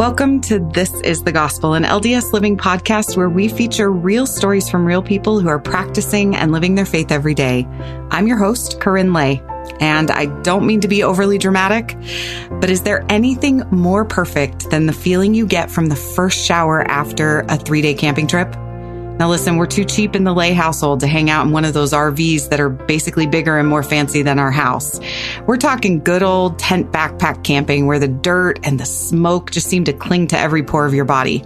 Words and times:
Welcome 0.00 0.40
to 0.44 0.60
This 0.60 0.98
is 1.02 1.24
the 1.24 1.30
Gospel, 1.30 1.74
an 1.74 1.82
LDS 1.82 2.32
Living 2.32 2.56
podcast 2.56 3.18
where 3.18 3.28
we 3.28 3.48
feature 3.48 3.90
real 3.90 4.24
stories 4.24 4.70
from 4.70 4.86
real 4.86 5.02
people 5.02 5.40
who 5.40 5.48
are 5.48 5.58
practicing 5.58 6.34
and 6.34 6.52
living 6.52 6.74
their 6.74 6.86
faith 6.86 7.12
every 7.12 7.34
day. 7.34 7.66
I'm 8.10 8.26
your 8.26 8.38
host, 8.38 8.80
KaRyn 8.80 9.14
Lay, 9.14 9.42
and 9.78 10.10
I 10.10 10.24
don't 10.40 10.66
mean 10.66 10.80
to 10.80 10.88
be 10.88 11.02
overly 11.02 11.36
dramatic, 11.36 11.98
but 12.62 12.70
is 12.70 12.80
there 12.80 13.04
anything 13.10 13.62
more 13.70 14.06
perfect 14.06 14.70
than 14.70 14.86
the 14.86 14.94
feeling 14.94 15.34
you 15.34 15.46
get 15.46 15.70
from 15.70 15.90
the 15.90 15.96
first 15.96 16.46
shower 16.46 16.80
after 16.80 17.40
a 17.50 17.58
three 17.58 17.82
day 17.82 17.92
camping 17.92 18.26
trip? 18.26 18.56
Now, 19.20 19.28
listen, 19.28 19.58
we're 19.58 19.66
too 19.66 19.84
cheap 19.84 20.16
in 20.16 20.24
the 20.24 20.32
Lay 20.32 20.54
household 20.54 21.00
to 21.00 21.06
hang 21.06 21.28
out 21.28 21.44
in 21.44 21.52
one 21.52 21.66
of 21.66 21.74
those 21.74 21.92
RVs 21.92 22.48
that 22.48 22.58
are 22.58 22.70
basically 22.70 23.26
bigger 23.26 23.58
and 23.58 23.68
more 23.68 23.82
fancy 23.82 24.22
than 24.22 24.38
our 24.38 24.50
house. 24.50 24.98
We're 25.46 25.58
talking 25.58 25.98
good 25.98 26.22
old 26.22 26.58
tent 26.58 26.90
backpack 26.90 27.44
camping 27.44 27.86
where 27.86 27.98
the 27.98 28.08
dirt 28.08 28.60
and 28.62 28.80
the 28.80 28.86
smoke 28.86 29.50
just 29.50 29.66
seem 29.66 29.84
to 29.84 29.92
cling 29.92 30.28
to 30.28 30.38
every 30.38 30.62
pore 30.62 30.86
of 30.86 30.94
your 30.94 31.04
body. 31.04 31.44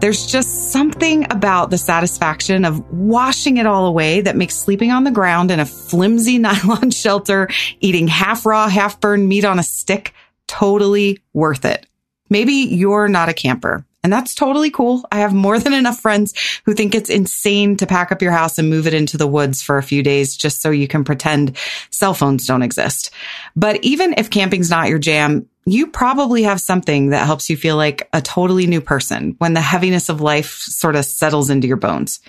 There's 0.00 0.26
just 0.26 0.70
something 0.70 1.24
about 1.32 1.70
the 1.70 1.78
satisfaction 1.78 2.66
of 2.66 2.86
washing 2.92 3.56
it 3.56 3.64
all 3.64 3.86
away 3.86 4.20
that 4.20 4.36
makes 4.36 4.56
sleeping 4.56 4.90
on 4.90 5.04
the 5.04 5.10
ground 5.10 5.50
in 5.50 5.60
a 5.60 5.64
flimsy 5.64 6.36
nylon 6.38 6.90
shelter, 6.90 7.48
eating 7.80 8.06
half 8.06 8.44
raw, 8.44 8.68
half 8.68 9.00
burned 9.00 9.26
meat 9.26 9.46
on 9.46 9.58
a 9.58 9.62
stick 9.62 10.12
totally 10.46 11.20
worth 11.32 11.64
it. 11.64 11.86
Maybe 12.28 12.52
you're 12.52 13.08
not 13.08 13.30
a 13.30 13.34
camper 13.34 13.86
and 14.04 14.12
that's 14.12 14.34
totally 14.34 14.70
cool. 14.70 15.04
I 15.10 15.18
have 15.18 15.34
more 15.34 15.58
than 15.58 15.72
enough 15.72 16.00
friends 16.00 16.32
who 16.64 16.74
think 16.74 16.94
it's 16.94 17.10
insane 17.10 17.76
to 17.78 17.86
pack 17.86 18.12
up 18.12 18.22
your 18.22 18.32
house 18.32 18.58
and 18.58 18.70
move 18.70 18.86
it 18.86 18.94
into 18.94 19.16
the 19.16 19.26
woods 19.26 19.60
for 19.60 19.76
a 19.76 19.82
few 19.82 20.02
days 20.02 20.36
just 20.36 20.62
so 20.62 20.70
you 20.70 20.86
can 20.86 21.04
pretend 21.04 21.56
cell 21.90 22.14
phones 22.14 22.46
don't 22.46 22.62
exist. 22.62 23.10
But 23.56 23.82
even 23.82 24.14
if 24.16 24.30
camping's 24.30 24.70
not 24.70 24.88
your 24.88 24.98
jam, 24.98 25.48
you 25.66 25.88
probably 25.88 26.44
have 26.44 26.60
something 26.60 27.10
that 27.10 27.26
helps 27.26 27.50
you 27.50 27.56
feel 27.56 27.76
like 27.76 28.08
a 28.12 28.22
totally 28.22 28.66
new 28.66 28.80
person 28.80 29.34
when 29.38 29.52
the 29.52 29.60
heaviness 29.60 30.08
of 30.08 30.20
life 30.20 30.60
sort 30.60 30.96
of 30.96 31.04
settles 31.04 31.50
into 31.50 31.66
your 31.68 31.76
bones. 31.76 32.20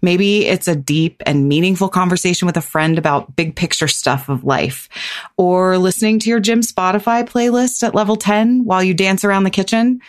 Maybe 0.00 0.46
it's 0.46 0.68
a 0.68 0.76
deep 0.76 1.22
and 1.26 1.48
meaningful 1.48 1.90
conversation 1.90 2.46
with 2.46 2.56
a 2.56 2.62
friend 2.62 2.96
about 2.96 3.36
big 3.36 3.54
picture 3.54 3.88
stuff 3.88 4.28
of 4.30 4.44
life 4.44 4.88
or 5.36 5.76
listening 5.76 6.20
to 6.20 6.30
your 6.30 6.40
gym 6.40 6.60
Spotify 6.60 7.28
playlist 7.28 7.82
at 7.82 7.94
level 7.94 8.16
10 8.16 8.64
while 8.64 8.82
you 8.82 8.94
dance 8.94 9.24
around 9.24 9.44
the 9.44 9.50
kitchen. 9.50 10.00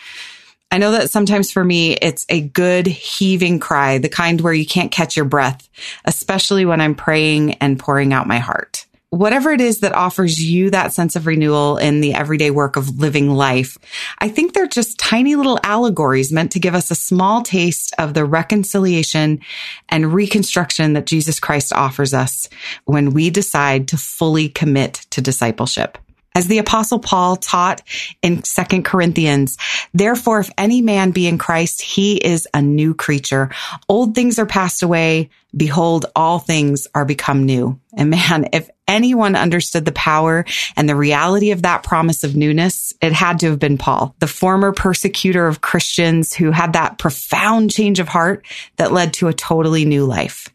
I 0.70 0.78
know 0.78 0.92
that 0.92 1.10
sometimes 1.10 1.50
for 1.50 1.64
me, 1.64 1.94
it's 1.94 2.26
a 2.28 2.42
good 2.42 2.86
heaving 2.86 3.58
cry, 3.58 3.98
the 3.98 4.08
kind 4.10 4.40
where 4.40 4.52
you 4.52 4.66
can't 4.66 4.92
catch 4.92 5.16
your 5.16 5.24
breath, 5.24 5.68
especially 6.04 6.66
when 6.66 6.80
I'm 6.80 6.94
praying 6.94 7.54
and 7.54 7.78
pouring 7.78 8.12
out 8.12 8.26
my 8.26 8.38
heart. 8.38 8.84
Whatever 9.10 9.52
it 9.52 9.62
is 9.62 9.80
that 9.80 9.94
offers 9.94 10.38
you 10.38 10.68
that 10.68 10.92
sense 10.92 11.16
of 11.16 11.26
renewal 11.26 11.78
in 11.78 12.02
the 12.02 12.12
everyday 12.12 12.50
work 12.50 12.76
of 12.76 12.98
living 12.98 13.30
life, 13.30 13.78
I 14.18 14.28
think 14.28 14.52
they're 14.52 14.66
just 14.66 14.98
tiny 14.98 15.34
little 15.34 15.58
allegories 15.62 16.30
meant 16.30 16.52
to 16.52 16.60
give 16.60 16.74
us 16.74 16.90
a 16.90 16.94
small 16.94 17.40
taste 17.40 17.94
of 17.98 18.12
the 18.12 18.26
reconciliation 18.26 19.40
and 19.88 20.12
reconstruction 20.12 20.92
that 20.92 21.06
Jesus 21.06 21.40
Christ 21.40 21.72
offers 21.72 22.12
us 22.12 22.50
when 22.84 23.14
we 23.14 23.30
decide 23.30 23.88
to 23.88 23.96
fully 23.96 24.50
commit 24.50 25.06
to 25.08 25.22
discipleship. 25.22 25.96
As 26.38 26.46
the 26.46 26.58
apostle 26.58 27.00
Paul 27.00 27.34
taught 27.34 27.82
in 28.22 28.44
second 28.44 28.84
Corinthians, 28.84 29.58
therefore, 29.92 30.38
if 30.38 30.48
any 30.56 30.80
man 30.80 31.10
be 31.10 31.26
in 31.26 31.36
Christ, 31.36 31.82
he 31.82 32.14
is 32.16 32.46
a 32.54 32.62
new 32.62 32.94
creature. 32.94 33.50
Old 33.88 34.14
things 34.14 34.38
are 34.38 34.46
passed 34.46 34.84
away. 34.84 35.30
Behold, 35.56 36.06
all 36.14 36.38
things 36.38 36.86
are 36.94 37.04
become 37.04 37.44
new. 37.44 37.80
And 37.92 38.10
man, 38.10 38.50
if 38.52 38.70
anyone 38.86 39.34
understood 39.34 39.84
the 39.84 39.90
power 39.90 40.44
and 40.76 40.88
the 40.88 40.94
reality 40.94 41.50
of 41.50 41.62
that 41.62 41.82
promise 41.82 42.22
of 42.22 42.36
newness, 42.36 42.92
it 43.02 43.12
had 43.12 43.40
to 43.40 43.50
have 43.50 43.58
been 43.58 43.76
Paul, 43.76 44.14
the 44.20 44.28
former 44.28 44.70
persecutor 44.70 45.48
of 45.48 45.60
Christians 45.60 46.32
who 46.32 46.52
had 46.52 46.74
that 46.74 46.98
profound 46.98 47.72
change 47.72 47.98
of 47.98 48.06
heart 48.06 48.46
that 48.76 48.92
led 48.92 49.12
to 49.14 49.26
a 49.26 49.34
totally 49.34 49.84
new 49.84 50.04
life. 50.04 50.54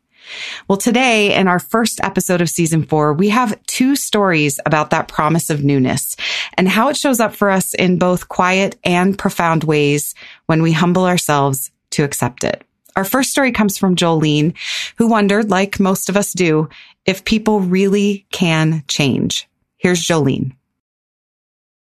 Well, 0.68 0.78
today 0.78 1.36
in 1.36 1.48
our 1.48 1.60
first 1.60 2.00
episode 2.02 2.42
of 2.42 2.50
season 2.50 2.84
four, 2.84 3.14
we 3.14 3.30
have 3.30 3.62
two 3.66 3.96
stories 3.96 4.60
about 4.66 4.90
that 4.90 5.08
promise 5.08 5.50
of 5.50 5.64
newness 5.64 6.16
and 6.58 6.68
how 6.68 6.90
it 6.90 6.98
shows 6.98 7.20
up 7.20 7.36
for 7.36 7.50
us 7.50 7.74
in 7.74 8.00
both 8.00 8.30
quiet 8.30 8.78
and 8.84 9.18
profound 9.18 9.64
ways 9.64 10.16
when 10.46 10.62
we 10.62 10.72
humble 10.72 11.06
ourselves 11.06 11.72
to 11.92 12.04
accept 12.04 12.44
it. 12.44 12.64
Our 12.96 13.04
first 13.04 13.32
story 13.32 13.52
comes 13.52 13.78
from 13.78 13.96
Jolene, 13.96 14.56
who 14.98 15.08
wondered, 15.08 15.50
like 15.50 15.80
most 15.80 16.10
of 16.10 16.18
us 16.18 16.32
do, 16.34 16.70
if 17.06 17.26
people 17.26 17.60
really 17.60 18.26
can 18.32 18.84
change. 18.88 19.48
Here's 19.78 20.06
Jolene. 20.06 20.56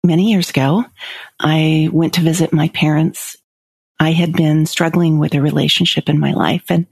Many 0.04 0.30
years 0.30 0.50
ago, 0.50 0.84
I 1.38 1.88
went 1.92 2.14
to 2.14 2.20
visit 2.22 2.52
my 2.52 2.68
parents. 2.68 3.36
I 3.98 4.12
had 4.12 4.32
been 4.32 4.64
struggling 4.66 5.18
with 5.18 5.34
a 5.34 5.42
relationship 5.42 6.08
in 6.08 6.18
my 6.18 6.32
life 6.32 6.64
and 6.70 6.86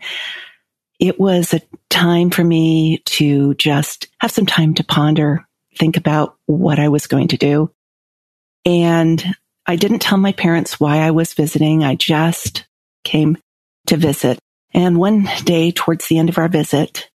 it 0.99 1.19
was 1.19 1.55
a 1.55 1.63
time 1.91 2.31
for 2.31 2.43
me 2.43 2.99
to 3.05 3.55
just 3.55 4.09
have 4.19 4.31
some 4.31 4.47
time 4.47 4.75
to 4.75 4.85
ponder, 4.85 5.47
think 5.77 5.97
about 5.97 6.37
what 6.47 6.79
I 6.79 6.89
was 6.89 7.07
going 7.07 7.29
to 7.29 7.37
do. 7.37 7.71
And 8.65 9.25
I 9.67 9.77
didn't 9.77 10.01
tell 10.01 10.19
my 10.19 10.33
parents 10.33 10.81
why 10.81 10.99
I 10.99 11.11
was 11.11 11.35
visiting. 11.35 11.85
I 11.85 11.95
just 11.95 12.67
came 13.05 13.39
to 13.87 13.97
visit. 13.97 14.39
And 14.75 14.99
one 14.99 15.29
day 15.45 15.71
towards 15.71 16.09
the 16.09 16.19
end 16.19 16.29
of 16.29 16.39
our 16.39 16.49
visit, 16.49 17.09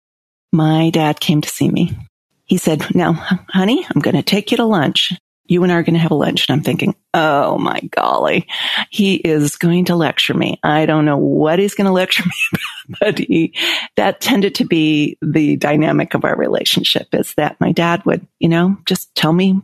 my 0.53 0.91
dad 0.91 1.21
came 1.21 1.41
to 1.41 1.49
see 1.49 1.69
me. 1.69 1.97
He 2.45 2.59
said, 2.59 2.95
now, 2.95 3.13
honey, 3.13 3.87
I'm 3.89 4.01
going 4.01 4.17
to 4.17 4.23
take 4.23 4.51
you 4.51 4.59
to 4.59 4.65
lunch 4.65 5.13
you 5.47 5.63
and 5.63 5.73
I 5.73 5.77
are 5.77 5.83
going 5.83 5.95
to 5.95 6.01
have 6.01 6.11
a 6.11 6.17
lunch. 6.17 6.49
And 6.49 6.57
I'm 6.57 6.65
thinking, 6.65 6.95
oh 7.15 7.59
my 7.59 7.81
golly, 7.91 8.47
he 8.91 9.17
is 9.17 9.57
going 9.57 9.87
to 9.87 9.97
lecture 9.97 10.35
me. 10.35 10.59
I 10.63 10.87
don't 10.87 11.05
know 11.05 11.19
what 11.19 11.59
he's 11.59 11.75
going 11.75 11.87
to 11.87 11.93
lecture 11.93 12.23
me 12.27 12.33
about, 12.53 13.01
but 13.01 13.19
he, 13.19 13.55
that 13.97 14.21
tended 14.21 14.55
to 14.57 14.65
be 14.65 15.19
the 15.21 15.57
dynamic 15.57 16.15
of 16.15 16.25
our 16.25 16.37
relationship 16.37 17.09
is 17.13 17.35
that 17.35 17.61
my 17.61 17.73
dad 17.73 18.05
would, 18.07 18.27
you 18.39 18.49
know, 18.49 18.79
just 18.87 19.15
tell 19.15 19.33
me 19.33 19.61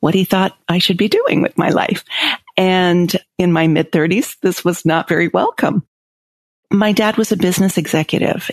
what 0.00 0.14
he 0.14 0.24
thought 0.24 0.56
I 0.68 0.78
should 0.78 0.96
be 0.96 1.08
doing 1.08 1.42
with 1.42 1.58
my 1.58 1.70
life. 1.70 2.04
And 2.56 3.14
in 3.38 3.52
my 3.52 3.66
mid 3.66 3.92
thirties, 3.92 4.36
this 4.42 4.64
was 4.64 4.84
not 4.84 5.08
very 5.08 5.28
welcome. 5.28 5.86
My 6.70 6.92
dad 6.92 7.16
was 7.16 7.32
a 7.32 7.36
business 7.36 7.78
executive. 7.78 8.50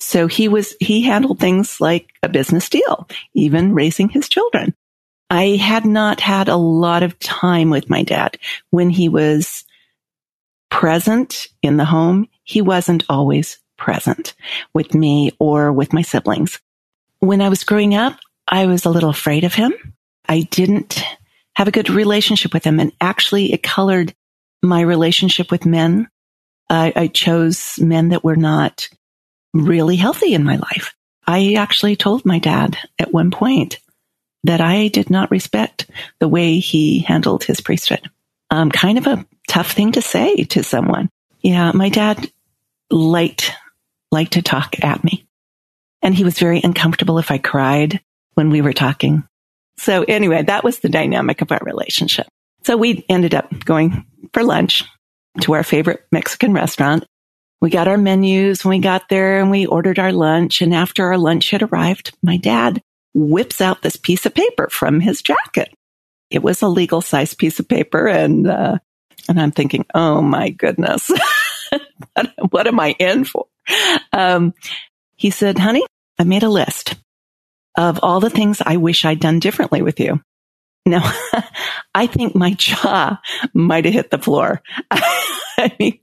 So 0.00 0.26
he 0.26 0.48
was, 0.48 0.76
he 0.80 1.02
handled 1.02 1.38
things 1.38 1.80
like 1.80 2.10
a 2.22 2.28
business 2.28 2.68
deal, 2.68 3.08
even 3.32 3.74
raising 3.74 4.08
his 4.08 4.28
children. 4.28 4.74
I 5.34 5.56
had 5.56 5.84
not 5.84 6.20
had 6.20 6.46
a 6.46 6.54
lot 6.54 7.02
of 7.02 7.18
time 7.18 7.68
with 7.68 7.90
my 7.90 8.04
dad 8.04 8.38
when 8.70 8.88
he 8.88 9.08
was 9.08 9.64
present 10.70 11.48
in 11.60 11.76
the 11.76 11.84
home. 11.84 12.28
He 12.44 12.62
wasn't 12.62 13.02
always 13.08 13.58
present 13.76 14.36
with 14.72 14.94
me 14.94 15.32
or 15.40 15.72
with 15.72 15.92
my 15.92 16.02
siblings. 16.02 16.60
When 17.18 17.42
I 17.42 17.48
was 17.48 17.64
growing 17.64 17.96
up, 17.96 18.16
I 18.46 18.66
was 18.66 18.84
a 18.84 18.90
little 18.90 19.10
afraid 19.10 19.42
of 19.42 19.54
him. 19.54 19.72
I 20.28 20.42
didn't 20.42 21.02
have 21.56 21.66
a 21.66 21.72
good 21.72 21.90
relationship 21.90 22.54
with 22.54 22.62
him 22.62 22.78
and 22.78 22.92
actually 23.00 23.52
it 23.52 23.64
colored 23.64 24.14
my 24.62 24.82
relationship 24.82 25.50
with 25.50 25.66
men. 25.66 26.06
I, 26.70 26.92
I 26.94 27.06
chose 27.08 27.76
men 27.80 28.10
that 28.10 28.22
were 28.22 28.36
not 28.36 28.88
really 29.52 29.96
healthy 29.96 30.32
in 30.32 30.44
my 30.44 30.58
life. 30.58 30.94
I 31.26 31.54
actually 31.54 31.96
told 31.96 32.24
my 32.24 32.38
dad 32.38 32.78
at 33.00 33.12
one 33.12 33.32
point, 33.32 33.80
that 34.44 34.60
I 34.60 34.88
did 34.88 35.10
not 35.10 35.30
respect 35.30 35.86
the 36.20 36.28
way 36.28 36.58
he 36.58 37.00
handled 37.00 37.44
his 37.44 37.60
priesthood. 37.60 38.08
Um, 38.50 38.70
kind 38.70 38.98
of 38.98 39.06
a 39.06 39.26
tough 39.48 39.72
thing 39.72 39.92
to 39.92 40.02
say 40.02 40.44
to 40.44 40.62
someone. 40.62 41.08
Yeah, 41.40 41.72
my 41.72 41.88
dad 41.88 42.30
liked, 42.90 43.52
liked 44.12 44.34
to 44.34 44.42
talk 44.42 44.82
at 44.84 45.02
me. 45.02 45.26
And 46.02 46.14
he 46.14 46.24
was 46.24 46.38
very 46.38 46.60
uncomfortable 46.62 47.18
if 47.18 47.30
I 47.30 47.38
cried 47.38 48.00
when 48.34 48.50
we 48.50 48.60
were 48.60 48.74
talking. 48.74 49.24
So 49.78 50.04
anyway, 50.04 50.42
that 50.42 50.62
was 50.62 50.80
the 50.80 50.88
dynamic 50.88 51.40
of 51.40 51.50
our 51.50 51.60
relationship. 51.62 52.26
So 52.64 52.76
we 52.76 53.04
ended 53.08 53.34
up 53.34 53.64
going 53.64 54.06
for 54.32 54.44
lunch 54.44 54.84
to 55.40 55.54
our 55.54 55.62
favorite 55.62 56.06
Mexican 56.12 56.52
restaurant. 56.52 57.04
We 57.60 57.70
got 57.70 57.88
our 57.88 57.96
menus 57.96 58.64
when 58.64 58.78
we 58.78 58.82
got 58.82 59.08
there 59.08 59.40
and 59.40 59.50
we 59.50 59.66
ordered 59.66 59.98
our 59.98 60.12
lunch. 60.12 60.60
And 60.60 60.74
after 60.74 61.06
our 61.06 61.18
lunch 61.18 61.50
had 61.50 61.62
arrived, 61.62 62.14
my 62.22 62.36
dad 62.36 62.82
whips 63.14 63.60
out 63.60 63.82
this 63.82 63.96
piece 63.96 64.26
of 64.26 64.34
paper 64.34 64.68
from 64.70 65.00
his 65.00 65.22
jacket. 65.22 65.72
It 66.30 66.42
was 66.42 66.62
a 66.62 66.68
legal 66.68 67.00
size 67.00 67.34
piece 67.34 67.60
of 67.60 67.68
paper. 67.68 68.06
And, 68.06 68.46
uh, 68.46 68.78
and 69.28 69.40
I'm 69.40 69.52
thinking, 69.52 69.86
oh 69.94 70.20
my 70.20 70.50
goodness, 70.50 71.10
what, 72.14 72.32
what, 72.50 72.66
am 72.66 72.80
I 72.80 72.94
in 72.98 73.24
for? 73.24 73.46
Um, 74.12 74.54
he 75.16 75.30
said, 75.30 75.58
honey, 75.58 75.84
I 76.18 76.24
made 76.24 76.42
a 76.42 76.48
list 76.48 76.96
of 77.76 78.00
all 78.02 78.20
the 78.20 78.30
things 78.30 78.62
I 78.64 78.76
wish 78.76 79.04
I'd 79.04 79.20
done 79.20 79.38
differently 79.38 79.82
with 79.82 80.00
you. 80.00 80.20
Now, 80.86 81.10
I 81.94 82.06
think 82.06 82.34
my 82.34 82.52
jaw 82.52 83.18
might 83.54 83.84
have 83.84 83.94
hit 83.94 84.10
the 84.10 84.18
floor. 84.18 84.62
I 85.56 85.72
mean, 85.78 86.00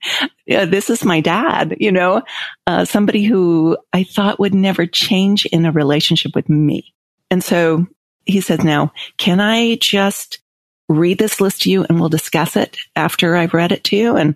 this 0.47 0.89
is 0.89 1.05
my 1.05 1.19
dad, 1.19 1.75
you 1.79 1.91
know, 1.91 2.23
uh, 2.65 2.85
somebody 2.85 3.23
who 3.23 3.77
I 3.93 4.03
thought 4.03 4.39
would 4.39 4.55
never 4.55 4.87
change 4.87 5.45
in 5.45 5.65
a 5.65 5.71
relationship 5.71 6.33
with 6.33 6.49
me. 6.49 6.93
And 7.31 7.43
so 7.43 7.87
he 8.25 8.41
says, 8.41 8.63
now, 8.63 8.93
can 9.17 9.39
I 9.39 9.75
just 9.75 10.39
read 10.87 11.17
this 11.17 11.41
list 11.41 11.63
to 11.63 11.71
you 11.71 11.85
and 11.85 11.99
we'll 11.99 12.09
discuss 12.09 12.55
it 12.55 12.77
after 12.95 13.35
I've 13.35 13.55
read 13.55 13.71
it 13.71 13.85
to 13.85 13.95
you? 13.95 14.17
And 14.17 14.35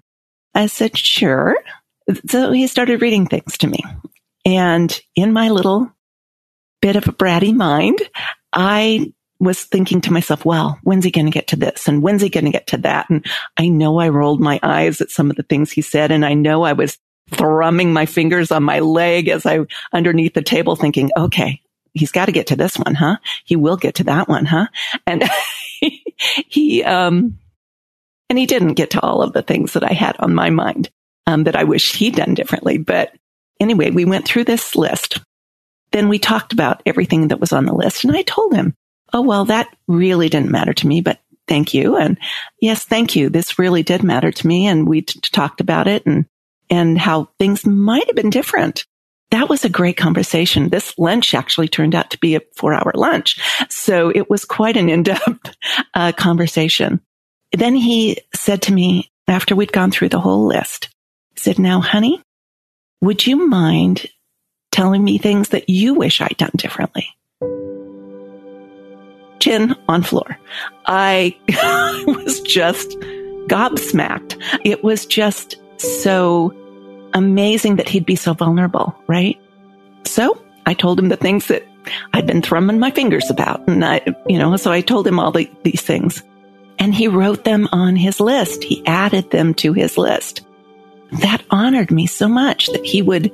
I 0.55 0.67
said, 0.67 0.97
sure. 0.97 1.57
So 2.27 2.51
he 2.51 2.65
started 2.67 3.01
reading 3.01 3.27
things 3.27 3.57
to 3.59 3.67
me. 3.67 3.83
And 4.45 4.97
in 5.15 5.33
my 5.33 5.49
little 5.49 5.91
bit 6.81 6.95
of 6.95 7.07
a 7.07 7.11
bratty 7.11 7.53
mind, 7.53 7.99
I 8.53 9.11
was 9.39 9.63
thinking 9.63 10.01
to 10.01 10.13
myself, 10.13 10.45
well, 10.45 10.79
when's 10.83 11.03
he 11.03 11.11
going 11.11 11.25
to 11.25 11.31
get 11.31 11.47
to 11.47 11.57
this? 11.57 11.87
And 11.87 12.01
when's 12.01 12.21
he 12.21 12.29
going 12.29 12.45
to 12.45 12.51
get 12.51 12.67
to 12.67 12.77
that? 12.77 13.09
And 13.09 13.25
I 13.57 13.67
know 13.67 13.99
I 13.99 14.09
rolled 14.09 14.39
my 14.39 14.59
eyes 14.63 15.01
at 15.01 15.11
some 15.11 15.29
of 15.29 15.35
the 15.35 15.43
things 15.43 15.71
he 15.71 15.81
said. 15.81 16.11
And 16.11 16.25
I 16.25 16.33
know 16.35 16.63
I 16.63 16.73
was 16.73 16.97
thrumming 17.31 17.91
my 17.91 18.05
fingers 18.05 18.51
on 18.51 18.63
my 18.63 18.79
leg 18.79 19.27
as 19.27 19.45
I 19.45 19.59
underneath 19.91 20.35
the 20.35 20.41
table 20.41 20.75
thinking, 20.75 21.09
okay, 21.17 21.59
he's 21.95 22.11
got 22.11 22.25
to 22.25 22.31
get 22.31 22.47
to 22.47 22.55
this 22.55 22.77
one, 22.77 22.93
huh? 22.93 23.17
He 23.45 23.55
will 23.55 23.77
get 23.77 23.95
to 23.95 24.03
that 24.03 24.27
one, 24.27 24.45
huh? 24.45 24.67
And 25.07 25.23
he, 26.47 26.83
um, 26.83 27.39
and 28.29 28.37
he 28.37 28.45
didn't 28.45 28.73
get 28.73 28.91
to 28.91 29.01
all 29.01 29.23
of 29.23 29.33
the 29.33 29.41
things 29.41 29.73
that 29.73 29.83
I 29.83 29.93
had 29.93 30.17
on 30.19 30.35
my 30.35 30.49
mind, 30.49 30.89
um, 31.25 31.45
that 31.45 31.55
I 31.55 31.63
wish 31.63 31.95
he'd 31.95 32.15
done 32.15 32.33
differently. 32.33 32.77
But 32.77 33.13
anyway, 33.59 33.89
we 33.89 34.05
went 34.05 34.25
through 34.25 34.43
this 34.43 34.75
list. 34.75 35.19
Then 35.91 36.09
we 36.09 36.19
talked 36.19 36.53
about 36.53 36.83
everything 36.85 37.29
that 37.29 37.39
was 37.39 37.53
on 37.53 37.65
the 37.65 37.73
list 37.73 38.03
and 38.03 38.15
I 38.15 38.21
told 38.23 38.53
him, 38.53 38.75
Oh, 39.13 39.21
well, 39.21 39.45
that 39.45 39.73
really 39.87 40.29
didn't 40.29 40.51
matter 40.51 40.73
to 40.73 40.87
me, 40.87 40.99
but 40.99 41.19
thank 41.47 41.73
you. 41.73 41.95
And 41.95 42.17
yes, 42.59 42.83
thank 42.83 43.15
you. 43.15 43.29
This 43.29 43.59
really 43.59 43.83
did 43.83 44.03
matter 44.03 44.31
to 44.31 44.47
me. 44.47 44.65
And 44.65 44.87
we 44.87 45.03
t- 45.03 45.19
talked 45.21 45.61
about 45.61 45.87
it 45.87 46.05
and, 46.05 46.25
and 46.69 46.97
how 46.97 47.29
things 47.39 47.65
might 47.65 48.07
have 48.07 48.15
been 48.15 48.31
different. 48.31 48.85
That 49.35 49.49
was 49.49 49.65
a 49.65 49.69
great 49.69 49.97
conversation. 49.97 50.69
This 50.69 50.97
lunch 50.97 51.33
actually 51.33 51.67
turned 51.67 51.93
out 51.93 52.09
to 52.11 52.17
be 52.19 52.35
a 52.35 52.41
four 52.55 52.73
hour 52.73 52.93
lunch. 52.95 53.37
So 53.67 54.07
it 54.07 54.29
was 54.29 54.45
quite 54.45 54.77
an 54.77 54.87
in-depth 54.87 55.53
uh, 55.93 56.13
conversation. 56.13 57.01
Then 57.51 57.75
he 57.75 58.21
said 58.33 58.61
to 58.61 58.73
me 58.73 59.11
after 59.27 59.53
we'd 59.53 59.73
gone 59.73 59.91
through 59.91 60.07
the 60.07 60.21
whole 60.21 60.45
list, 60.45 60.87
he 61.33 61.41
said, 61.41 61.59
now, 61.59 61.81
honey, 61.81 62.23
would 63.01 63.27
you 63.27 63.45
mind 63.45 64.05
telling 64.71 65.03
me 65.03 65.17
things 65.17 65.49
that 65.49 65.67
you 65.67 65.95
wish 65.95 66.21
I'd 66.21 66.37
done 66.37 66.51
differently? 66.55 67.09
Chin 69.41 69.75
on 69.89 70.01
floor. 70.01 70.39
I 70.85 71.35
was 72.07 72.39
just 72.39 72.91
gobsmacked. 73.49 74.41
It 74.63 74.81
was 74.81 75.05
just 75.05 75.57
so 75.77 76.55
amazing 77.15 77.77
that 77.77 77.89
he'd 77.89 78.05
be 78.05 78.15
so 78.15 78.33
vulnerable, 78.33 78.95
right? 79.07 79.39
So 80.03 80.39
I 80.67 80.75
told 80.75 80.99
him 80.99 81.09
the 81.09 81.17
things 81.17 81.47
that 81.47 81.65
I'd 82.13 82.27
been 82.27 82.41
thrumming 82.41 82.79
my 82.79 82.91
fingers 82.91 83.29
about. 83.31 83.67
And 83.67 83.83
I, 83.83 84.01
you 84.27 84.37
know, 84.37 84.55
so 84.57 84.71
I 84.71 84.81
told 84.81 85.07
him 85.07 85.19
all 85.19 85.31
the, 85.31 85.49
these 85.63 85.81
things 85.81 86.21
and 86.77 86.93
he 86.93 87.07
wrote 87.07 87.43
them 87.43 87.67
on 87.71 87.95
his 87.95 88.19
list. 88.19 88.63
He 88.63 88.85
added 88.85 89.31
them 89.31 89.53
to 89.55 89.73
his 89.73 89.97
list. 89.97 90.41
That 91.21 91.43
honored 91.49 91.91
me 91.91 92.05
so 92.05 92.27
much 92.27 92.67
that 92.67 92.85
he 92.85 93.01
would 93.01 93.31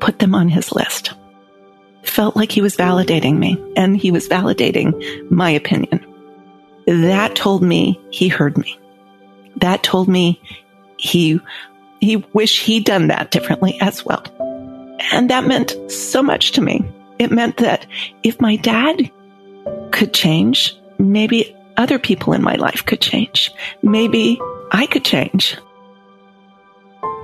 put 0.00 0.18
them 0.18 0.34
on 0.34 0.48
his 0.48 0.70
list. 0.72 1.12
felt 2.02 2.36
like 2.36 2.52
he 2.52 2.62
was 2.62 2.76
validating 2.76 3.38
me 3.38 3.62
and 3.76 3.96
he 3.96 4.10
was 4.10 4.28
validating 4.28 5.30
my 5.30 5.50
opinion. 5.50 6.04
That 6.86 7.36
told 7.36 7.62
me 7.62 8.00
he 8.10 8.28
heard 8.28 8.56
me. 8.56 8.78
That 9.56 9.82
told 9.82 10.08
me 10.08 10.40
he, 10.96 11.40
he 12.00 12.16
wished 12.32 12.62
he'd 12.62 12.84
done 12.84 13.08
that 13.08 13.30
differently 13.30 13.78
as 13.80 14.04
well. 14.04 14.22
And 15.12 15.30
that 15.30 15.46
meant 15.46 15.76
so 15.90 16.22
much 16.22 16.52
to 16.52 16.60
me. 16.60 16.84
It 17.18 17.30
meant 17.30 17.56
that 17.58 17.86
if 18.22 18.40
my 18.40 18.56
dad 18.56 19.10
could 19.90 20.12
change, 20.12 20.76
maybe 20.98 21.54
other 21.76 21.98
people 21.98 22.32
in 22.32 22.42
my 22.42 22.54
life 22.54 22.84
could 22.84 23.00
change. 23.00 23.50
Maybe 23.82 24.40
I 24.70 24.86
could 24.86 25.04
change. 25.04 25.56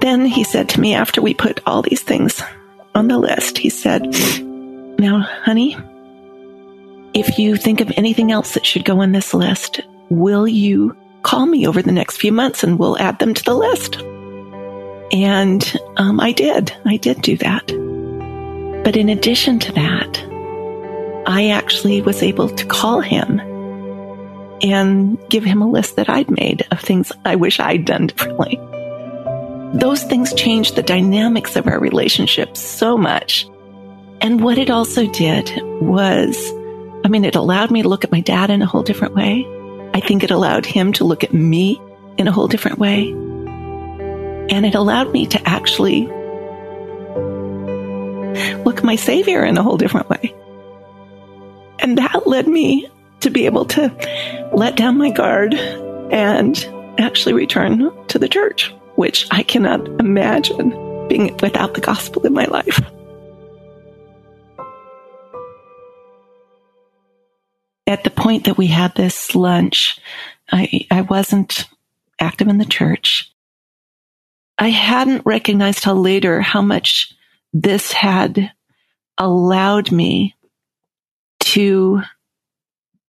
Then 0.01 0.27
he 0.27 0.45
said 0.45 0.69
to 0.71 0.81
me 0.81 0.95
after 0.95 1.23
we 1.23 1.35
put 1.35 1.61
all 1.67 1.83
these 1.83 2.03
things 2.03 2.43
on 2.95 3.09
the 3.09 3.19
list, 3.19 3.59
he 3.59 3.69
said, 3.69 4.03
Now, 4.99 5.21
honey, 5.21 5.77
if 7.15 7.39
you 7.39 7.57
think 7.57 7.81
of 7.81 7.93
anything 7.97 8.33
else 8.33 8.55
that 8.55 8.67
should 8.67 8.85
go 8.85 9.01
on 9.01 9.13
this 9.13 9.35
list, 9.35 9.81
will 10.11 10.47
you 10.47 10.97
call 11.23 11.47
me 11.47 11.67
over 11.67 11.81
the 11.83 11.93
next 11.93 12.19
few 12.19 12.33
months 12.33 12.63
and 12.63 12.79
we'll 12.79 12.99
add 12.99 13.19
them 13.19 13.35
to 13.35 13.45
the 13.45 13.55
list? 13.55 14.03
And 15.13 15.77
um, 15.97 16.21
I 16.21 16.33
did. 16.33 16.73
I 16.85 16.97
did 16.97 17.23
do 17.23 17.37
that. 17.39 17.67
But 18.85 18.97
in 18.97 19.09
addition 19.09 19.59
to 19.61 19.73
that, 19.73 20.25
I 21.27 21.51
actually 21.51 22.03
was 22.03 22.23
able 22.23 22.49
to 22.51 22.67
call 22.67 23.01
him 23.01 23.41
and 24.63 25.19
give 25.29 25.45
him 25.45 25.63
a 25.63 25.71
list 25.71 25.97
that 25.97 26.09
I'd 26.09 26.31
made 26.31 26.67
of 26.71 26.81
things 26.81 27.13
I 27.25 27.37
wish 27.37 27.61
I'd 27.61 27.85
done 27.85 28.09
differently. 28.09 28.61
Those 29.79 30.05
things 30.05 30.33
changed 30.35 30.77
the 30.77 30.83
dynamics 30.83 31.57
of 31.57 31.67
our 31.67 31.81
relationship 31.81 32.57
so 32.57 32.97
much. 32.97 33.47
And 34.21 34.43
what 34.43 34.59
it 34.59 34.71
also 34.71 35.07
did 35.11 35.51
was, 35.81 36.53
I 37.05 37.09
mean, 37.09 37.25
it 37.25 37.35
allowed 37.35 37.71
me 37.71 37.83
to 37.83 37.89
look 37.89 38.05
at 38.05 38.13
my 38.13 38.21
dad 38.21 38.51
in 38.51 38.63
a 38.63 38.67
whole 38.67 38.83
different 38.83 39.15
way. 39.15 39.47
I 39.93 40.01
think 40.01 40.25
it 40.25 40.31
allowed 40.31 40.67
him 40.67 40.93
to 40.95 41.05
look 41.05 41.25
at 41.25 41.35
me 41.35 41.81
in 42.17 42.29
a 42.29 42.33
whole 42.33 42.49
different 42.49 42.79
way. 42.79 43.13
And 44.51 44.67
it 44.67 44.75
allowed 44.75 45.13
me 45.13 45.27
to 45.27 45.49
actually 45.49 46.07
look 48.65 48.83
my 48.83 48.97
savior 48.97 49.45
in 49.45 49.57
a 49.57 49.63
whole 49.63 49.77
different 49.77 50.09
way. 50.09 50.35
And 51.79 51.99
that 51.99 52.27
led 52.27 52.47
me 52.49 52.89
to 53.21 53.31
be 53.31 53.47
able 53.47 53.65
to 53.67 54.51
let 54.53 54.77
down 54.77 54.99
my 54.99 55.11
guard 55.11 55.55
and 55.55 56.57
actually 56.99 57.33
return 57.33 57.91
to 58.09 58.19
the 58.19 58.29
church, 58.29 58.73
which 58.97 59.27
I 59.31 59.43
cannot 59.43 59.87
imagine 60.01 61.09
being 61.09 61.37
without 61.43 61.75
the 61.75 61.81
gospel 61.81 62.27
in 62.27 62.33
my 62.33 62.45
life. 62.45 62.81
At 67.87 68.05
the 68.05 68.11
point 68.11 68.45
that 68.45 68.57
we 68.57 68.69
had 68.69 68.95
this 68.95 69.35
lunch, 69.35 69.99
I, 70.51 70.87
I 70.91 71.03
wasn't 71.03 71.69
active 72.19 72.49
in 72.49 72.59
the 72.59 72.65
church. 72.65 73.31
I 74.65 74.71
hadn't 74.71 75.27
recognized 75.27 75.83
till 75.83 76.01
later 76.01 76.41
how 76.41 76.63
much 76.63 77.13
this 77.53 77.93
had 77.93 78.51
allowed 79.19 79.93
me 79.93 80.37
to 81.41 82.01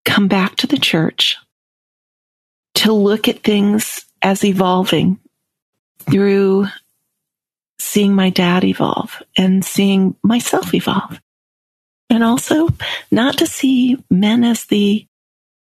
come 0.03 0.27
back 0.27 0.57
to 0.57 0.67
the 0.67 0.77
church 0.77 1.37
to 2.73 2.91
look 2.91 3.29
at 3.29 3.41
things 3.41 4.05
as 4.21 4.43
evolving 4.43 5.17
through 5.99 6.67
seeing 7.79 8.13
my 8.13 8.31
dad 8.31 8.65
evolve 8.65 9.23
and 9.37 9.63
seeing 9.63 10.17
myself 10.21 10.73
evolve. 10.73 11.21
And 12.09 12.21
also 12.21 12.67
not 13.11 13.37
to 13.37 13.47
see 13.47 14.03
men 14.09 14.43
as 14.43 14.65
the, 14.65 15.07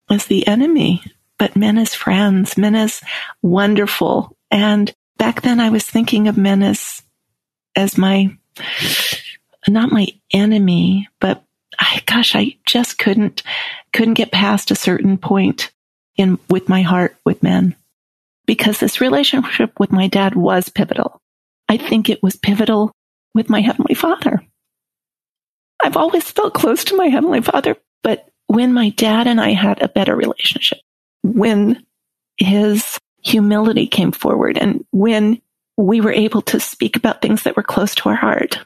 as 0.10 0.25
the 0.25 0.48
enemy, 0.48 1.03
but 1.38 1.55
men 1.55 1.77
as 1.77 1.93
friends, 1.93 2.57
men 2.57 2.74
as 2.74 3.00
wonderful. 3.43 4.36
And 4.50 4.91
back 5.17 5.41
then 5.41 5.59
I 5.59 5.69
was 5.69 5.86
thinking 5.86 6.27
of 6.27 6.38
men 6.38 6.63
as, 6.63 7.01
as 7.75 7.97
my, 7.97 8.36
not 9.67 9.91
my 9.91 10.07
enemy, 10.31 11.07
but 11.19 11.43
I, 11.79 12.01
gosh, 12.05 12.36
I 12.36 12.57
just 12.65 12.97
couldn't, 12.97 13.43
couldn't 13.93 14.15
get 14.15 14.31
past 14.31 14.71
a 14.71 14.75
certain 14.75 15.17
point 15.17 15.71
in, 16.15 16.39
with 16.50 16.69
my 16.69 16.81
heart 16.81 17.15
with 17.25 17.43
men 17.43 17.75
because 18.45 18.79
this 18.79 19.01
relationship 19.01 19.79
with 19.79 19.91
my 19.91 20.07
dad 20.07 20.36
was 20.36 20.69
pivotal. 20.69 21.21
I 21.69 21.77
think 21.77 22.09
it 22.09 22.24
was 22.24 22.36
pivotal 22.36 22.91
with 23.36 23.50
my 23.50 23.62
Heavenly 23.62 23.93
Father. 23.93 24.41
I've 25.83 25.97
always 25.97 26.29
felt 26.31 26.53
close 26.53 26.83
to 26.86 26.95
my 26.95 27.07
Heavenly 27.07 27.41
Father, 27.41 27.75
but 28.01 28.29
when 28.47 28.74
my 28.74 28.89
dad 28.89 29.27
and 29.27 29.39
I 29.39 29.51
had 29.51 29.81
a 29.81 29.89
better 29.89 30.15
relationship, 30.15 30.79
when 31.24 31.86
his 32.38 32.97
humility 33.27 33.88
came 33.88 34.12
forward 34.12 34.57
and 34.57 34.86
when 34.91 35.41
we 35.75 36.01
were 36.01 36.12
able 36.12 36.41
to 36.41 36.60
speak 36.60 36.96
about 36.96 37.22
things 37.22 37.43
that 37.43 37.55
were 37.55 37.63
close 37.63 37.93
to 37.96 38.10
our 38.10 38.15
heart, 38.15 38.60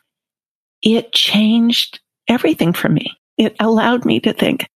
it 0.81 1.11
changed 1.11 1.99
everything 2.27 2.71
for 2.71 2.87
me. 2.87 3.11
It 3.37 3.55
allowed 3.59 4.05
me 4.05 4.19
to 4.21 4.33
think, 4.33 4.67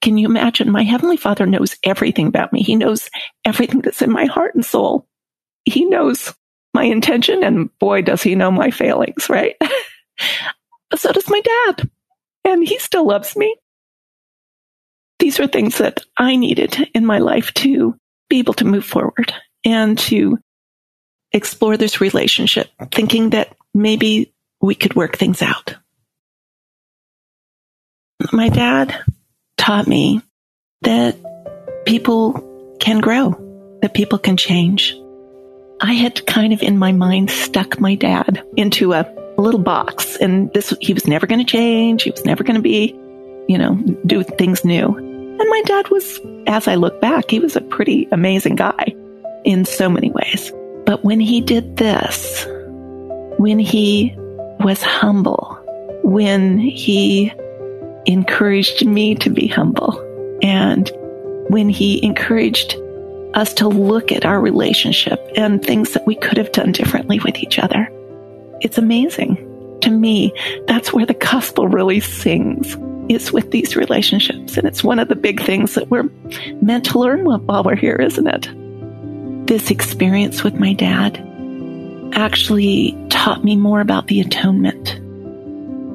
can 0.00 0.18
you 0.18 0.26
imagine? 0.26 0.70
My 0.70 0.82
Heavenly 0.82 1.16
Father 1.16 1.46
knows 1.46 1.76
everything 1.82 2.26
about 2.26 2.52
me. 2.52 2.62
He 2.62 2.76
knows 2.76 3.08
everything 3.44 3.80
that's 3.80 4.02
in 4.02 4.10
my 4.10 4.26
heart 4.26 4.54
and 4.54 4.64
soul. 4.64 5.06
He 5.64 5.84
knows 5.84 6.34
my 6.74 6.84
intention, 6.84 7.44
and 7.44 7.76
boy, 7.78 8.02
does 8.02 8.22
he 8.22 8.34
know 8.34 8.50
my 8.50 8.70
failings, 8.70 9.28
right? 9.28 9.56
so 10.96 11.12
does 11.12 11.28
my 11.28 11.40
dad. 11.40 11.88
And 12.44 12.66
he 12.66 12.78
still 12.78 13.06
loves 13.06 13.36
me. 13.36 13.56
These 15.20 15.38
are 15.38 15.46
things 15.46 15.78
that 15.78 16.04
I 16.16 16.34
needed 16.34 16.90
in 16.94 17.06
my 17.06 17.18
life 17.18 17.54
to 17.54 17.96
be 18.32 18.38
able 18.38 18.54
to 18.54 18.64
move 18.64 18.84
forward 18.84 19.32
and 19.64 19.98
to 19.98 20.38
explore 21.32 21.76
this 21.76 22.00
relationship, 22.00 22.70
thinking 22.90 23.30
that 23.30 23.56
maybe 23.74 24.32
we 24.60 24.74
could 24.74 24.94
work 24.94 25.16
things 25.16 25.42
out 25.42 25.76
my 28.32 28.48
dad 28.48 28.94
taught 29.56 29.86
me 29.86 30.22
that 30.82 31.16
people 31.86 32.76
can 32.78 33.00
grow, 33.00 33.30
that 33.80 33.94
people 33.94 34.18
can 34.18 34.36
change. 34.36 34.96
I 35.80 35.94
had 35.94 36.24
kind 36.26 36.52
of 36.52 36.62
in 36.62 36.78
my 36.78 36.92
mind 36.92 37.30
stuck 37.30 37.80
my 37.80 37.94
dad 37.94 38.44
into 38.56 38.92
a 38.92 39.06
little 39.38 39.60
box 39.60 40.16
and 40.16 40.52
this, 40.52 40.74
he 40.80 40.92
was 40.94 41.06
never 41.06 41.26
going 41.26 41.40
to 41.40 41.50
change. 41.50 42.02
He 42.04 42.10
was 42.10 42.24
never 42.24 42.44
going 42.44 42.56
to 42.56 42.62
be, 42.62 42.92
you 43.48 43.58
know, 43.58 43.74
do 44.06 44.22
things 44.22 44.64
new. 44.64 45.11
And 45.42 45.50
my 45.50 45.62
dad 45.62 45.88
was, 45.88 46.20
as 46.46 46.68
I 46.68 46.76
look 46.76 47.00
back, 47.00 47.28
he 47.28 47.40
was 47.40 47.56
a 47.56 47.60
pretty 47.60 48.06
amazing 48.12 48.54
guy 48.54 48.94
in 49.44 49.64
so 49.64 49.88
many 49.88 50.12
ways. 50.12 50.52
But 50.86 51.04
when 51.04 51.18
he 51.18 51.40
did 51.40 51.78
this, 51.78 52.46
when 53.38 53.58
he 53.58 54.14
was 54.60 54.84
humble, 54.84 55.58
when 56.04 56.58
he 56.58 57.32
encouraged 58.06 58.86
me 58.86 59.16
to 59.16 59.30
be 59.30 59.48
humble, 59.48 59.98
and 60.44 60.88
when 61.48 61.68
he 61.68 62.00
encouraged 62.04 62.76
us 63.34 63.52
to 63.54 63.66
look 63.66 64.12
at 64.12 64.24
our 64.24 64.40
relationship 64.40 65.20
and 65.36 65.60
things 65.60 65.92
that 65.94 66.06
we 66.06 66.14
could 66.14 66.38
have 66.38 66.52
done 66.52 66.70
differently 66.70 67.18
with 67.18 67.36
each 67.38 67.58
other. 67.58 67.88
It's 68.60 68.78
amazing. 68.78 69.78
To 69.80 69.90
me, 69.90 70.32
that's 70.68 70.92
where 70.92 71.04
the 71.04 71.14
gospel 71.14 71.66
really 71.66 71.98
sings 71.98 72.76
is 73.08 73.32
with 73.32 73.50
these 73.50 73.76
relationships. 73.76 74.56
And 74.56 74.66
it's 74.66 74.84
one 74.84 74.98
of 74.98 75.08
the 75.08 75.16
big 75.16 75.42
things 75.42 75.74
that 75.74 75.90
we're 75.90 76.08
meant 76.60 76.86
to 76.86 76.98
learn 76.98 77.24
while 77.24 77.62
we're 77.64 77.76
here, 77.76 77.96
isn't 77.96 78.26
it? 78.26 79.46
This 79.46 79.70
experience 79.70 80.44
with 80.44 80.54
my 80.54 80.72
dad 80.72 81.18
actually 82.14 82.96
taught 83.08 83.44
me 83.44 83.56
more 83.56 83.80
about 83.80 84.06
the 84.06 84.20
atonement. 84.20 85.00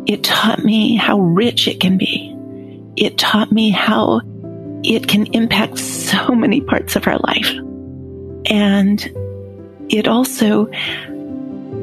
It 0.10 0.24
taught 0.24 0.64
me 0.64 0.96
how 0.96 1.20
rich 1.20 1.68
it 1.68 1.80
can 1.80 1.98
be. 1.98 2.34
It 2.96 3.18
taught 3.18 3.52
me 3.52 3.70
how 3.70 4.22
it 4.84 5.08
can 5.08 5.28
impact 5.34 5.78
so 5.78 6.34
many 6.34 6.62
parts 6.62 6.96
of 6.96 7.08
our 7.08 7.20
life. 7.20 7.52
And 8.50 9.02
it 9.90 10.08
also 10.08 10.70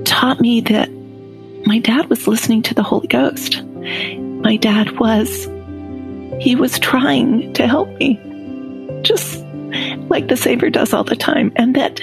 taught 0.05 0.41
me 0.41 0.61
that 0.63 0.91
my 1.67 1.79
dad 1.79 2.09
was 2.11 2.27
listening 2.27 2.63
to 2.63 2.75
the 2.75 2.83
Holy 2.83 3.07
Ghost. 3.07 3.63
My 4.45 4.57
dad 4.57 4.99
was, 5.01 5.49
he 6.39 6.55
was 6.55 6.79
trying 6.79 7.53
to 7.55 7.67
help 7.67 7.89
me, 7.99 8.21
just 9.03 9.43
like 10.11 10.29
the 10.29 10.37
Savior 10.37 10.69
does 10.69 10.93
all 10.93 11.03
the 11.03 11.17
time. 11.17 11.51
And 11.57 11.75
that 11.75 12.01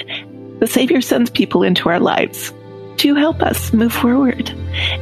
the 0.58 0.66
Savior 0.66 1.00
sends 1.00 1.30
people 1.30 1.62
into 1.62 1.88
our 1.88 2.00
lives 2.00 2.52
to 2.98 3.14
help 3.14 3.42
us 3.42 3.72
move 3.72 3.92
forward 3.92 4.50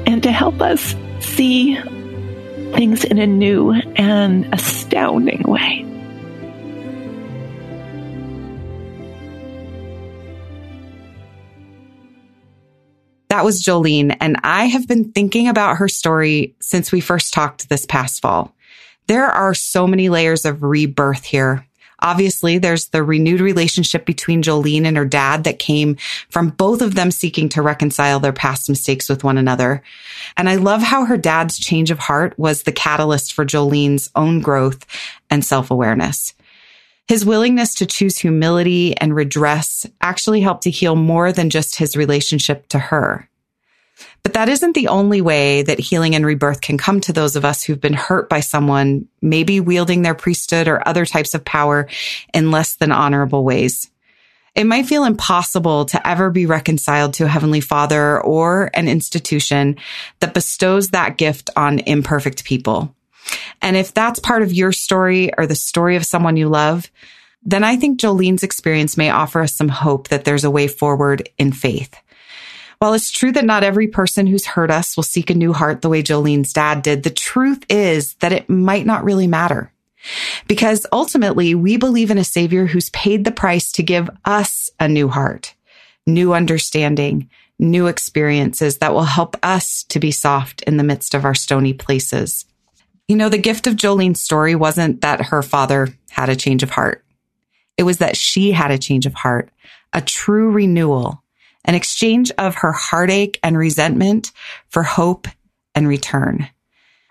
and 0.06 0.22
to 0.22 0.30
help 0.30 0.60
us 0.60 0.94
see 1.20 1.76
things 2.72 3.04
in 3.04 3.18
a 3.18 3.26
new 3.26 3.72
and 3.96 4.52
astounding 4.54 5.42
way. 5.42 5.89
That 13.30 13.44
was 13.44 13.62
Jolene, 13.62 14.16
and 14.18 14.38
I 14.42 14.64
have 14.64 14.88
been 14.88 15.12
thinking 15.12 15.46
about 15.46 15.76
her 15.76 15.86
story 15.86 16.56
since 16.58 16.90
we 16.90 17.00
first 17.00 17.32
talked 17.32 17.68
this 17.68 17.86
past 17.86 18.20
fall. 18.20 18.56
There 19.06 19.26
are 19.26 19.54
so 19.54 19.86
many 19.86 20.08
layers 20.08 20.44
of 20.44 20.64
rebirth 20.64 21.24
here. 21.24 21.64
Obviously, 22.00 22.58
there's 22.58 22.88
the 22.88 23.04
renewed 23.04 23.40
relationship 23.40 24.04
between 24.04 24.42
Jolene 24.42 24.84
and 24.84 24.96
her 24.96 25.04
dad 25.04 25.44
that 25.44 25.60
came 25.60 25.96
from 26.28 26.48
both 26.48 26.82
of 26.82 26.96
them 26.96 27.12
seeking 27.12 27.48
to 27.50 27.62
reconcile 27.62 28.18
their 28.18 28.32
past 28.32 28.68
mistakes 28.68 29.08
with 29.08 29.22
one 29.22 29.38
another. 29.38 29.84
And 30.36 30.48
I 30.48 30.56
love 30.56 30.82
how 30.82 31.04
her 31.04 31.16
dad's 31.16 31.56
change 31.56 31.92
of 31.92 32.00
heart 32.00 32.36
was 32.36 32.64
the 32.64 32.72
catalyst 32.72 33.32
for 33.32 33.46
Jolene's 33.46 34.10
own 34.16 34.40
growth 34.40 34.84
and 35.30 35.44
self 35.44 35.70
awareness. 35.70 36.34
His 37.10 37.26
willingness 37.26 37.74
to 37.74 37.86
choose 37.86 38.18
humility 38.18 38.96
and 38.96 39.12
redress 39.12 39.84
actually 40.00 40.42
helped 40.42 40.62
to 40.62 40.70
heal 40.70 40.94
more 40.94 41.32
than 41.32 41.50
just 41.50 41.74
his 41.74 41.96
relationship 41.96 42.68
to 42.68 42.78
her. 42.78 43.28
But 44.22 44.34
that 44.34 44.48
isn't 44.48 44.76
the 44.76 44.86
only 44.86 45.20
way 45.20 45.62
that 45.62 45.80
healing 45.80 46.14
and 46.14 46.24
rebirth 46.24 46.60
can 46.60 46.78
come 46.78 47.00
to 47.00 47.12
those 47.12 47.34
of 47.34 47.44
us 47.44 47.64
who've 47.64 47.80
been 47.80 47.94
hurt 47.94 48.28
by 48.28 48.38
someone, 48.38 49.08
maybe 49.20 49.58
wielding 49.58 50.02
their 50.02 50.14
priesthood 50.14 50.68
or 50.68 50.86
other 50.86 51.04
types 51.04 51.34
of 51.34 51.44
power 51.44 51.88
in 52.32 52.52
less 52.52 52.74
than 52.74 52.92
honorable 52.92 53.42
ways. 53.42 53.90
It 54.54 54.68
might 54.68 54.86
feel 54.86 55.02
impossible 55.02 55.86
to 55.86 56.06
ever 56.06 56.30
be 56.30 56.46
reconciled 56.46 57.14
to 57.14 57.24
a 57.24 57.28
heavenly 57.28 57.60
father 57.60 58.20
or 58.20 58.70
an 58.72 58.86
institution 58.86 59.78
that 60.20 60.32
bestows 60.32 60.90
that 60.90 61.18
gift 61.18 61.50
on 61.56 61.80
imperfect 61.80 62.44
people. 62.44 62.94
And 63.62 63.76
if 63.76 63.92
that's 63.92 64.20
part 64.20 64.42
of 64.42 64.52
your 64.52 64.72
story 64.72 65.30
or 65.36 65.46
the 65.46 65.54
story 65.54 65.96
of 65.96 66.06
someone 66.06 66.36
you 66.36 66.48
love, 66.48 66.90
then 67.42 67.64
I 67.64 67.76
think 67.76 68.00
Jolene's 68.00 68.42
experience 68.42 68.96
may 68.96 69.10
offer 69.10 69.40
us 69.40 69.54
some 69.54 69.68
hope 69.68 70.08
that 70.08 70.24
there's 70.24 70.44
a 70.44 70.50
way 70.50 70.68
forward 70.68 71.28
in 71.38 71.52
faith. 71.52 71.94
While 72.78 72.94
it's 72.94 73.10
true 73.10 73.32
that 73.32 73.44
not 73.44 73.62
every 73.62 73.88
person 73.88 74.26
who's 74.26 74.46
hurt 74.46 74.70
us 74.70 74.96
will 74.96 75.04
seek 75.04 75.28
a 75.28 75.34
new 75.34 75.52
heart 75.52 75.82
the 75.82 75.88
way 75.88 76.02
Jolene's 76.02 76.52
dad 76.52 76.82
did, 76.82 77.02
the 77.02 77.10
truth 77.10 77.64
is 77.68 78.14
that 78.14 78.32
it 78.32 78.48
might 78.48 78.86
not 78.86 79.04
really 79.04 79.26
matter. 79.26 79.70
Because 80.48 80.86
ultimately, 80.90 81.54
we 81.54 81.76
believe 81.76 82.10
in 82.10 82.16
a 82.16 82.24
savior 82.24 82.64
who's 82.64 82.88
paid 82.90 83.24
the 83.24 83.32
price 83.32 83.72
to 83.72 83.82
give 83.82 84.08
us 84.24 84.70
a 84.80 84.88
new 84.88 85.08
heart, 85.08 85.54
new 86.06 86.32
understanding, 86.32 87.28
new 87.58 87.86
experiences 87.86 88.78
that 88.78 88.94
will 88.94 89.02
help 89.02 89.36
us 89.42 89.84
to 89.84 90.00
be 90.00 90.10
soft 90.10 90.62
in 90.62 90.78
the 90.78 90.84
midst 90.84 91.14
of 91.14 91.26
our 91.26 91.34
stony 91.34 91.74
places. 91.74 92.46
You 93.10 93.16
know, 93.16 93.28
the 93.28 93.38
gift 93.38 93.66
of 93.66 93.74
Jolene's 93.74 94.22
story 94.22 94.54
wasn't 94.54 95.00
that 95.00 95.20
her 95.20 95.42
father 95.42 95.88
had 96.10 96.28
a 96.28 96.36
change 96.36 96.62
of 96.62 96.70
heart. 96.70 97.04
It 97.76 97.82
was 97.82 97.98
that 97.98 98.16
she 98.16 98.52
had 98.52 98.70
a 98.70 98.78
change 98.78 99.04
of 99.04 99.14
heart, 99.14 99.50
a 99.92 100.00
true 100.00 100.52
renewal, 100.52 101.20
an 101.64 101.74
exchange 101.74 102.30
of 102.38 102.54
her 102.54 102.70
heartache 102.70 103.40
and 103.42 103.58
resentment 103.58 104.30
for 104.68 104.84
hope 104.84 105.26
and 105.74 105.88
return. 105.88 106.50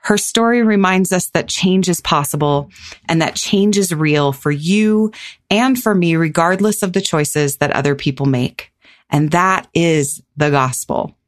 Her 0.04 0.18
story 0.18 0.64
reminds 0.64 1.12
us 1.12 1.32
that 1.32 1.50
change 1.50 1.90
is 1.90 2.00
possible 2.00 2.70
and 3.10 3.22
that 3.22 3.36
change 3.36 3.78
is 3.78 3.94
real 3.94 4.32
for 4.32 4.52
you 4.52 5.12
and 5.50 5.78
for 5.78 5.94
me, 5.94 6.16
regardless 6.16 6.82
of 6.82 6.94
the 6.94 7.02
choices 7.02 7.58
that 7.58 7.72
other 7.72 7.94
people 7.94 8.26
make. 8.26 8.72
And 9.10 9.32
that 9.32 9.68
is 9.74 10.24
the 10.38 10.50
gospel. 10.50 11.19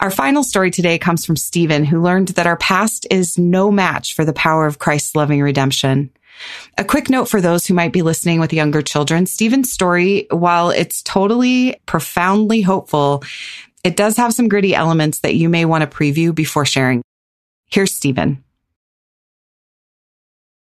Our 0.00 0.12
final 0.12 0.44
story 0.44 0.70
today 0.70 0.96
comes 0.96 1.26
from 1.26 1.34
Stephen, 1.34 1.84
who 1.84 2.00
learned 2.00 2.28
that 2.28 2.46
our 2.46 2.56
past 2.56 3.04
is 3.10 3.36
no 3.36 3.72
match 3.72 4.14
for 4.14 4.24
the 4.24 4.32
power 4.32 4.64
of 4.66 4.78
Christ's 4.78 5.16
loving 5.16 5.42
redemption. 5.42 6.10
A 6.76 6.84
quick 6.84 7.10
note 7.10 7.28
for 7.28 7.40
those 7.40 7.66
who 7.66 7.74
might 7.74 7.92
be 7.92 8.02
listening 8.02 8.38
with 8.38 8.52
younger 8.52 8.80
children. 8.80 9.26
Stephen's 9.26 9.72
story, 9.72 10.28
while 10.30 10.70
it's 10.70 11.02
totally 11.02 11.80
profoundly 11.86 12.60
hopeful, 12.62 13.24
it 13.82 13.96
does 13.96 14.16
have 14.18 14.32
some 14.32 14.46
gritty 14.46 14.72
elements 14.72 15.18
that 15.20 15.34
you 15.34 15.48
may 15.48 15.64
want 15.64 15.82
to 15.82 15.96
preview 15.96 16.32
before 16.32 16.64
sharing. 16.64 17.02
Here's 17.68 17.92
Stephen. 17.92 18.44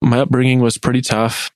My 0.02 0.22
upbringing 0.22 0.62
was 0.62 0.80
pretty 0.80 1.02
tough. 1.02 1.52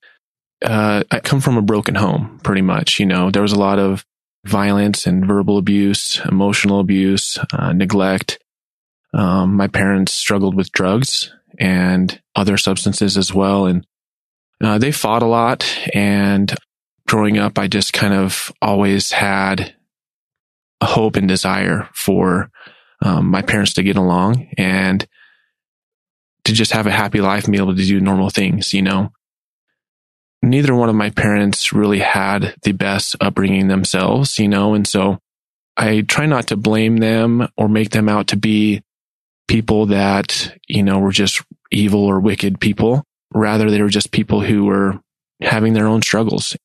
Uh, 0.63 1.03
I 1.09 1.19
come 1.19 1.41
from 1.41 1.57
a 1.57 1.63
broken 1.63 1.95
home, 1.95 2.39
pretty 2.43 2.61
much. 2.61 2.99
You 2.99 3.07
know, 3.07 3.31
there 3.31 3.41
was 3.41 3.53
a 3.53 3.59
lot 3.59 3.79
of 3.79 4.05
violence 4.45 5.05
and 5.05 5.25
verbal 5.25 5.57
abuse, 5.57 6.19
emotional 6.25 6.79
abuse, 6.79 7.37
uh, 7.53 7.73
neglect. 7.73 8.39
Um, 9.13 9.55
my 9.55 9.67
parents 9.67 10.13
struggled 10.13 10.55
with 10.55 10.71
drugs 10.71 11.31
and 11.59 12.21
other 12.35 12.57
substances 12.57 13.17
as 13.17 13.33
well. 13.33 13.65
And 13.65 13.85
uh, 14.61 14.77
they 14.77 14.91
fought 14.91 15.23
a 15.23 15.27
lot. 15.27 15.65
And 15.93 16.53
growing 17.07 17.37
up, 17.37 17.57
I 17.57 17.67
just 17.67 17.93
kind 17.93 18.13
of 18.13 18.51
always 18.61 19.11
had 19.11 19.75
a 20.81 20.85
hope 20.85 21.15
and 21.15 21.27
desire 21.27 21.89
for 21.93 22.51
um, 23.01 23.27
my 23.27 23.41
parents 23.41 23.73
to 23.73 23.83
get 23.83 23.95
along 23.95 24.49
and 24.57 25.07
to 26.45 26.53
just 26.53 26.71
have 26.73 26.87
a 26.87 26.91
happy 26.91 27.21
life 27.21 27.45
and 27.45 27.51
be 27.51 27.57
able 27.57 27.75
to 27.75 27.85
do 27.85 27.99
normal 27.99 28.29
things, 28.29 28.73
you 28.73 28.81
know. 28.81 29.11
Neither 30.45 30.75
one 30.75 30.89
of 30.89 30.95
my 30.95 31.09
parents 31.09 31.73
really 31.73 31.99
had 31.99 32.53
the 32.61 32.71
best 32.71 33.15
upbringing 33.19 33.67
themselves, 33.67 34.37
you 34.37 34.47
know, 34.47 34.75
and 34.75 34.87
so 34.87 35.17
I 35.75 36.01
try 36.01 36.27
not 36.27 36.47
to 36.47 36.55
blame 36.55 36.97
them 36.97 37.47
or 37.57 37.67
make 37.67 37.89
them 37.89 38.07
out 38.07 38.27
to 38.27 38.37
be 38.37 38.83
people 39.47 39.87
that, 39.87 40.55
you 40.67 40.83
know, 40.83 40.99
were 40.99 41.11
just 41.11 41.41
evil 41.71 42.05
or 42.05 42.19
wicked 42.19 42.59
people. 42.59 43.03
Rather, 43.33 43.71
they 43.71 43.81
were 43.81 43.89
just 43.89 44.11
people 44.11 44.41
who 44.41 44.65
were 44.65 44.99
having 45.41 45.73
their 45.73 45.87
own 45.87 46.03
struggles. 46.03 46.55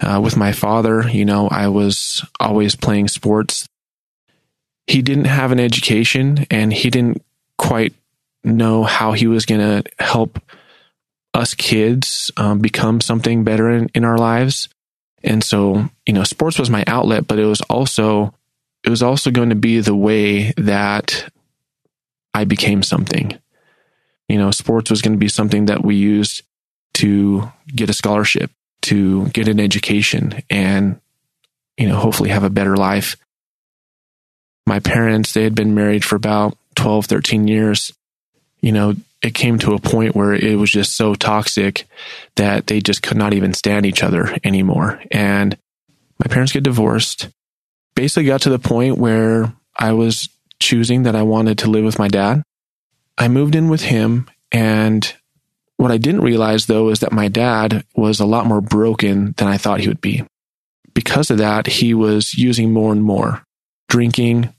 Uh, 0.00 0.18
with 0.18 0.34
my 0.34 0.52
father, 0.52 1.06
you 1.06 1.26
know, 1.26 1.46
I 1.48 1.68
was 1.68 2.24
always 2.40 2.74
playing 2.74 3.08
sports. 3.08 3.68
He 4.86 5.02
didn't 5.02 5.26
have 5.26 5.52
an 5.52 5.60
education 5.60 6.46
and 6.50 6.72
he 6.72 6.88
didn't 6.88 7.22
quite 7.58 7.92
know 8.42 8.82
how 8.82 9.12
he 9.12 9.26
was 9.26 9.44
going 9.44 9.60
to 9.60 9.90
help 10.02 10.40
us 11.34 11.54
kids 11.54 12.30
um, 12.36 12.58
become 12.58 13.00
something 13.00 13.44
better 13.44 13.70
in, 13.70 13.88
in 13.94 14.04
our 14.04 14.18
lives. 14.18 14.68
And 15.22 15.44
so, 15.44 15.88
you 16.06 16.12
know, 16.12 16.24
sports 16.24 16.58
was 16.58 16.70
my 16.70 16.84
outlet, 16.86 17.26
but 17.26 17.38
it 17.38 17.44
was 17.44 17.60
also, 17.62 18.34
it 18.84 18.90
was 18.90 19.02
also 19.02 19.30
going 19.30 19.50
to 19.50 19.54
be 19.54 19.80
the 19.80 19.94
way 19.94 20.52
that 20.56 21.30
I 22.32 22.44
became 22.44 22.82
something. 22.82 23.38
You 24.28 24.38
know, 24.38 24.50
sports 24.50 24.90
was 24.90 25.02
going 25.02 25.14
to 25.14 25.18
be 25.18 25.28
something 25.28 25.66
that 25.66 25.84
we 25.84 25.96
used 25.96 26.42
to 26.94 27.50
get 27.66 27.90
a 27.90 27.94
scholarship, 27.94 28.50
to 28.82 29.26
get 29.28 29.48
an 29.48 29.60
education 29.60 30.42
and, 30.48 31.00
you 31.76 31.88
know, 31.88 31.96
hopefully 31.96 32.30
have 32.30 32.44
a 32.44 32.50
better 32.50 32.76
life. 32.76 33.16
My 34.66 34.80
parents, 34.80 35.32
they 35.32 35.44
had 35.44 35.54
been 35.54 35.74
married 35.74 36.04
for 36.04 36.16
about 36.16 36.56
12, 36.76 37.06
13 37.06 37.48
years. 37.48 37.92
You 38.60 38.72
know, 38.72 38.94
it 39.22 39.34
came 39.34 39.58
to 39.58 39.74
a 39.74 39.80
point 39.80 40.16
where 40.16 40.32
it 40.32 40.58
was 40.58 40.70
just 40.70 40.96
so 40.96 41.14
toxic 41.14 41.86
that 42.36 42.66
they 42.66 42.80
just 42.80 43.02
could 43.02 43.16
not 43.16 43.34
even 43.34 43.52
stand 43.52 43.84
each 43.84 44.02
other 44.02 44.36
anymore. 44.44 45.00
And 45.10 45.56
my 46.18 46.26
parents 46.32 46.52
get 46.52 46.64
divorced. 46.64 47.28
Basically 47.94 48.26
got 48.26 48.42
to 48.42 48.50
the 48.50 48.58
point 48.58 48.98
where 48.98 49.52
I 49.76 49.92
was 49.92 50.28
choosing 50.58 51.02
that 51.02 51.16
I 51.16 51.22
wanted 51.22 51.58
to 51.58 51.70
live 51.70 51.84
with 51.84 51.98
my 51.98 52.08
dad. 52.08 52.42
I 53.18 53.28
moved 53.28 53.54
in 53.54 53.68
with 53.68 53.82
him 53.82 54.30
and 54.52 55.14
what 55.76 55.90
I 55.90 55.96
didn't 55.96 56.22
realize 56.22 56.66
though 56.66 56.90
is 56.90 57.00
that 57.00 57.12
my 57.12 57.28
dad 57.28 57.84
was 57.94 58.20
a 58.20 58.26
lot 58.26 58.46
more 58.46 58.60
broken 58.60 59.32
than 59.38 59.48
I 59.48 59.56
thought 59.56 59.80
he 59.80 59.88
would 59.88 60.00
be. 60.00 60.24
Because 60.92 61.30
of 61.30 61.38
that, 61.38 61.66
he 61.66 61.94
was 61.94 62.34
using 62.34 62.72
more 62.72 62.92
and 62.92 63.02
more 63.02 63.42
drinking 63.88 64.52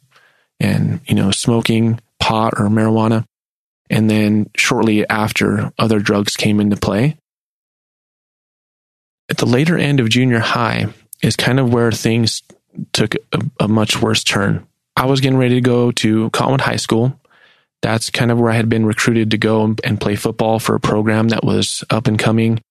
and, 0.60 1.00
you 1.06 1.16
know, 1.16 1.32
smoking 1.32 2.00
pot 2.20 2.54
or 2.58 2.68
marijuana. 2.68 3.26
And 3.92 4.10
then 4.10 4.50
shortly 4.56 5.08
after, 5.08 5.72
other 5.78 6.00
drugs 6.00 6.36
came 6.36 6.60
into 6.60 6.78
play. 6.78 7.18
At 9.30 9.38
the 9.38 9.46
later 9.46 9.78
end 9.78 10.00
of 10.00 10.10
junior 10.10 10.40
high 10.40 10.88
is 11.22 11.36
kind 11.36 11.60
of 11.60 11.72
where 11.72 11.92
things 11.92 12.42
took 12.94 13.14
a, 13.34 13.42
a 13.60 13.68
much 13.68 14.02
worse 14.02 14.24
turn. 14.24 14.66
I 14.96 15.06
was 15.06 15.22
getting 15.22 15.38
ready 15.38 15.56
to 15.56 15.62
go 15.62 15.92
to 15.92 16.32
Cottonwood 16.32 16.62
High 16.62 16.78
School 16.78 17.22
that's 17.82 18.10
kind 18.10 18.32
of 18.32 18.40
where 18.40 18.52
I 18.52 18.56
had 18.56 18.70
been 18.70 18.86
recruited 18.86 19.32
to 19.32 19.38
go 19.38 19.76
and 19.84 20.00
play 20.00 20.16
football 20.16 20.60
for 20.60 20.76
a 20.76 20.80
program 20.80 21.30
that 21.30 21.44
was 21.44 21.84
up 21.90 22.08
and 22.08 22.18
coming. 22.18 22.62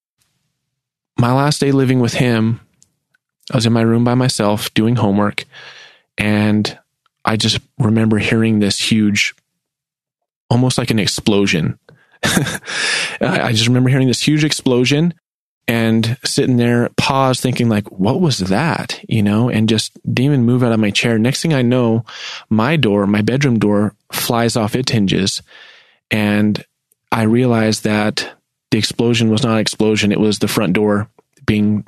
My 1.19 1.33
last 1.33 1.61
day 1.61 1.73
living 1.73 2.01
with 2.01 2.15
him, 2.15 2.61
I 3.53 3.57
was 3.57 3.67
in 3.67 3.73
my 3.73 3.83
room 3.83 4.05
by 4.05 4.15
myself 4.15 4.73
doing 4.75 4.97
homework, 4.97 5.45
and 6.17 6.79
I 7.25 7.37
just 7.37 7.59
remember 7.79 8.19
hearing 8.19 8.61
this 8.61 8.79
huge, 8.79 9.35
almost 10.51 10.79
like 10.79 10.91
an 10.91 10.99
explosion. 10.99 11.79
I 13.21 13.53
just 13.53 13.69
remember 13.69 13.89
hearing 13.89 14.09
this 14.09 14.27
huge 14.27 14.45
explosion 14.45 15.15
and 15.67 16.19
sitting 16.25 16.57
there, 16.57 16.91
pause, 16.97 17.41
thinking 17.41 17.69
like, 17.69 17.91
what 17.93 18.21
was 18.21 18.39
that? 18.39 19.03
You 19.09 19.23
know, 19.23 19.49
and 19.49 19.69
just 19.69 19.93
didn't 20.13 20.45
move 20.45 20.65
out 20.65 20.73
of 20.73 20.81
my 20.81 20.91
chair. 20.91 21.19
Next 21.19 21.43
thing 21.43 21.55
I 21.55 21.63
know, 21.63 22.05
my 22.49 22.77
door, 22.77 23.07
my 23.07 23.23
bedroom 23.23 23.59
door 23.59 23.95
flies 24.13 24.57
off 24.57 24.75
its 24.75 24.91
hinges. 24.91 25.43
And 26.11 26.65
I 27.13 27.23
realized 27.23 27.85
that 27.85 28.37
the 28.71 28.79
explosion 28.79 29.31
was 29.31 29.45
not 29.45 29.53
an 29.53 29.59
explosion. 29.59 30.13
It 30.13 30.21
was 30.21 30.41
the 30.41 30.49
front 30.49 30.73
door 30.73 31.09
being 31.47 31.87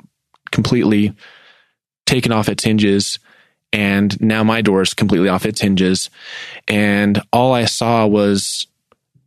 completely 0.51 1.13
taken 2.05 2.31
off 2.31 2.49
its 2.49 2.63
hinges. 2.63 3.19
And 3.73 4.19
now 4.21 4.43
my 4.43 4.61
door 4.61 4.83
is 4.83 4.93
completely 4.93 5.29
off 5.29 5.47
its 5.47 5.59
hinges. 5.59 6.11
And 6.67 7.19
all 7.33 7.53
I 7.53 7.65
saw 7.65 8.05
was 8.05 8.67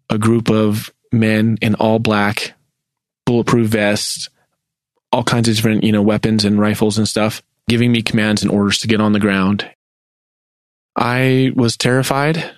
a 0.08 0.18
group 0.18 0.48
of 0.48 0.90
men 1.10 1.58
in 1.60 1.74
all 1.74 1.98
black, 1.98 2.54
bulletproof 3.26 3.68
vests, 3.68 4.30
all 5.10 5.24
kinds 5.24 5.48
of 5.48 5.56
different, 5.56 5.82
you 5.82 5.90
know, 5.90 6.02
weapons 6.02 6.44
and 6.44 6.60
rifles 6.60 6.96
and 6.96 7.08
stuff, 7.08 7.42
giving 7.68 7.90
me 7.90 8.02
commands 8.02 8.42
and 8.42 8.52
orders 8.52 8.78
to 8.78 8.88
get 8.88 9.00
on 9.00 9.12
the 9.12 9.20
ground. 9.20 9.68
I 10.94 11.52
was 11.56 11.76
terrified. 11.76 12.48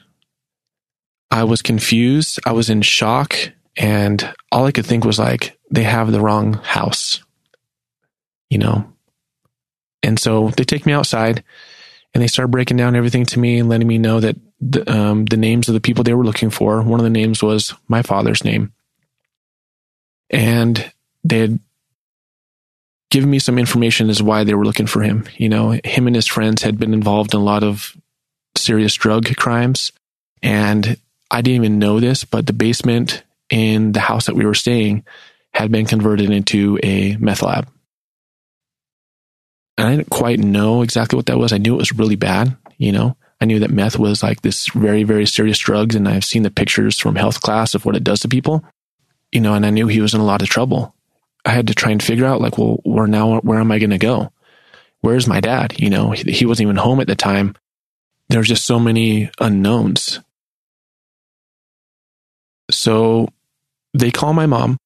I 1.31 1.45
was 1.45 1.63
confused. 1.63 2.39
I 2.45 2.53
was 2.53 2.69
in 2.69 2.83
shock. 2.83 3.35
And 3.77 4.35
all 4.53 4.67
I 4.67 4.73
could 4.73 4.87
think 4.87 5.05
was 5.05 5.19
like, 5.19 5.59
they 5.71 5.85
have 5.85 6.13
the 6.13 6.21
wrong 6.21 6.55
house, 6.55 7.23
you 8.51 8.59
know? 8.59 8.93
And 10.03 10.19
so 10.19 10.51
they 10.51 10.65
take 10.65 10.85
me 10.85 10.93
outside 10.93 11.43
and 12.19 12.25
they 12.25 12.27
started 12.27 12.51
breaking 12.51 12.77
down 12.77 12.97
everything 12.97 13.25
to 13.27 13.39
me 13.39 13.61
and 13.61 13.69
letting 13.69 13.87
me 13.87 13.97
know 13.97 14.19
that 14.19 14.35
the, 14.61 14.93
um, 14.93 15.25
the 15.27 15.37
names 15.37 15.69
of 15.69 15.75
the 15.75 15.81
people 15.81 16.03
they 16.03 16.15
were 16.15 16.25
looking 16.25 16.51
for. 16.51 16.83
One 16.83 16.99
of 16.99 17.05
the 17.05 17.11
names 17.11 17.45
was 17.45 17.73
my 17.87 18.03
father's 18.03 18.43
name. 18.43 18.73
And 20.29 20.93
they 21.23 21.39
had 21.39 21.61
given 23.13 23.31
me 23.31 23.39
some 23.39 23.57
information 23.57 24.11
as 24.11 24.21
why 24.21 24.43
they 24.43 24.55
were 24.55 24.65
looking 24.65 24.89
for 24.89 25.01
him. 25.01 25.29
You 25.37 25.49
know, 25.49 25.79
him 25.85 26.09
and 26.09 26.17
his 26.17 26.27
friends 26.27 26.63
had 26.63 26.77
been 26.77 26.93
involved 26.93 27.35
in 27.35 27.41
a 27.41 27.45
lot 27.45 27.63
of 27.63 27.97
serious 28.57 28.95
drug 28.95 29.33
crimes. 29.37 29.93
And 30.43 30.97
I 31.31 31.41
didn't 31.41 31.63
even 31.63 31.79
know 31.79 32.01
this, 32.01 32.25
but 32.25 32.49
the 32.49 32.53
basement 32.53 33.23
in 33.49 33.93
the 33.93 34.01
house 34.01 34.27
that 34.27 34.35
we 34.35 34.45
were 34.45 34.55
staying 34.55 35.05
had 35.55 35.71
been 35.71 35.87
converted 35.87 36.31
into 36.31 36.81
a 36.83 37.17
meth 37.19 37.43
lab. 37.43 37.69
And 39.79 39.87
I 39.87 39.97
didn't 39.97 40.11
quite 40.11 40.41
know 40.41 40.83
exactly 40.83 41.17
what 41.17 41.27
that 41.27 41.39
was. 41.39 41.53
I 41.53 41.59
knew 41.59 41.75
it 41.75 41.79
was 41.79 41.93
really 41.93 42.17
bad, 42.17 42.57
you 42.79 42.91
know. 42.91 43.17
I 43.41 43.45
knew 43.45 43.61
that 43.61 43.71
meth 43.71 43.97
was 43.97 44.25
like 44.25 44.43
this 44.43 44.69
very, 44.71 45.05
very 45.05 45.25
serious 45.25 45.59
drugs, 45.59 45.95
and 45.95 46.09
I've 46.09 46.25
seen 46.25 46.43
the 46.43 46.51
pictures 46.51 46.99
from 46.99 47.15
health 47.15 47.41
class 47.41 47.77
of 47.77 47.87
what 47.87 47.95
it 47.95 48.03
does 48.03 48.19
to 48.21 48.29
people, 48.29 48.65
you 49.31 49.41
know, 49.41 49.55
and 49.55 49.65
I 49.65 49.71
knew 49.71 49.87
he 49.87 50.01
was 50.01 50.15
in 50.15 50.21
a 50.21 50.25
lot 50.25 50.43
of 50.43 50.49
trouble. 50.49 50.97
I 51.45 51.51
had 51.51 51.69
to 51.69 51.75
try 51.75 51.93
and 51.93 52.03
figure 52.03 52.27
out 52.27 52.41
like, 52.41 52.59
well, 52.59 52.81
where 52.83 53.07
now, 53.07 53.39
where 53.41 53.61
am 53.61 53.71
I 53.71 53.79
going 53.79 53.91
to 53.91 53.99
go? 53.99 54.33
Where's 55.01 55.29
my 55.29 55.39
dad? 55.39 55.79
You 55.79 55.91
know, 55.91 56.11
he, 56.11 56.33
he 56.33 56.45
wasn't 56.45 56.67
even 56.67 56.77
home 56.77 56.99
at 57.01 57.07
the 57.07 57.15
time. 57.15 57.55
There's 58.29 58.49
just 58.49 58.65
so 58.65 58.81
many 58.81 59.31
unknowns. 59.39 60.19
So 62.73 63.29
they 63.95 64.11
call 64.11 64.33
my 64.33 64.47
mom 64.47 64.77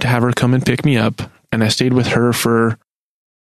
to 0.00 0.08
have 0.08 0.22
her 0.22 0.32
come 0.32 0.54
and 0.54 0.64
pick 0.64 0.86
me 0.86 0.96
up. 0.96 1.20
And 1.52 1.62
I 1.62 1.68
stayed 1.68 1.92
with 1.92 2.08
her 2.08 2.32
for 2.32 2.78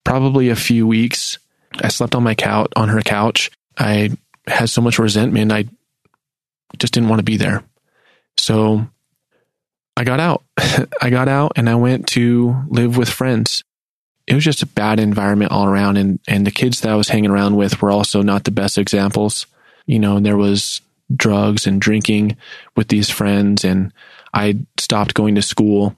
probably 0.06 0.48
a 0.48 0.56
few 0.56 0.88
weeks. 0.88 1.38
I 1.82 1.90
slept 1.90 2.16
on 2.16 2.24
my 2.24 2.36
couch, 2.36 2.72
on 2.78 2.88
her 2.88 3.02
couch. 3.02 3.52
I 3.78 4.12
had 4.48 4.70
so 4.70 4.82
much 4.82 4.98
resentment. 4.98 5.52
I 5.52 5.66
just 6.78 6.94
didn't 6.94 7.10
want 7.10 7.20
to 7.20 7.24
be 7.24 7.36
there. 7.36 7.64
So 8.38 8.88
I 9.98 10.04
got 10.06 10.22
out. 10.22 10.44
I 11.02 11.10
got 11.10 11.28
out 11.28 11.54
and 11.58 11.70
I 11.70 11.76
went 11.76 12.08
to 12.10 12.64
live 12.70 12.96
with 12.96 13.10
friends. 13.10 13.64
It 14.28 14.34
was 14.34 14.44
just 14.44 14.64
a 14.64 14.68
bad 14.68 15.00
environment 15.00 15.52
all 15.52 15.66
around. 15.66 15.98
And, 15.98 16.20
and 16.28 16.48
the 16.48 16.52
kids 16.52 16.82
that 16.82 16.92
I 16.92 16.96
was 16.96 17.10
hanging 17.10 17.30
around 17.30 17.56
with 17.58 17.82
were 17.82 17.92
also 17.92 18.22
not 18.22 18.44
the 18.44 18.52
best 18.52 18.78
examples. 18.78 19.46
You 19.86 20.00
know, 20.00 20.18
and 20.18 20.26
there 20.26 20.38
was 20.38 20.82
drugs 21.16 21.68
and 21.68 21.80
drinking 21.80 22.38
with 22.76 22.88
these 22.88 23.10
friends. 23.10 23.64
And 23.64 23.94
I 24.34 24.60
stopped 24.78 25.14
going 25.14 25.36
to 25.36 25.42
school. 25.42 25.96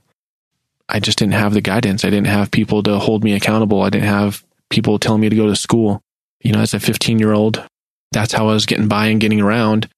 I 0.89 0.99
just 0.99 1.17
didn't 1.17 1.33
have 1.33 1.53
the 1.53 1.61
guidance. 1.61 2.05
I 2.05 2.09
didn't 2.09 2.27
have 2.27 2.51
people 2.51 2.83
to 2.83 2.97
hold 2.97 3.23
me 3.23 3.33
accountable. 3.33 3.81
I 3.81 3.89
didn't 3.89 4.07
have 4.07 4.43
people 4.69 4.99
telling 4.99 5.21
me 5.21 5.29
to 5.29 5.35
go 5.35 5.47
to 5.47 5.55
school. 5.55 6.01
You 6.41 6.53
know, 6.53 6.61
as 6.61 6.73
a 6.73 6.79
15 6.79 7.19
year 7.19 7.33
old, 7.33 7.63
that's 8.11 8.33
how 8.33 8.47
I 8.47 8.53
was 8.53 8.65
getting 8.65 8.87
by 8.87 9.07
and 9.07 9.19
getting 9.19 9.41
around 9.41 9.89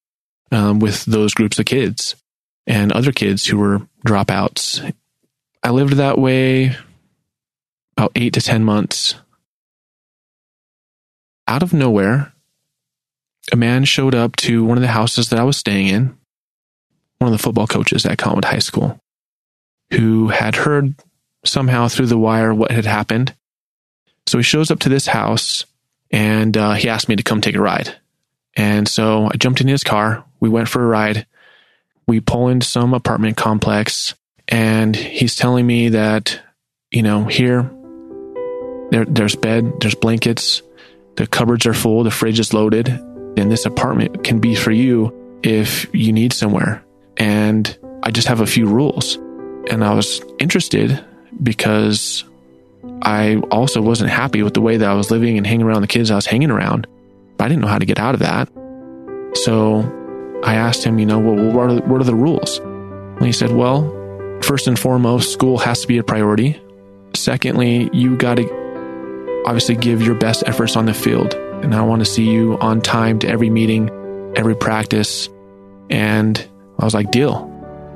um, 0.51 0.79
with 0.79 1.05
those 1.05 1.33
groups 1.33 1.59
of 1.59 1.65
kids 1.65 2.15
and 2.65 2.91
other 2.91 3.11
kids 3.11 3.45
who 3.45 3.57
were 3.57 3.87
dropouts. 4.05 4.93
I 5.61 5.71
lived 5.71 5.93
that 5.93 6.17
way 6.17 6.75
about 7.97 8.11
eight 8.15 8.33
to 8.33 8.41
10 8.41 8.63
months. 8.63 9.15
Out 11.47 11.63
of 11.63 11.73
nowhere, 11.73 12.31
a 13.51 13.55
man 13.55 13.83
showed 13.85 14.15
up 14.15 14.35
to 14.37 14.63
one 14.63 14.77
of 14.77 14.81
the 14.81 14.87
houses 14.87 15.29
that 15.29 15.39
I 15.39 15.43
was 15.43 15.57
staying 15.57 15.87
in, 15.87 16.17
one 17.17 17.31
of 17.33 17.37
the 17.37 17.43
football 17.43 17.67
coaches 17.67 18.05
at 18.05 18.17
Cottonwood 18.17 18.45
High 18.45 18.59
School, 18.59 18.99
who 19.91 20.27
had 20.29 20.55
heard 20.55 20.95
somehow 21.45 21.87
through 21.87 22.07
the 22.07 22.17
wire 22.17 22.53
what 22.53 22.71
had 22.71 22.85
happened. 22.85 23.33
So 24.27 24.37
he 24.37 24.43
shows 24.43 24.71
up 24.71 24.79
to 24.79 24.89
this 24.89 25.07
house 25.07 25.65
and 26.11 26.55
uh, 26.55 26.73
he 26.73 26.89
asked 26.89 27.09
me 27.09 27.15
to 27.15 27.23
come 27.23 27.41
take 27.41 27.55
a 27.55 27.61
ride. 27.61 27.95
And 28.55 28.87
so 28.87 29.25
I 29.25 29.37
jumped 29.37 29.61
in 29.61 29.67
his 29.67 29.83
car. 29.83 30.25
We 30.39 30.49
went 30.49 30.69
for 30.69 30.83
a 30.83 30.87
ride 30.87 31.25
we 32.09 32.19
pull 32.19 32.47
into 32.47 32.65
some 32.65 32.95
apartment 32.95 33.37
complex 33.37 34.15
and 34.47 34.95
he's 34.95 35.35
telling 35.35 35.67
me 35.67 35.89
that, 35.89 36.41
you 36.89 37.03
know, 37.03 37.25
here, 37.25 37.69
there, 38.89 39.05
there's 39.05 39.35
bed, 39.35 39.79
there's 39.79 39.93
blankets, 39.93 40.63
the 41.17 41.27
cupboards 41.27 41.67
are 41.67 41.73
full, 41.75 42.03
the 42.03 42.09
fridge 42.09 42.39
is 42.39 42.51
loaded, 42.51 42.89
and 42.89 43.51
this 43.51 43.67
apartment 43.67 44.23
can 44.23 44.39
be 44.39 44.55
for 44.55 44.71
you 44.71 45.13
if 45.43 45.87
you 45.93 46.11
need 46.11 46.33
somewhere. 46.33 46.83
And 47.17 47.77
I 48.01 48.09
just 48.09 48.27
have 48.27 48.41
a 48.41 48.47
few 48.47 48.65
rules. 48.65 49.19
And 49.69 49.83
I 49.83 49.93
was 49.93 50.21
interested 50.39 51.03
because 51.43 52.23
I 53.01 53.37
also 53.51 53.81
wasn't 53.81 54.09
happy 54.09 54.43
with 54.43 54.53
the 54.53 54.61
way 54.61 54.77
that 54.77 54.89
I 54.89 54.93
was 54.93 55.11
living 55.11 55.37
and 55.37 55.45
hanging 55.45 55.65
around 55.65 55.81
the 55.81 55.87
kids 55.87 56.11
I 56.11 56.15
was 56.15 56.25
hanging 56.25 56.51
around. 56.51 56.87
But 57.37 57.45
I 57.45 57.47
didn't 57.49 57.61
know 57.61 57.67
how 57.67 57.79
to 57.79 57.85
get 57.85 57.99
out 57.99 58.13
of 58.13 58.19
that. 58.19 58.49
So 59.45 59.81
I 60.43 60.55
asked 60.55 60.83
him, 60.83 60.99
you 60.99 61.05
know, 61.05 61.19
well, 61.19 61.53
what 61.53 61.69
are, 61.69 61.81
what 61.87 62.01
are 62.01 62.05
the 62.05 62.15
rules? 62.15 62.57
And 62.59 63.25
he 63.25 63.31
said, 63.31 63.51
well, 63.51 63.83
first 64.41 64.67
and 64.67 64.77
foremost, 64.77 65.31
school 65.31 65.57
has 65.59 65.81
to 65.81 65.87
be 65.87 65.97
a 65.97 66.03
priority. 66.03 66.59
Secondly, 67.15 67.89
you 67.93 68.17
got 68.17 68.35
to 68.35 69.43
obviously 69.45 69.75
give 69.75 70.01
your 70.01 70.15
best 70.15 70.43
efforts 70.47 70.75
on 70.75 70.85
the 70.85 70.93
field. 70.93 71.33
And 71.33 71.75
I 71.75 71.81
want 71.81 71.99
to 71.99 72.05
see 72.05 72.29
you 72.29 72.57
on 72.59 72.81
time 72.81 73.19
to 73.19 73.27
every 73.27 73.49
meeting, 73.49 73.89
every 74.35 74.55
practice. 74.55 75.29
And 75.89 76.39
I 76.79 76.85
was 76.85 76.93
like, 76.93 77.11
deal. 77.11 77.45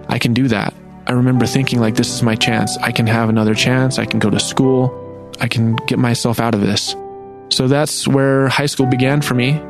I 0.10 0.20
can 0.20 0.34
do 0.34 0.50
that. 0.50 0.74
I 1.06 1.12
remember 1.12 1.46
thinking, 1.46 1.80
like, 1.80 1.96
this 1.96 2.14
is 2.14 2.24
my 2.24 2.36
chance. 2.36 2.78
I 2.78 2.92
can 2.92 3.08
have 3.08 3.30
another 3.30 3.54
chance. 3.54 4.00
I 4.00 4.06
can 4.06 4.20
go 4.20 4.30
to 4.30 4.40
school. 4.40 5.00
I 5.40 5.48
can 5.48 5.76
get 5.88 6.00
myself 6.00 6.40
out 6.40 6.56
of 6.56 6.62
this. 6.62 6.96
So 7.50 7.68
that's 7.68 8.08
where 8.08 8.48
high 8.48 8.68
school 8.68 8.86
began 8.86 9.22
for 9.22 9.34
me. 9.34 9.62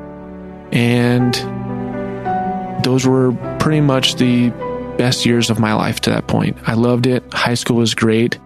And 0.72 1.34
those 2.84 3.08
were 3.08 3.34
pretty 3.60 3.82
much 3.82 4.16
the 4.16 4.50
best 4.98 5.26
years 5.26 5.50
of 5.50 5.60
my 5.60 5.74
life 5.74 6.02
to 6.02 6.10
that 6.12 6.28
point. 6.28 6.58
I 6.68 6.74
loved 6.76 7.08
it. 7.08 7.24
High 7.34 7.56
school 7.56 7.78
was 7.78 7.96
great. 7.96 8.38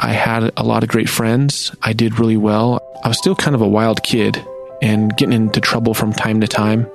I 0.00 0.12
had 0.12 0.50
a 0.56 0.64
lot 0.64 0.82
of 0.82 0.88
great 0.88 1.08
friends. 1.08 1.74
I 1.82 1.92
did 1.92 2.18
really 2.18 2.36
well. 2.36 2.80
I 3.04 3.08
was 3.08 3.18
still 3.18 3.36
kind 3.36 3.54
of 3.54 3.60
a 3.60 3.68
wild 3.68 4.02
kid 4.02 4.42
and 4.80 5.16
getting 5.16 5.34
into 5.34 5.60
trouble 5.60 5.94
from 5.94 6.12
time 6.12 6.40
to 6.40 6.48
time. 6.48 6.90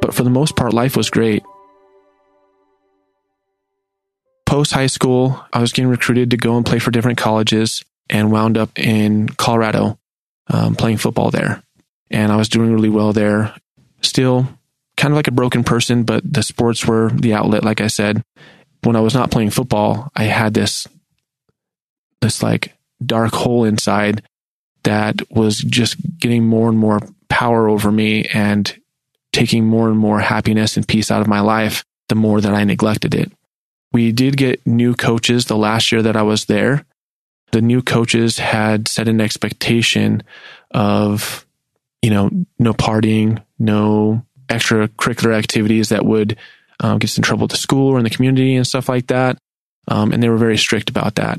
But 0.00 0.14
for 0.14 0.22
the 0.22 0.30
most 0.30 0.56
part, 0.56 0.72
life 0.72 0.96
was 0.96 1.10
great. 1.10 1.42
Post 4.54 4.70
high 4.70 4.86
school, 4.86 5.44
I 5.52 5.58
was 5.58 5.72
getting 5.72 5.90
recruited 5.90 6.30
to 6.30 6.36
go 6.36 6.56
and 6.56 6.64
play 6.64 6.78
for 6.78 6.92
different 6.92 7.18
colleges 7.18 7.84
and 8.08 8.30
wound 8.30 8.56
up 8.56 8.78
in 8.78 9.28
Colorado 9.30 9.98
um, 10.46 10.76
playing 10.76 10.98
football 10.98 11.32
there. 11.32 11.64
And 12.08 12.30
I 12.30 12.36
was 12.36 12.48
doing 12.48 12.72
really 12.72 12.88
well 12.88 13.12
there. 13.12 13.52
Still 14.02 14.46
kind 14.96 15.10
of 15.10 15.16
like 15.16 15.26
a 15.26 15.32
broken 15.32 15.64
person, 15.64 16.04
but 16.04 16.22
the 16.32 16.44
sports 16.44 16.86
were 16.86 17.10
the 17.10 17.34
outlet, 17.34 17.64
like 17.64 17.80
I 17.80 17.88
said. 17.88 18.22
When 18.84 18.94
I 18.94 19.00
was 19.00 19.12
not 19.12 19.32
playing 19.32 19.50
football, 19.50 20.12
I 20.14 20.22
had 20.22 20.54
this, 20.54 20.86
this 22.20 22.40
like 22.40 22.74
dark 23.04 23.32
hole 23.32 23.64
inside 23.64 24.22
that 24.84 25.20
was 25.32 25.58
just 25.58 25.96
getting 26.20 26.44
more 26.44 26.68
and 26.68 26.78
more 26.78 27.00
power 27.28 27.66
over 27.68 27.90
me 27.90 28.26
and 28.26 28.72
taking 29.32 29.66
more 29.66 29.88
and 29.88 29.98
more 29.98 30.20
happiness 30.20 30.76
and 30.76 30.86
peace 30.86 31.10
out 31.10 31.22
of 31.22 31.26
my 31.26 31.40
life 31.40 31.84
the 32.08 32.14
more 32.14 32.40
that 32.40 32.54
I 32.54 32.62
neglected 32.62 33.16
it. 33.16 33.32
We 33.94 34.10
did 34.10 34.36
get 34.36 34.66
new 34.66 34.94
coaches 34.94 35.44
the 35.44 35.56
last 35.56 35.92
year 35.92 36.02
that 36.02 36.16
I 36.16 36.22
was 36.22 36.46
there. 36.46 36.84
The 37.52 37.62
new 37.62 37.80
coaches 37.80 38.38
had 38.38 38.88
set 38.88 39.06
an 39.06 39.20
expectation 39.20 40.24
of, 40.72 41.46
you 42.02 42.10
know, 42.10 42.28
no 42.58 42.72
partying, 42.72 43.40
no 43.56 44.26
extracurricular 44.48 45.32
activities 45.32 45.90
that 45.90 46.04
would 46.04 46.36
um, 46.80 46.98
get 46.98 47.08
us 47.08 47.16
in 47.16 47.22
trouble 47.22 47.44
at 47.44 47.50
the 47.50 47.56
school 47.56 47.88
or 47.88 47.98
in 47.98 48.04
the 48.04 48.10
community 48.10 48.56
and 48.56 48.66
stuff 48.66 48.88
like 48.88 49.06
that. 49.06 49.38
Um, 49.86 50.12
and 50.12 50.20
they 50.20 50.28
were 50.28 50.38
very 50.38 50.58
strict 50.58 50.90
about 50.90 51.14
that. 51.14 51.38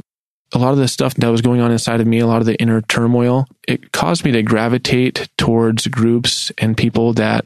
A 0.53 0.57
lot 0.57 0.71
of 0.71 0.77
the 0.77 0.87
stuff 0.87 1.13
that 1.15 1.27
was 1.27 1.41
going 1.41 1.59
on 1.59 1.73
inside 1.73 1.99
of 1.99 2.07
me, 2.07 2.19
a 2.19 2.27
lot 2.27 2.39
of 2.39 2.45
the 2.45 2.55
inner 2.55 2.81
turmoil, 2.81 3.47
it 3.67 3.91
caused 3.91 4.23
me 4.23 4.31
to 4.31 4.43
gravitate 4.43 5.27
towards 5.37 5.87
groups 5.87 6.53
and 6.57 6.77
people 6.77 7.11
that 7.13 7.43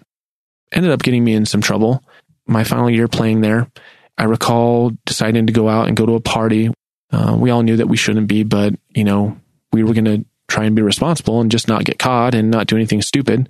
ended 0.71 0.91
up 0.91 1.01
getting 1.01 1.23
me 1.23 1.33
in 1.33 1.47
some 1.47 1.61
trouble. 1.61 2.03
My 2.45 2.63
final 2.63 2.91
year 2.91 3.07
playing 3.07 3.41
there, 3.41 3.71
I 4.19 4.25
recall 4.25 4.91
deciding 5.05 5.47
to 5.47 5.53
go 5.53 5.69
out 5.69 5.87
and 5.87 5.97
go 5.97 6.05
to 6.05 6.13
a 6.13 6.19
party. 6.19 6.69
Uh, 7.11 7.35
we 7.39 7.49
all 7.49 7.63
knew 7.63 7.77
that 7.77 7.87
we 7.87 7.97
shouldn't 7.97 8.27
be, 8.27 8.43
but 8.43 8.73
you 8.89 9.03
know, 9.03 9.39
we 9.71 9.83
were 9.83 9.93
going 9.93 10.05
to 10.05 10.25
try 10.47 10.65
and 10.65 10.75
be 10.75 10.81
responsible 10.81 11.41
and 11.41 11.51
just 11.51 11.67
not 11.67 11.85
get 11.85 11.99
caught 11.99 12.35
and 12.35 12.51
not 12.51 12.67
do 12.67 12.75
anything 12.75 13.01
stupid 13.01 13.49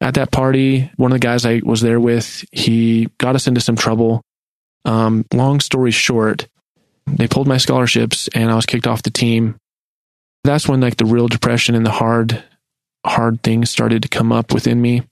at 0.00 0.14
that 0.14 0.30
party, 0.30 0.90
one 0.96 1.12
of 1.12 1.20
the 1.20 1.26
guys 1.26 1.44
I 1.44 1.60
was 1.64 1.80
there 1.80 2.00
with, 2.00 2.44
he 2.52 3.08
got 3.18 3.34
us 3.34 3.46
into 3.46 3.60
some 3.60 3.76
trouble. 3.76 4.22
Um, 4.84 5.24
long 5.32 5.60
story 5.60 5.90
short, 5.90 6.46
they 7.06 7.26
pulled 7.26 7.48
my 7.48 7.56
scholarships 7.56 8.28
and 8.34 8.50
I 8.50 8.54
was 8.54 8.66
kicked 8.66 8.86
off 8.86 9.02
the 9.02 9.10
team. 9.10 9.56
That's 10.44 10.68
when 10.68 10.80
like 10.80 10.96
the 10.96 11.04
real 11.04 11.28
depression 11.28 11.74
and 11.74 11.84
the 11.84 11.90
hard, 11.90 12.42
hard 13.04 13.42
things 13.42 13.70
started 13.70 14.02
to 14.02 14.08
come 14.08 14.30
up 14.30 14.54
within 14.54 14.80
me 14.80 15.02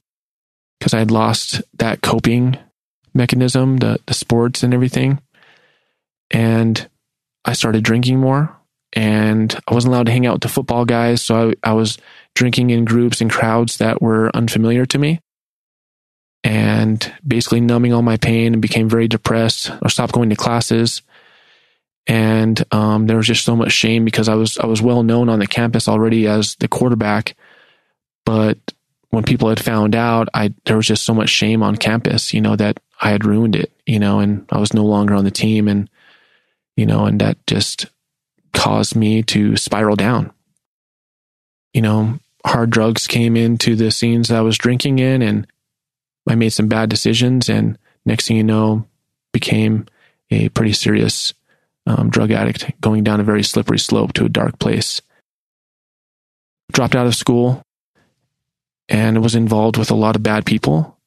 because 0.79 0.93
I 0.93 0.99
had 0.99 1.11
lost 1.11 1.61
that 1.79 2.01
coping 2.01 2.57
mechanism, 3.17 3.77
the, 3.77 3.99
the 4.05 4.13
sports 4.13 4.63
and 4.63 4.73
everything. 4.73 5.19
And 6.31 6.87
I 7.43 7.53
started 7.53 7.83
drinking 7.83 8.19
more 8.19 8.55
and 8.93 9.53
I 9.67 9.73
wasn't 9.73 9.93
allowed 9.93 10.05
to 10.05 10.11
hang 10.11 10.25
out 10.25 10.33
with 10.33 10.41
the 10.43 10.49
football 10.49 10.85
guys. 10.85 11.21
So 11.21 11.51
I, 11.63 11.71
I 11.71 11.73
was 11.73 11.97
drinking 12.35 12.69
in 12.69 12.85
groups 12.85 13.19
and 13.19 13.31
crowds 13.31 13.77
that 13.77 14.01
were 14.01 14.31
unfamiliar 14.35 14.85
to 14.85 14.97
me 14.97 15.19
and 16.43 17.13
basically 17.25 17.61
numbing 17.61 17.93
all 17.93 18.01
my 18.01 18.17
pain 18.17 18.53
and 18.53 18.61
became 18.61 18.87
very 18.87 19.07
depressed 19.07 19.71
or 19.81 19.89
stopped 19.89 20.13
going 20.13 20.29
to 20.29 20.35
classes. 20.35 21.01
And 22.05 22.63
um, 22.71 23.07
there 23.07 23.17
was 23.17 23.27
just 23.27 23.43
so 23.43 23.55
much 23.55 23.73
shame 23.73 24.05
because 24.05 24.29
I 24.29 24.35
was 24.35 24.57
I 24.57 24.65
was 24.65 24.81
well 24.81 25.03
known 25.03 25.27
on 25.27 25.39
the 25.39 25.47
campus 25.47 25.89
already 25.89 26.25
as 26.25 26.55
the 26.55 26.69
quarterback, 26.69 27.35
but 28.25 28.57
when 29.09 29.23
people 29.23 29.49
had 29.49 29.59
found 29.59 29.93
out, 29.93 30.29
I 30.33 30.53
there 30.65 30.77
was 30.77 30.87
just 30.87 31.03
so 31.03 31.13
much 31.13 31.29
shame 31.29 31.63
on 31.63 31.75
campus, 31.75 32.33
you 32.33 32.39
know, 32.39 32.55
that 32.55 32.79
I 32.99 33.09
had 33.09 33.25
ruined 33.25 33.55
it, 33.55 33.71
you 33.85 33.99
know, 33.99 34.19
and 34.19 34.45
I 34.51 34.59
was 34.59 34.73
no 34.73 34.83
longer 34.83 35.13
on 35.13 35.23
the 35.23 35.31
team, 35.31 35.67
and 35.67 35.89
you 36.75 36.85
know, 36.85 37.05
and 37.05 37.19
that 37.21 37.45
just 37.47 37.87
caused 38.53 38.95
me 38.95 39.23
to 39.23 39.55
spiral 39.55 39.95
down. 39.95 40.31
You 41.73 41.81
know, 41.81 42.19
hard 42.45 42.69
drugs 42.69 43.07
came 43.07 43.35
into 43.35 43.75
the 43.75 43.91
scenes 43.91 44.31
I 44.31 44.41
was 44.41 44.57
drinking 44.57 44.99
in 44.99 45.21
and 45.21 45.45
I 46.27 46.35
made 46.35 46.49
some 46.49 46.67
bad 46.67 46.89
decisions 46.89 47.49
and 47.49 47.77
next 48.05 48.27
thing 48.27 48.37
you 48.37 48.43
know 48.43 48.85
became 49.33 49.85
a 50.31 50.49
pretty 50.49 50.73
serious 50.73 51.33
um, 51.85 52.09
drug 52.09 52.31
addict 52.31 52.79
going 52.81 53.03
down 53.03 53.19
a 53.19 53.23
very 53.23 53.43
slippery 53.43 53.79
slope 53.79 54.13
to 54.13 54.25
a 54.25 54.29
dark 54.29 54.59
place. 54.59 55.01
Dropped 56.71 56.95
out 56.95 57.07
of 57.07 57.15
school 57.15 57.61
and 58.89 59.21
was 59.21 59.35
involved 59.35 59.77
with 59.77 59.91
a 59.91 59.95
lot 59.95 60.15
of 60.15 60.23
bad 60.23 60.45
people. 60.45 60.97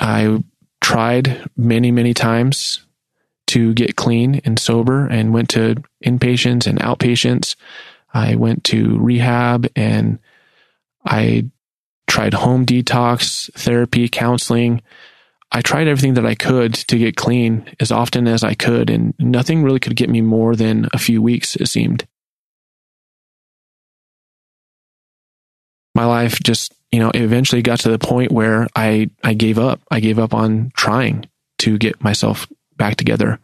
I 0.00 0.42
tried 0.84 1.48
many, 1.56 1.90
many 1.90 2.12
times 2.12 2.84
to 3.46 3.72
get 3.74 3.96
clean 3.96 4.40
and 4.44 4.58
sober 4.58 5.06
and 5.06 5.32
went 5.32 5.48
to 5.50 5.76
inpatients 6.04 6.66
and 6.66 6.78
outpatients 6.78 7.56
I 8.14 8.36
went 8.36 8.64
to 8.64 8.96
rehab 8.98 9.66
and 9.74 10.20
I 11.04 11.50
tried 12.06 12.32
home 12.32 12.64
detox, 12.64 13.52
therapy, 13.54 14.08
counseling. 14.08 14.82
I 15.50 15.60
tried 15.60 15.88
everything 15.88 16.14
that 16.14 16.24
I 16.24 16.36
could 16.36 16.74
to 16.74 16.96
get 16.96 17.16
clean 17.16 17.68
as 17.80 17.90
often 17.90 18.28
as 18.28 18.44
I 18.44 18.54
could, 18.54 18.88
and 18.88 19.14
nothing 19.18 19.62
really 19.62 19.80
could 19.80 19.96
get 19.96 20.08
me 20.08 20.20
more 20.20 20.56
than 20.56 20.88
a 20.92 20.98
few 20.98 21.20
weeks, 21.20 21.56
it 21.56 21.66
seemed. 21.66 22.06
My 25.94 26.04
life 26.06 26.40
just, 26.40 26.74
you 26.90 26.98
know, 26.98 27.10
eventually 27.14 27.62
got 27.62 27.80
to 27.80 27.90
the 27.90 27.98
point 27.98 28.32
where 28.32 28.66
I, 28.74 29.10
I 29.22 29.34
gave 29.34 29.58
up. 29.58 29.80
I 29.90 30.00
gave 30.00 30.18
up 30.18 30.34
on 30.34 30.72
trying 30.76 31.26
to 31.58 31.78
get 31.78 32.02
myself 32.02 32.46
back 32.76 32.96
together. 32.96 33.38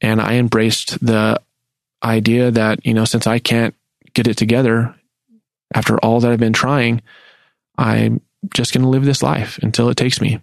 And 0.00 0.20
I 0.20 0.34
embraced 0.34 1.04
the 1.04 1.40
idea 2.02 2.50
that, 2.50 2.84
you 2.86 2.94
know, 2.94 3.04
since 3.04 3.26
I 3.26 3.38
can't 3.38 3.74
get 4.14 4.28
it 4.28 4.36
together 4.36 4.94
after 5.74 5.98
all 5.98 6.20
that 6.20 6.32
I've 6.32 6.40
been 6.40 6.52
trying, 6.52 7.02
I'm 7.76 8.20
just 8.54 8.72
going 8.72 8.82
to 8.82 8.88
live 8.88 9.04
this 9.04 9.22
life 9.22 9.58
until 9.62 9.88
it 9.88 9.96
takes 9.96 10.20
me. 10.20 10.40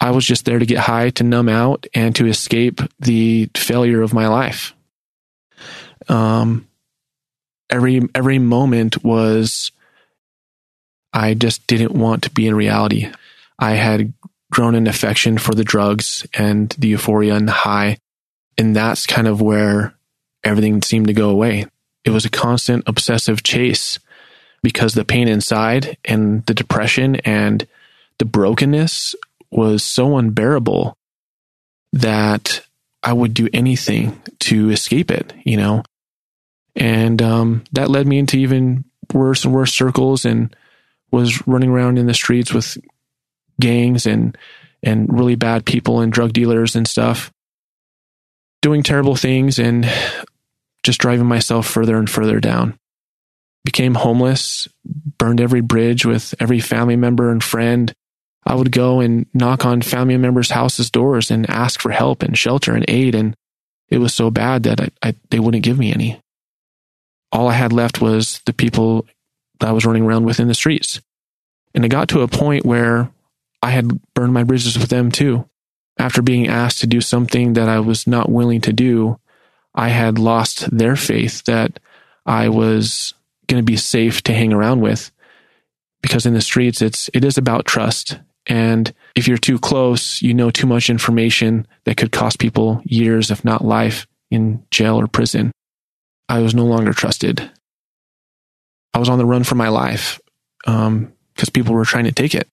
I 0.00 0.10
was 0.10 0.26
just 0.26 0.44
there 0.44 0.58
to 0.58 0.66
get 0.66 0.78
high, 0.78 1.10
to 1.10 1.22
numb 1.22 1.48
out, 1.48 1.86
and 1.94 2.14
to 2.16 2.26
escape 2.26 2.80
the 2.98 3.48
failure 3.54 4.02
of 4.02 4.12
my 4.12 4.26
life. 4.26 4.74
Um, 6.08 6.66
every 7.72 8.02
every 8.14 8.38
moment 8.38 9.02
was 9.02 9.72
I 11.12 11.34
just 11.34 11.66
didn't 11.66 11.92
want 11.92 12.22
to 12.24 12.30
be 12.30 12.46
in 12.46 12.54
reality. 12.54 13.10
I 13.58 13.72
had 13.72 14.12
grown 14.50 14.74
an 14.74 14.86
affection 14.86 15.38
for 15.38 15.54
the 15.54 15.64
drugs 15.64 16.26
and 16.34 16.70
the 16.78 16.88
euphoria 16.88 17.34
and 17.34 17.48
the 17.48 17.52
high, 17.52 17.98
and 18.56 18.76
that's 18.76 19.06
kind 19.06 19.26
of 19.26 19.40
where 19.40 19.94
everything 20.44 20.82
seemed 20.82 21.06
to 21.06 21.14
go 21.14 21.30
away 21.30 21.66
it 22.04 22.10
was 22.10 22.24
a 22.24 22.30
constant 22.30 22.84
obsessive 22.86 23.42
chase 23.42 23.98
because 24.62 24.94
the 24.94 25.04
pain 25.04 25.28
inside 25.28 25.96
and 26.04 26.44
the 26.46 26.54
depression 26.54 27.16
and 27.16 27.66
the 28.18 28.24
brokenness 28.24 29.14
was 29.50 29.82
so 29.82 30.16
unbearable 30.16 30.96
that 31.92 32.64
I 33.02 33.12
would 33.12 33.34
do 33.34 33.48
anything 33.52 34.20
to 34.40 34.70
escape 34.70 35.10
it, 35.10 35.32
you 35.44 35.56
know? 35.56 35.82
And 36.74 37.20
um, 37.20 37.64
that 37.72 37.90
led 37.90 38.06
me 38.06 38.18
into 38.18 38.38
even 38.38 38.84
worse 39.12 39.44
and 39.44 39.52
worse 39.52 39.72
circles 39.72 40.24
and 40.24 40.54
was 41.10 41.46
running 41.46 41.70
around 41.70 41.98
in 41.98 42.06
the 42.06 42.14
streets 42.14 42.52
with 42.52 42.78
gangs 43.60 44.06
and 44.06 44.36
and 44.82 45.12
really 45.12 45.36
bad 45.36 45.64
people 45.64 46.00
and 46.00 46.12
drug 46.12 46.32
dealers 46.32 46.74
and 46.74 46.88
stuff 46.88 47.30
doing 48.62 48.82
terrible 48.82 49.16
things 49.16 49.58
and 49.58 49.90
just 50.82 51.00
driving 51.00 51.26
myself 51.26 51.66
further 51.66 51.96
and 51.96 52.08
further 52.08 52.40
down. 52.40 52.78
Became 53.64 53.94
homeless, 53.94 54.66
burned 55.18 55.40
every 55.40 55.60
bridge 55.60 56.06
with 56.06 56.34
every 56.40 56.60
family 56.60 56.96
member 56.96 57.30
and 57.30 57.44
friend. 57.44 57.92
I 58.44 58.54
would 58.54 58.72
go 58.72 59.00
and 59.00 59.26
knock 59.34 59.64
on 59.64 59.82
family 59.82 60.16
members' 60.16 60.50
houses' 60.50 60.90
doors 60.90 61.30
and 61.30 61.48
ask 61.48 61.80
for 61.80 61.90
help 61.92 62.22
and 62.22 62.36
shelter 62.36 62.74
and 62.74 62.84
aid. 62.88 63.14
And 63.14 63.36
it 63.88 63.98
was 63.98 64.14
so 64.14 64.30
bad 64.30 64.64
that 64.64 64.80
I, 64.80 64.88
I, 65.02 65.14
they 65.30 65.38
wouldn't 65.38 65.62
give 65.62 65.78
me 65.78 65.92
any. 65.92 66.20
All 67.32 67.48
I 67.48 67.54
had 67.54 67.72
left 67.72 68.00
was 68.00 68.40
the 68.44 68.52
people 68.52 69.06
that 69.60 69.68
I 69.68 69.72
was 69.72 69.86
running 69.86 70.04
around 70.04 70.24
with 70.24 70.38
in 70.38 70.48
the 70.48 70.54
streets. 70.54 71.00
And 71.74 71.84
it 71.84 71.88
got 71.88 72.08
to 72.10 72.20
a 72.20 72.28
point 72.28 72.66
where 72.66 73.10
I 73.62 73.70
had 73.70 74.00
burned 74.14 74.34
my 74.34 74.44
bridges 74.44 74.78
with 74.78 74.90
them 74.90 75.10
too. 75.10 75.48
after 75.98 76.22
being 76.22 76.48
asked 76.48 76.80
to 76.80 76.86
do 76.86 77.00
something 77.00 77.52
that 77.52 77.68
I 77.68 77.78
was 77.78 78.06
not 78.06 78.30
willing 78.30 78.62
to 78.62 78.72
do, 78.72 79.18
I 79.74 79.88
had 79.88 80.18
lost 80.18 80.76
their 80.76 80.96
faith 80.96 81.44
that 81.44 81.78
I 82.26 82.48
was 82.48 83.14
going 83.46 83.60
to 83.60 83.70
be 83.70 83.76
safe 83.76 84.22
to 84.22 84.34
hang 84.34 84.52
around 84.52 84.80
with. 84.80 85.10
Because 86.02 86.26
in 86.26 86.34
the 86.34 86.40
streets, 86.40 86.82
it's, 86.82 87.10
it 87.14 87.24
is 87.24 87.38
about 87.38 87.66
trust. 87.66 88.18
And 88.46 88.92
if 89.14 89.28
you're 89.28 89.38
too 89.38 89.58
close, 89.58 90.20
you 90.22 90.34
know 90.34 90.50
too 90.50 90.66
much 90.66 90.90
information 90.90 91.66
that 91.84 91.96
could 91.96 92.10
cost 92.10 92.38
people 92.38 92.80
years, 92.84 93.30
if 93.30 93.44
not 93.44 93.64
life, 93.64 94.06
in 94.30 94.64
jail 94.70 94.98
or 94.98 95.06
prison. 95.06 95.52
I 96.32 96.38
was 96.38 96.54
no 96.54 96.64
longer 96.64 96.94
trusted. 96.94 97.50
I 98.94 98.98
was 98.98 99.10
on 99.10 99.18
the 99.18 99.26
run 99.26 99.44
for 99.44 99.54
my 99.54 99.68
life 99.68 100.18
because 100.64 100.86
um, 100.86 101.12
people 101.52 101.74
were 101.74 101.84
trying 101.84 102.04
to 102.04 102.12
take 102.12 102.34
it. 102.34 102.48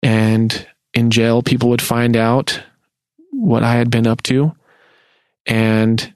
And 0.00 0.68
in 0.94 1.10
jail, 1.10 1.42
people 1.42 1.68
would 1.70 1.82
find 1.82 2.16
out 2.16 2.62
what 3.32 3.64
I 3.64 3.72
had 3.72 3.90
been 3.90 4.06
up 4.06 4.22
to. 4.24 4.54
And, 5.46 6.14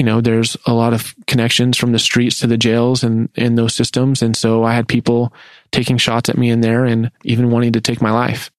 you 0.00 0.04
know, 0.04 0.20
there's 0.20 0.56
a 0.66 0.74
lot 0.74 0.92
of 0.92 1.14
connections 1.28 1.78
from 1.78 1.92
the 1.92 2.00
streets 2.00 2.40
to 2.40 2.48
the 2.48 2.58
jails 2.58 3.04
and 3.04 3.28
in 3.36 3.54
those 3.54 3.76
systems. 3.76 4.20
And 4.20 4.36
so 4.36 4.64
I 4.64 4.74
had 4.74 4.88
people 4.88 5.32
taking 5.70 5.96
shots 5.96 6.28
at 6.28 6.38
me 6.38 6.50
in 6.50 6.60
there 6.60 6.84
and 6.84 7.12
even 7.22 7.52
wanting 7.52 7.74
to 7.74 7.80
take 7.80 8.02
my 8.02 8.10
life. 8.10 8.50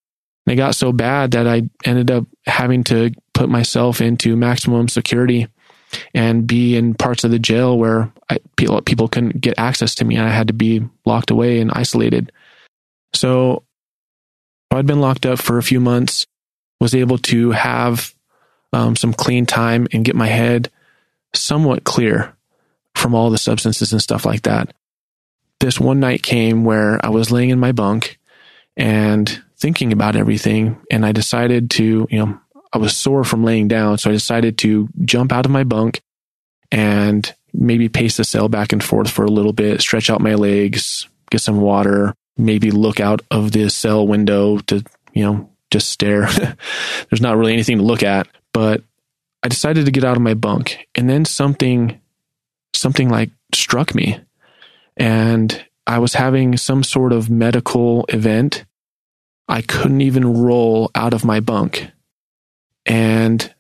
And 0.46 0.54
it 0.54 0.56
got 0.56 0.76
so 0.76 0.94
bad 0.94 1.32
that 1.32 1.48
I 1.48 1.64
ended 1.84 2.10
up 2.10 2.28
having 2.46 2.86
to 2.86 3.12
put 3.34 3.50
myself 3.50 4.00
into 4.00 4.38
maximum 4.38 4.88
security 4.88 5.50
and 6.14 6.48
be 6.48 6.76
in 6.76 6.94
parts 6.94 7.24
of 7.24 7.32
the 7.32 7.40
jail 7.40 7.78
where 7.78 8.12
I, 8.30 8.38
people, 8.56 8.82
people 8.82 9.08
couldn't 9.08 9.42
get 9.42 9.58
access 9.58 9.96
to 9.96 10.06
me. 10.06 10.16
And 10.16 10.26
I 10.26 10.32
had 10.32 10.48
to 10.48 10.54
be 10.54 10.88
locked 11.06 11.32
away 11.32 11.60
and 11.60 11.72
isolated. 11.74 12.32
So 13.14 13.64
I'd 14.72 14.86
been 14.86 15.02
locked 15.02 15.26
up 15.26 15.40
for 15.40 15.58
a 15.58 15.64
few 15.64 15.80
months, 15.80 16.28
was 16.80 16.94
able 16.94 17.18
to 17.18 17.52
have 17.52 18.14
um, 18.72 18.96
some 18.96 19.14
clean 19.14 19.46
time 19.46 19.88
and 19.92 20.06
get 20.06 20.16
my 20.16 20.28
head 20.28 20.72
somewhat 21.34 21.84
clear 21.84 22.36
from 22.96 23.16
all 23.16 23.30
the 23.30 23.38
substances 23.38 23.92
and 23.92 24.02
stuff 24.02 24.26
like 24.26 24.44
that. 24.44 24.74
This 25.60 25.80
one 25.80 26.00
night 26.00 26.24
came 26.24 26.64
where 26.64 27.04
I 27.04 27.10
was 27.10 27.32
laying 27.32 27.50
in 27.50 27.60
my 27.60 27.72
bunk 27.72 28.18
and 28.78 29.42
thinking 29.58 29.92
about 29.92 30.16
everything. 30.16 30.80
And 30.90 31.06
I 31.06 31.12
decided 31.12 31.72
to, 31.72 32.08
you 32.10 32.20
know, 32.20 32.40
I 32.72 32.78
was 32.78 32.96
sore 32.96 33.24
from 33.24 33.44
laying 33.44 33.68
down. 33.68 33.98
So 33.98 34.10
I 34.10 34.14
decided 34.14 34.58
to 34.60 34.90
jump 35.04 35.32
out 35.32 35.46
of 35.46 35.52
my 35.52 35.64
bunk 35.64 36.02
and 36.72 37.34
maybe 37.54 37.90
pace 37.90 38.18
the 38.18 38.24
cell 38.24 38.48
back 38.48 38.72
and 38.72 38.84
forth 38.84 39.10
for 39.10 39.26
a 39.26 39.32
little 39.32 39.54
bit, 39.54 39.82
stretch 39.82 40.10
out 40.10 40.22
my 40.22 40.36
legs, 40.36 41.08
get 41.32 41.42
some 41.42 41.62
water, 41.62 42.14
maybe 42.38 42.72
look 42.72 43.00
out 43.00 43.22
of 43.32 43.52
the 43.52 43.70
cell 43.70 44.08
window 44.08 44.60
to, 44.60 44.84
you 45.14 45.24
know, 45.24 45.50
just 45.72 45.90
stare. 45.90 46.28
There's 47.10 47.22
not 47.22 47.38
really 47.38 47.54
anything 47.54 47.78
to 47.78 47.84
look 47.84 48.04
at, 48.04 48.28
but 48.54 48.84
I 49.42 49.48
decided 49.48 49.86
to 49.86 49.92
get 49.92 50.04
out 50.04 50.18
of 50.18 50.22
my 50.22 50.36
bunk 50.36 50.88
and 50.96 51.10
then 51.10 51.26
something, 51.26 52.00
something 52.74 53.10
like 53.10 53.32
struck 53.54 53.96
me 53.96 54.20
and 55.00 55.66
I 55.88 55.98
was 55.98 56.14
having 56.14 56.58
some 56.58 56.84
sort 56.84 57.14
of 57.14 57.30
medical 57.30 58.06
event. 58.10 58.66
I 59.48 59.62
couldn't 59.62 60.02
even 60.02 60.44
roll 60.44 60.92
out 60.94 61.14
of 61.14 61.26
my 61.26 61.40
bunk. 61.40 61.90
And 62.90 63.54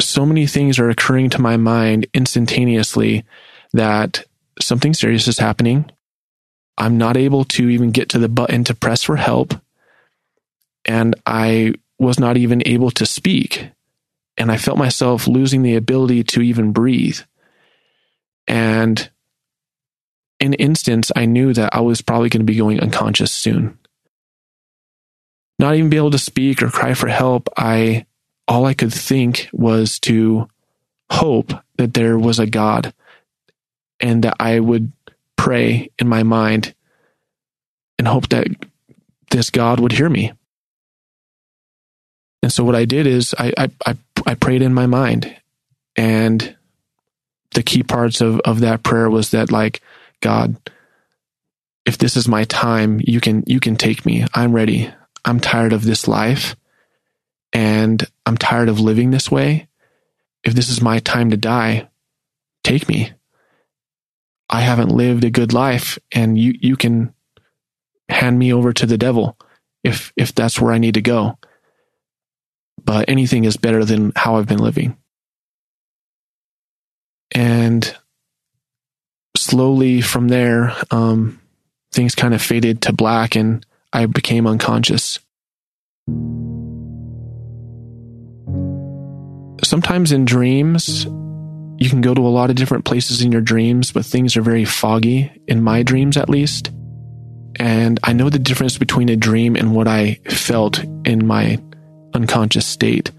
so 0.00 0.26
many 0.26 0.46
things 0.46 0.78
are 0.78 0.90
occurring 0.90 1.30
to 1.30 1.40
my 1.40 1.56
mind 1.56 2.06
instantaneously 2.12 3.24
that 3.72 4.24
something 4.60 4.92
serious 4.92 5.28
is 5.28 5.38
happening. 5.38 5.90
I'm 6.76 6.98
not 6.98 7.16
able 7.16 7.44
to 7.44 7.68
even 7.68 7.92
get 7.92 8.08
to 8.10 8.18
the 8.18 8.28
button 8.28 8.64
to 8.64 8.74
press 8.74 9.02
for 9.02 9.16
help. 9.16 9.54
And 10.84 11.14
I 11.26 11.74
was 11.98 12.18
not 12.18 12.36
even 12.36 12.62
able 12.66 12.90
to 12.92 13.06
speak. 13.06 13.70
And 14.36 14.50
I 14.50 14.56
felt 14.56 14.78
myself 14.78 15.28
losing 15.28 15.62
the 15.62 15.76
ability 15.76 16.24
to 16.24 16.42
even 16.42 16.72
breathe. 16.72 17.20
And 18.48 19.10
in 20.40 20.48
an 20.48 20.54
instance, 20.54 21.12
I 21.14 21.26
knew 21.26 21.52
that 21.52 21.74
I 21.74 21.80
was 21.80 22.00
probably 22.00 22.30
going 22.30 22.40
to 22.40 22.50
be 22.52 22.56
going 22.56 22.80
unconscious 22.80 23.30
soon. 23.30 23.78
Not 25.58 25.74
even 25.74 25.90
be 25.90 25.98
able 25.98 26.10
to 26.12 26.18
speak 26.18 26.62
or 26.62 26.70
cry 26.70 26.94
for 26.94 27.08
help. 27.08 27.48
I, 27.56 28.06
all 28.50 28.66
I 28.66 28.74
could 28.74 28.92
think 28.92 29.48
was 29.52 30.00
to 30.00 30.48
hope 31.08 31.52
that 31.78 31.94
there 31.94 32.18
was 32.18 32.40
a 32.40 32.48
God 32.48 32.92
and 34.00 34.24
that 34.24 34.34
I 34.40 34.58
would 34.58 34.90
pray 35.36 35.88
in 36.00 36.08
my 36.08 36.24
mind 36.24 36.74
and 37.96 38.08
hope 38.08 38.28
that 38.30 38.48
this 39.30 39.50
God 39.50 39.78
would 39.78 39.92
hear 39.92 40.10
me. 40.10 40.32
And 42.42 42.52
so 42.52 42.64
what 42.64 42.74
I 42.74 42.86
did 42.86 43.06
is 43.06 43.36
I, 43.38 43.52
I, 43.56 43.68
I, 43.86 43.96
I 44.26 44.34
prayed 44.34 44.62
in 44.62 44.74
my 44.74 44.86
mind. 44.86 45.36
And 45.94 46.56
the 47.54 47.62
key 47.62 47.84
parts 47.84 48.20
of, 48.20 48.40
of 48.40 48.60
that 48.60 48.82
prayer 48.82 49.08
was 49.08 49.30
that 49.30 49.52
like, 49.52 49.80
God, 50.20 50.56
if 51.86 51.98
this 51.98 52.16
is 52.16 52.26
my 52.26 52.42
time, 52.44 53.00
you 53.04 53.20
can, 53.20 53.44
you 53.46 53.60
can 53.60 53.76
take 53.76 54.04
me. 54.04 54.26
I'm 54.34 54.52
ready. 54.52 54.90
I'm 55.24 55.38
tired 55.38 55.72
of 55.72 55.84
this 55.84 56.08
life 56.08 56.56
and 57.52 58.04
I'm 58.26 58.36
tired 58.36 58.68
of 58.68 58.80
living 58.80 59.10
this 59.10 59.30
way. 59.30 59.68
If 60.44 60.54
this 60.54 60.68
is 60.68 60.80
my 60.80 60.98
time 61.00 61.30
to 61.30 61.36
die, 61.36 61.88
take 62.64 62.88
me. 62.88 63.12
I 64.48 64.62
haven't 64.62 64.90
lived 64.90 65.24
a 65.24 65.30
good 65.30 65.52
life 65.52 65.98
and 66.12 66.38
you, 66.38 66.54
you 66.60 66.76
can 66.76 67.14
hand 68.08 68.38
me 68.38 68.52
over 68.52 68.72
to 68.72 68.86
the 68.86 68.98
devil 68.98 69.36
if, 69.84 70.12
if 70.16 70.34
that's 70.34 70.60
where 70.60 70.72
I 70.72 70.78
need 70.78 70.94
to 70.94 71.02
go. 71.02 71.38
But 72.82 73.08
anything 73.08 73.44
is 73.44 73.56
better 73.56 73.84
than 73.84 74.12
how 74.16 74.36
I've 74.36 74.48
been 74.48 74.58
living. 74.58 74.96
And 77.32 77.96
slowly 79.36 80.00
from 80.00 80.28
there, 80.28 80.74
um, 80.90 81.40
things 81.92 82.14
kind 82.14 82.34
of 82.34 82.42
faded 82.42 82.82
to 82.82 82.92
black 82.92 83.36
and 83.36 83.64
I 83.92 84.06
became 84.06 84.46
unconscious. 84.46 85.18
Sometimes 89.70 90.10
in 90.10 90.24
dreams, 90.24 91.04
you 91.04 91.88
can 91.88 92.00
go 92.00 92.12
to 92.12 92.26
a 92.26 92.34
lot 92.34 92.50
of 92.50 92.56
different 92.56 92.84
places 92.84 93.22
in 93.22 93.30
your 93.30 93.40
dreams, 93.40 93.92
but 93.92 94.04
things 94.04 94.36
are 94.36 94.42
very 94.42 94.64
foggy, 94.64 95.30
in 95.46 95.62
my 95.62 95.84
dreams 95.84 96.16
at 96.16 96.28
least. 96.28 96.72
And 97.54 98.00
I 98.02 98.12
know 98.12 98.30
the 98.30 98.40
difference 98.40 98.78
between 98.78 99.08
a 99.08 99.14
dream 99.14 99.54
and 99.54 99.72
what 99.72 99.86
I 99.86 100.14
felt 100.28 100.82
in 101.04 101.24
my 101.24 101.62
unconscious 102.14 102.66
state. 102.66 103.12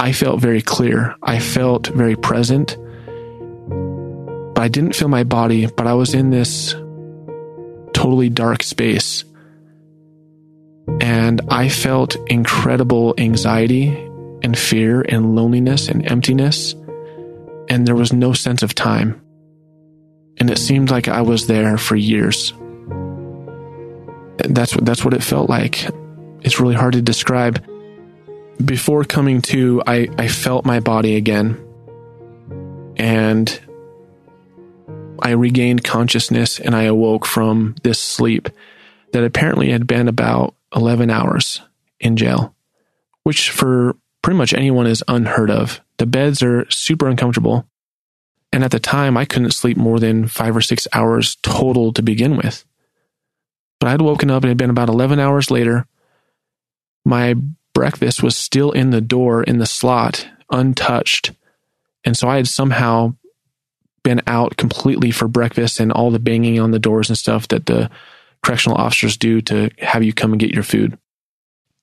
I 0.00 0.10
felt 0.10 0.40
very 0.40 0.60
clear. 0.60 1.14
I 1.22 1.38
felt 1.38 1.86
very 1.86 2.16
present. 2.16 2.76
But 3.68 4.62
I 4.62 4.66
didn't 4.66 4.96
feel 4.96 5.06
my 5.06 5.22
body, 5.22 5.66
but 5.66 5.86
I 5.86 5.94
was 5.94 6.14
in 6.14 6.30
this 6.30 6.72
totally 7.94 8.28
dark 8.28 8.64
space. 8.64 9.22
And 11.00 11.40
I 11.48 11.68
felt 11.68 12.16
incredible 12.28 13.14
anxiety 13.18 14.09
and 14.42 14.58
fear 14.58 15.02
and 15.08 15.34
loneliness 15.34 15.88
and 15.88 16.10
emptiness 16.10 16.74
and 17.70 17.86
there 17.86 17.94
was 17.94 18.12
no 18.12 18.32
sense 18.32 18.62
of 18.62 18.74
time. 18.74 19.22
And 20.38 20.50
it 20.50 20.58
seemed 20.58 20.90
like 20.90 21.06
I 21.06 21.22
was 21.22 21.46
there 21.46 21.78
for 21.78 21.94
years. 21.94 22.52
That's 24.38 24.74
what 24.74 24.84
that's 24.84 25.04
what 25.04 25.14
it 25.14 25.22
felt 25.22 25.48
like. 25.48 25.88
It's 26.42 26.58
really 26.58 26.74
hard 26.74 26.94
to 26.94 27.02
describe. 27.02 27.64
Before 28.62 29.04
coming 29.04 29.40
to, 29.42 29.82
I, 29.86 30.08
I 30.18 30.28
felt 30.28 30.66
my 30.66 30.80
body 30.80 31.16
again. 31.16 31.64
And 32.96 33.60
I 35.22 35.30
regained 35.30 35.84
consciousness 35.84 36.58
and 36.58 36.74
I 36.74 36.82
awoke 36.82 37.24
from 37.24 37.76
this 37.82 37.98
sleep 37.98 38.48
that 39.12 39.24
apparently 39.24 39.70
had 39.70 39.86
been 39.86 40.08
about 40.08 40.54
11 40.74 41.08
hours 41.10 41.62
in 42.00 42.16
jail, 42.16 42.54
which 43.22 43.50
for 43.50 43.96
pretty 44.22 44.38
much 44.38 44.54
anyone 44.54 44.86
is 44.86 45.04
unheard 45.08 45.50
of. 45.50 45.80
The 45.98 46.06
beds 46.06 46.42
are 46.42 46.68
super 46.70 47.08
uncomfortable. 47.08 47.66
And 48.52 48.64
at 48.64 48.70
the 48.70 48.80
time, 48.80 49.16
I 49.16 49.24
couldn't 49.24 49.52
sleep 49.52 49.76
more 49.76 50.00
than 50.00 50.26
five 50.26 50.56
or 50.56 50.60
six 50.60 50.88
hours 50.92 51.36
total 51.42 51.92
to 51.92 52.02
begin 52.02 52.36
with. 52.36 52.64
But 53.78 53.88
I 53.88 53.90
had 53.92 54.02
woken 54.02 54.30
up 54.30 54.42
and 54.42 54.48
it 54.48 54.50
had 54.50 54.58
been 54.58 54.70
about 54.70 54.88
11 54.88 55.18
hours 55.18 55.50
later. 55.50 55.86
My 57.04 57.34
breakfast 57.72 58.22
was 58.22 58.36
still 58.36 58.72
in 58.72 58.90
the 58.90 59.00
door 59.00 59.42
in 59.42 59.58
the 59.58 59.66
slot, 59.66 60.28
untouched. 60.50 61.32
And 62.04 62.16
so 62.16 62.28
I 62.28 62.36
had 62.36 62.48
somehow 62.48 63.14
been 64.02 64.20
out 64.26 64.56
completely 64.56 65.10
for 65.10 65.28
breakfast 65.28 65.80
and 65.80 65.92
all 65.92 66.10
the 66.10 66.18
banging 66.18 66.58
on 66.58 66.70
the 66.70 66.78
doors 66.78 67.08
and 67.08 67.18
stuff 67.18 67.48
that 67.48 67.66
the 67.66 67.90
correctional 68.42 68.78
officers 68.78 69.16
do 69.16 69.40
to 69.42 69.70
have 69.78 70.02
you 70.02 70.12
come 70.12 70.32
and 70.32 70.40
get 70.40 70.52
your 70.52 70.62
food. 70.62 70.98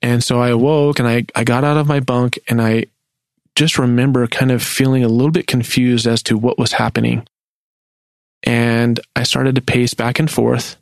And 0.01 0.23
so 0.23 0.39
I 0.39 0.49
awoke 0.49 0.99
and 0.99 1.07
I, 1.07 1.25
I 1.35 1.43
got 1.43 1.63
out 1.63 1.77
of 1.77 1.87
my 1.87 1.99
bunk 1.99 2.37
and 2.47 2.61
I 2.61 2.85
just 3.55 3.79
remember 3.79 4.27
kind 4.27 4.51
of 4.51 4.61
feeling 4.61 5.03
a 5.03 5.09
little 5.09 5.31
bit 5.31 5.47
confused 5.47 6.05
as 6.05 6.21
to 6.23 6.37
what 6.37 6.59
was 6.59 6.73
happening. 6.73 7.27
And 8.43 8.99
I 9.15 9.23
started 9.23 9.55
to 9.55 9.61
pace 9.61 9.93
back 9.93 10.19
and 10.19 10.29
forth. 10.29 10.77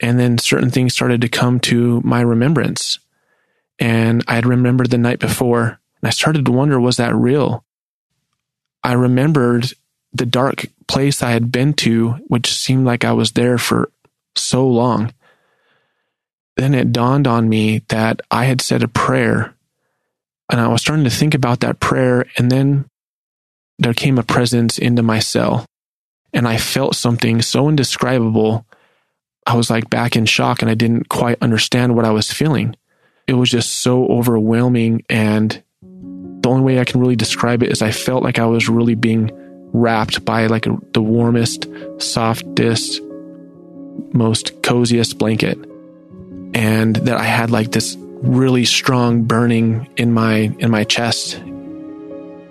And 0.00 0.18
then 0.18 0.38
certain 0.38 0.70
things 0.70 0.92
started 0.92 1.20
to 1.22 1.28
come 1.28 1.60
to 1.60 2.00
my 2.04 2.20
remembrance. 2.20 2.98
And 3.78 4.22
I 4.28 4.36
had 4.36 4.46
remembered 4.46 4.90
the 4.90 4.98
night 4.98 5.18
before, 5.18 5.64
and 5.66 6.08
I 6.08 6.10
started 6.10 6.44
to 6.44 6.52
wonder, 6.52 6.78
was 6.80 6.96
that 6.98 7.14
real? 7.14 7.64
I 8.84 8.92
remembered 8.92 9.72
the 10.12 10.26
dark 10.26 10.66
place 10.86 11.22
I 11.22 11.30
had 11.30 11.50
been 11.50 11.74
to, 11.74 12.10
which 12.28 12.54
seemed 12.54 12.84
like 12.84 13.04
I 13.04 13.12
was 13.12 13.32
there 13.32 13.58
for 13.58 13.90
so 14.36 14.66
long. 14.66 15.12
Then 16.56 16.74
it 16.74 16.92
dawned 16.92 17.26
on 17.26 17.48
me 17.48 17.82
that 17.88 18.20
I 18.30 18.44
had 18.44 18.60
said 18.60 18.82
a 18.82 18.88
prayer, 18.88 19.54
and 20.50 20.60
I 20.60 20.68
was 20.68 20.80
starting 20.80 21.04
to 21.04 21.10
think 21.10 21.34
about 21.34 21.60
that 21.60 21.80
prayer, 21.80 22.26
and 22.36 22.50
then 22.50 22.86
there 23.78 23.94
came 23.94 24.18
a 24.18 24.22
presence 24.22 24.78
into 24.78 25.02
my 25.02 25.18
cell, 25.18 25.66
and 26.32 26.46
I 26.46 26.58
felt 26.58 26.94
something 26.94 27.42
so 27.42 27.68
indescribable. 27.68 28.66
I 29.46 29.56
was 29.56 29.68
like 29.68 29.90
back 29.90 30.14
in 30.14 30.26
shock, 30.26 30.62
and 30.62 30.70
I 30.70 30.74
didn't 30.74 31.08
quite 31.08 31.42
understand 31.42 31.96
what 31.96 32.04
I 32.04 32.10
was 32.10 32.32
feeling. 32.32 32.76
It 33.26 33.34
was 33.34 33.50
just 33.50 33.82
so 33.82 34.06
overwhelming, 34.06 35.02
and 35.08 35.60
the 35.82 36.48
only 36.48 36.62
way 36.62 36.78
I 36.78 36.84
can 36.84 37.00
really 37.00 37.16
describe 37.16 37.62
it 37.62 37.72
is 37.72 37.82
I 37.82 37.90
felt 37.90 38.22
like 38.22 38.38
I 38.38 38.46
was 38.46 38.68
really 38.68 38.94
being 38.94 39.30
wrapped 39.72 40.24
by 40.24 40.46
like 40.46 40.66
the 40.92 41.02
warmest, 41.02 41.66
softest, 41.98 43.00
most 44.12 44.62
coziest 44.62 45.18
blanket. 45.18 45.58
And 46.54 46.96
that 46.96 47.16
I 47.16 47.24
had 47.24 47.50
like 47.50 47.72
this 47.72 47.96
really 47.98 48.64
strong 48.64 49.24
burning 49.24 49.88
in 49.96 50.12
my 50.12 50.54
in 50.58 50.70
my 50.70 50.84
chest. 50.84 51.42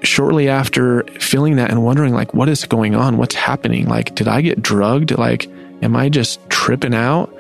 Shortly 0.04 0.50
after 0.50 1.04
feeling 1.20 1.56
that 1.56 1.72
and 1.72 1.84
wondering 1.84 2.14
like 2.14 2.34
what 2.34 2.50
is 2.50 2.66
going 2.66 2.96
on? 2.96 3.18
What's 3.18 3.36
happening? 3.36 3.88
Like 3.88 4.14
did 4.16 4.28
I 4.28 4.42
get 4.42 4.62
drugged? 4.62 5.18
Like 5.18 5.48
am 5.82 5.96
I 5.96 6.10
just 6.10 6.40
tripping 6.50 6.94
out? 6.94 7.34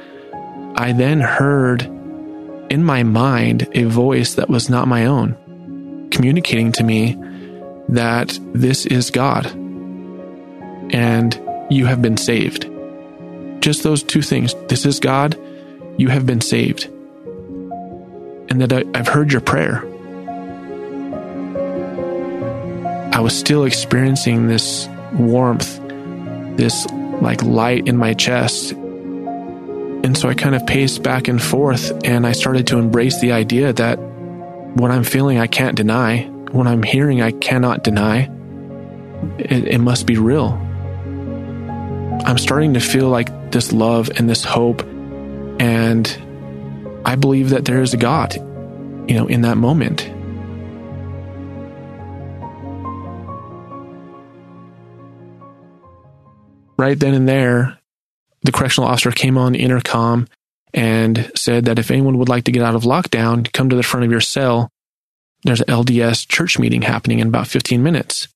I 0.75 0.93
then 0.93 1.19
heard 1.19 1.83
in 2.69 2.83
my 2.83 3.03
mind 3.03 3.67
a 3.73 3.83
voice 3.83 4.35
that 4.35 4.49
was 4.49 4.69
not 4.69 4.87
my 4.87 5.05
own 5.05 5.37
communicating 6.09 6.71
to 6.71 6.83
me 6.83 7.17
that 7.89 8.39
this 8.53 8.85
is 8.85 9.11
God 9.11 9.45
and 10.93 11.39
you 11.69 11.85
have 11.85 12.01
been 12.01 12.17
saved. 12.17 12.69
Just 13.61 13.83
those 13.83 14.03
two 14.03 14.21
things. 14.21 14.53
This 14.67 14.85
is 14.85 14.99
God, 14.99 15.37
you 15.97 16.09
have 16.09 16.25
been 16.25 16.41
saved. 16.41 16.85
And 18.49 18.61
that 18.61 18.73
I, 18.73 18.83
I've 18.93 19.07
heard 19.07 19.31
your 19.31 19.41
prayer. 19.41 19.83
I 23.13 23.19
was 23.19 23.37
still 23.37 23.63
experiencing 23.63 24.47
this 24.47 24.87
warmth, 25.13 25.79
this 26.57 26.87
like 27.21 27.43
light 27.43 27.87
in 27.87 27.97
my 27.97 28.13
chest. 28.13 28.71
And 28.71 30.17
so 30.17 30.29
I 30.29 30.33
kind 30.33 30.55
of 30.55 30.65
paced 30.65 31.03
back 31.03 31.27
and 31.27 31.41
forth 31.41 31.91
and 32.03 32.27
I 32.27 32.33
started 32.33 32.67
to 32.67 32.77
embrace 32.77 33.21
the 33.21 33.31
idea 33.31 33.71
that 33.73 33.97
what 34.75 34.91
I'm 34.91 35.03
feeling, 35.03 35.37
I 35.37 35.47
can't 35.47 35.75
deny. 35.75 36.23
What 36.51 36.67
I'm 36.67 36.83
hearing, 36.83 37.21
I 37.21 37.31
cannot 37.31 37.83
deny. 37.83 38.29
It, 39.37 39.67
it 39.67 39.77
must 39.79 40.05
be 40.05 40.17
real. 40.17 40.59
I'm 42.25 42.37
starting 42.37 42.73
to 42.73 42.79
feel 42.79 43.09
like 43.09 43.51
this 43.51 43.71
love 43.71 44.09
and 44.17 44.29
this 44.29 44.43
hope. 44.43 44.81
And 45.59 47.01
I 47.05 47.15
believe 47.15 47.49
that 47.49 47.65
there 47.65 47.81
is 47.81 47.93
a 47.93 47.97
God, 47.97 48.35
you 48.35 49.15
know, 49.15 49.27
in 49.27 49.41
that 49.41 49.57
moment. 49.57 50.09
Right 56.77 56.99
then 56.99 57.13
and 57.13 57.29
there, 57.29 57.77
the 58.41 58.51
correctional 58.51 58.89
officer 58.89 59.11
came 59.11 59.37
on 59.37 59.53
the 59.53 59.59
intercom 59.59 60.27
and 60.73 61.31
said 61.35 61.65
that 61.65 61.79
if 61.79 61.91
anyone 61.91 62.17
would 62.17 62.29
like 62.29 62.45
to 62.45 62.51
get 62.51 62.63
out 62.63 62.75
of 62.75 62.83
lockdown, 62.83 63.51
come 63.53 63.69
to 63.69 63.75
the 63.75 63.83
front 63.83 64.05
of 64.05 64.11
your 64.11 64.21
cell. 64.21 64.69
There's 65.43 65.61
an 65.61 65.67
LDS 65.67 66.27
church 66.27 66.57
meeting 66.57 66.81
happening 66.81 67.19
in 67.19 67.27
about 67.27 67.47
15 67.47 67.83
minutes. 67.83 68.27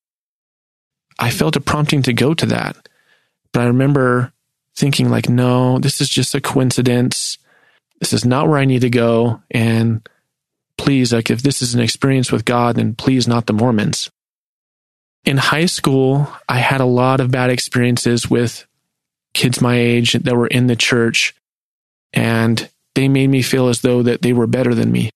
I 1.20 1.32
felt 1.32 1.56
a 1.56 1.62
prompting 1.62 2.04
to 2.04 2.14
go 2.14 2.34
to 2.34 2.46
that. 2.48 2.88
But 3.54 3.64
I 3.64 3.66
remember 3.66 4.34
thinking 4.78 5.10
like, 5.10 5.28
no, 5.28 5.80
this 5.80 6.00
is 6.00 6.08
just 6.08 6.36
a 6.36 6.42
coincidence. 6.42 7.40
This 8.00 8.14
is 8.14 8.24
not 8.24 8.48
where 8.48 8.60
I 8.60 8.66
need 8.66 8.82
to 8.82 8.92
go. 8.92 9.42
And 9.50 10.08
please, 10.78 11.12
like, 11.12 11.32
if 11.32 11.42
this 11.42 11.64
is 11.64 11.74
an 11.74 11.82
experience 11.82 12.32
with 12.32 12.46
God, 12.46 12.76
then 12.76 12.94
please 12.94 13.28
not 13.28 13.48
the 13.48 13.54
Mormons. 13.54 14.12
In 15.26 15.38
high 15.38 15.66
school, 15.66 16.32
I 16.48 16.60
had 16.60 16.80
a 16.80 16.86
lot 16.86 17.20
of 17.20 17.32
bad 17.32 17.50
experiences 17.50 18.30
with 18.30 18.68
kids 19.34 19.60
my 19.60 19.76
age 19.76 20.14
that 20.14 20.38
were 20.38 20.48
in 20.48 20.68
the 20.68 20.76
church 20.76 21.34
and 22.14 22.70
they 22.96 23.08
made 23.08 23.30
me 23.30 23.42
feel 23.42 23.68
as 23.68 23.82
though 23.82 24.04
that 24.04 24.22
they 24.22 24.32
were 24.32 24.48
better 24.48 24.74
than 24.74 24.92
me. 24.92 25.10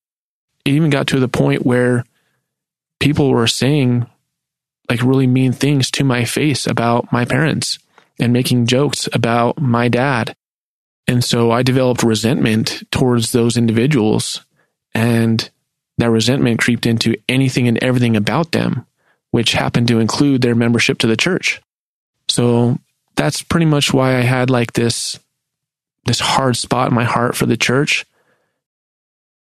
It 0.65 0.71
even 0.71 0.89
got 0.89 1.07
to 1.07 1.19
the 1.19 1.27
point 1.27 1.65
where 1.65 2.03
people 2.99 3.29
were 3.29 3.47
saying 3.47 4.07
like 4.89 5.01
really 5.01 5.27
mean 5.27 5.53
things 5.53 5.89
to 5.91 6.03
my 6.03 6.25
face 6.25 6.67
about 6.67 7.11
my 7.11 7.25
parents 7.25 7.79
and 8.19 8.33
making 8.33 8.67
jokes 8.67 9.07
about 9.13 9.59
my 9.61 9.87
dad. 9.87 10.35
And 11.07 11.23
so 11.23 11.51
I 11.51 11.63
developed 11.63 12.03
resentment 12.03 12.83
towards 12.91 13.31
those 13.31 13.57
individuals 13.57 14.41
and 14.93 15.49
that 15.97 16.09
resentment 16.09 16.59
creeped 16.59 16.85
into 16.85 17.15
anything 17.27 17.67
and 17.67 17.77
everything 17.83 18.15
about 18.15 18.51
them, 18.51 18.85
which 19.31 19.53
happened 19.53 19.87
to 19.87 19.99
include 19.99 20.41
their 20.41 20.55
membership 20.55 20.99
to 20.99 21.07
the 21.07 21.17
church. 21.17 21.61
So 22.27 22.77
that's 23.15 23.41
pretty 23.41 23.65
much 23.65 23.93
why 23.93 24.17
I 24.17 24.21
had 24.21 24.49
like 24.49 24.73
this 24.73 25.19
this 26.05 26.19
hard 26.19 26.57
spot 26.57 26.89
in 26.89 26.95
my 26.95 27.03
heart 27.03 27.35
for 27.35 27.45
the 27.45 27.57
church. 27.57 28.05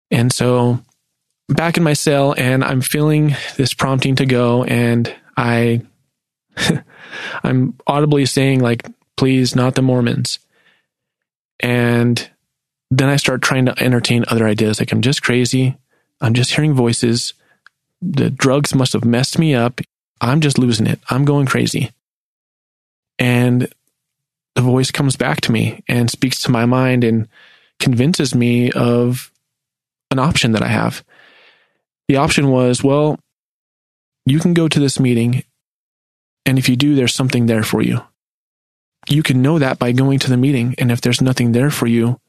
And 0.10 0.34
so 0.34 0.80
back 1.47 1.77
in 1.77 1.84
my 1.84 1.93
cell 1.93 2.34
and 2.36 2.63
I'm 2.63 2.82
feeling 2.82 3.36
this 3.58 3.73
prompting 3.73 4.15
to 4.15 4.25
go 4.25 4.63
and 4.63 5.13
I 5.36 5.82
I'm 7.43 7.76
audibly 7.86 8.26
saying 8.26 8.60
like 8.60 8.88
please 9.15 9.56
not 9.56 9.76
the 9.76 9.82
Mormons. 9.82 10.39
And 11.60 12.30
then 12.91 13.10
I 13.10 13.17
start 13.17 13.41
trying 13.41 13.65
to 13.65 13.84
entertain 13.84 14.24
other 14.28 14.48
ideas 14.48 14.80
like 14.80 14.91
I'm 14.91 15.02
just 15.02 15.24
crazy. 15.24 15.76
I'm 16.22 16.34
just 16.34 16.54
hearing 16.54 16.74
voices. 16.74 17.34
The 18.02 18.30
drugs 18.30 18.74
must 18.74 18.93
have 18.93 19.04
messed 19.04 19.38
me 19.38 19.56
up. 19.56 19.82
I'm 20.22 20.39
just 20.39 20.58
losing 20.58 20.88
it. 20.88 21.00
I'm 21.10 21.26
going 21.26 21.48
crazy. 21.48 21.91
And 23.20 23.72
the 24.56 24.62
voice 24.62 24.91
comes 24.91 25.15
back 25.15 25.41
to 25.41 25.52
me 25.52 25.84
and 25.88 26.10
speaks 26.10 26.41
to 26.41 26.52
my 26.52 26.65
mind 26.65 27.04
and 27.04 27.28
convinces 27.80 28.34
me 28.34 28.72
of 28.72 29.32
an 30.12 30.20
option 30.20 30.52
that 30.54 30.63
I 30.63 30.67
have. 30.67 31.04
The 32.08 32.17
option 32.17 32.50
was, 32.50 32.84
well, 32.84 33.20
you 34.26 34.39
can 34.39 34.54
go 34.54 34.67
to 34.67 34.80
this 34.80 35.00
meeting, 35.00 35.43
and 36.47 36.57
if 36.57 36.67
you 36.67 36.75
do, 36.75 36.95
there's 36.95 37.13
something 37.13 37.45
there 37.45 37.63
for 37.63 37.81
you. 37.81 38.01
You 39.07 39.21
can 39.21 39.41
know 39.41 39.60
that 39.60 39.77
by 39.77 39.91
going 39.91 40.17
to 40.19 40.29
the 40.29 40.38
meeting, 40.38 40.73
and 40.79 40.91
if 40.91 41.01
there's 41.01 41.21
nothing 41.21 41.51
there 41.51 41.69
for 41.69 41.86
you, 41.86 42.19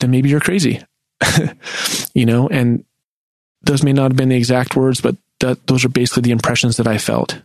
then 0.00 0.10
maybe 0.10 0.28
you're 0.28 0.40
crazy. 0.40 0.82
you 2.14 2.26
know, 2.26 2.48
and 2.48 2.84
those 3.62 3.82
may 3.82 3.92
not 3.92 4.10
have 4.10 4.16
been 4.16 4.28
the 4.28 4.36
exact 4.36 4.76
words, 4.76 5.00
but 5.00 5.16
that, 5.40 5.66
those 5.66 5.84
are 5.84 5.88
basically 5.88 6.22
the 6.22 6.30
impressions 6.30 6.76
that 6.76 6.86
I 6.86 6.98
felt. 6.98 7.40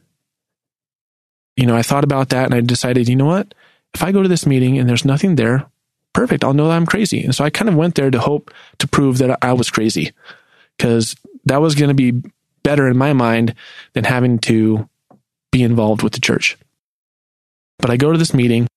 You 1.56 1.66
know, 1.66 1.76
I 1.76 1.82
thought 1.84 2.04
about 2.04 2.30
that 2.30 2.46
and 2.46 2.54
I 2.54 2.62
decided, 2.62 3.08
you 3.08 3.16
know 3.16 3.26
what? 3.26 3.54
if 3.94 4.04
I 4.04 4.12
go 4.12 4.24
to 4.24 4.30
this 4.30 4.46
meeting 4.46 4.78
and 4.78 4.90
there's 4.90 5.06
nothing 5.06 5.36
there, 5.36 5.66
perfect. 6.14 6.44
I'll 6.44 6.54
know 6.54 6.68
that 6.68 6.76
I'm 6.76 6.86
crazy. 6.86 7.24
And 7.24 7.34
so 7.34 7.44
I 7.44 7.50
kind 7.50 7.70
of 7.70 7.76
went 7.76 7.96
there 7.96 8.12
to 8.12 8.20
hope 8.20 8.52
to 8.80 8.88
prove 8.88 9.20
that 9.20 9.38
I 9.42 9.54
was 9.54 9.70
crazy 9.70 10.12
because 10.78 11.16
that 11.46 11.62
was 11.62 11.76
going 11.76 11.90
to 11.90 11.94
be 11.94 12.22
better 12.64 12.88
in 12.88 12.98
my 12.98 13.14
mind 13.14 13.56
than 13.94 14.04
having 14.04 14.40
to 14.40 14.90
be 15.54 15.64
involved 15.64 16.04
with 16.04 16.12
the 16.12 16.20
church. 16.20 16.58
But 17.80 17.90
I 17.90 17.96
go 17.96 18.12
to 18.12 18.18
this 18.18 18.34
meeting 18.34 18.68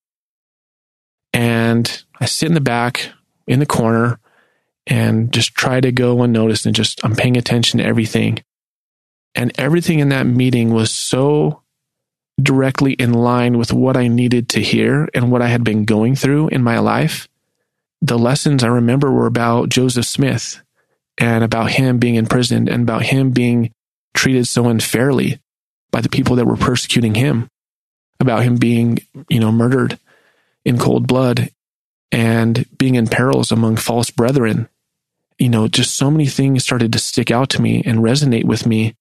and 1.33 2.05
I 2.21 2.27
sit 2.27 2.47
in 2.47 2.55
the 2.55 2.61
back 2.61 3.11
in 3.49 3.59
the 3.59 3.67
corner 3.67 4.21
and 4.87 5.33
just 5.33 5.55
try 5.55 5.81
to 5.81 5.91
go 5.91 6.23
unnoticed 6.23 6.67
and 6.67 6.75
just 6.75 7.05
I'm 7.05 7.17
paying 7.17 7.37
attention 7.37 7.79
to 7.79 7.85
everything. 7.85 8.45
And 9.35 9.53
everything 9.59 9.99
in 9.99 10.11
that 10.11 10.27
meeting 10.27 10.73
was 10.73 10.91
so 10.91 11.63
directly 12.41 12.93
in 12.93 13.13
line 13.13 13.59
with 13.59 13.73
what 13.73 13.97
I 13.97 14.09
needed 14.09 14.51
to 14.51 14.61
hear 14.61 15.09
and 15.15 15.33
what 15.33 15.43
I 15.43 15.49
had 15.49 15.65
been 15.65 15.85
going 15.85 16.15
through 16.15 16.49
in 16.49 16.63
my 16.63 16.79
life. 16.79 17.27
The 18.03 18.19
lessons 18.19 18.63
I 18.63 18.69
remember 18.69 19.11
were 19.11 19.27
about 19.27 19.71
Joseph 19.71 20.07
Smith 20.07 20.63
and 21.19 21.43
about 21.43 21.71
him 21.71 21.99
being 21.99 22.15
imprisoned 22.15 22.69
and 22.69 22.83
about 22.83 23.03
him 23.03 23.31
being 23.31 23.73
treated 24.15 24.47
so 24.47 24.69
unfairly 24.69 25.41
by 25.97 26.03
the 26.03 26.11
people 26.11 26.37
that 26.37 26.45
were 26.45 26.59
persecuting 26.59 27.15
him, 27.15 27.49
about 28.21 28.43
him 28.43 28.57
being, 28.57 28.99
you 29.31 29.41
know, 29.41 29.51
murdered 29.51 29.99
in 30.63 30.79
cold 30.79 31.07
blood 31.07 31.49
and 32.13 32.67
being 32.77 32.97
in 32.97 33.07
perils 33.07 33.51
among 33.51 33.77
false 33.77 34.11
brethren. 34.11 34.69
You 35.39 35.49
know, 35.49 35.69
just 35.69 35.97
so 35.97 36.11
many 36.11 36.27
things 36.27 36.63
started 36.63 36.93
to 36.93 36.99
stick 36.99 37.31
out 37.31 37.49
to 37.51 37.63
me 37.63 37.83
and 37.87 38.01
resonate 38.01 38.45
with 38.45 38.67
me 38.67 38.95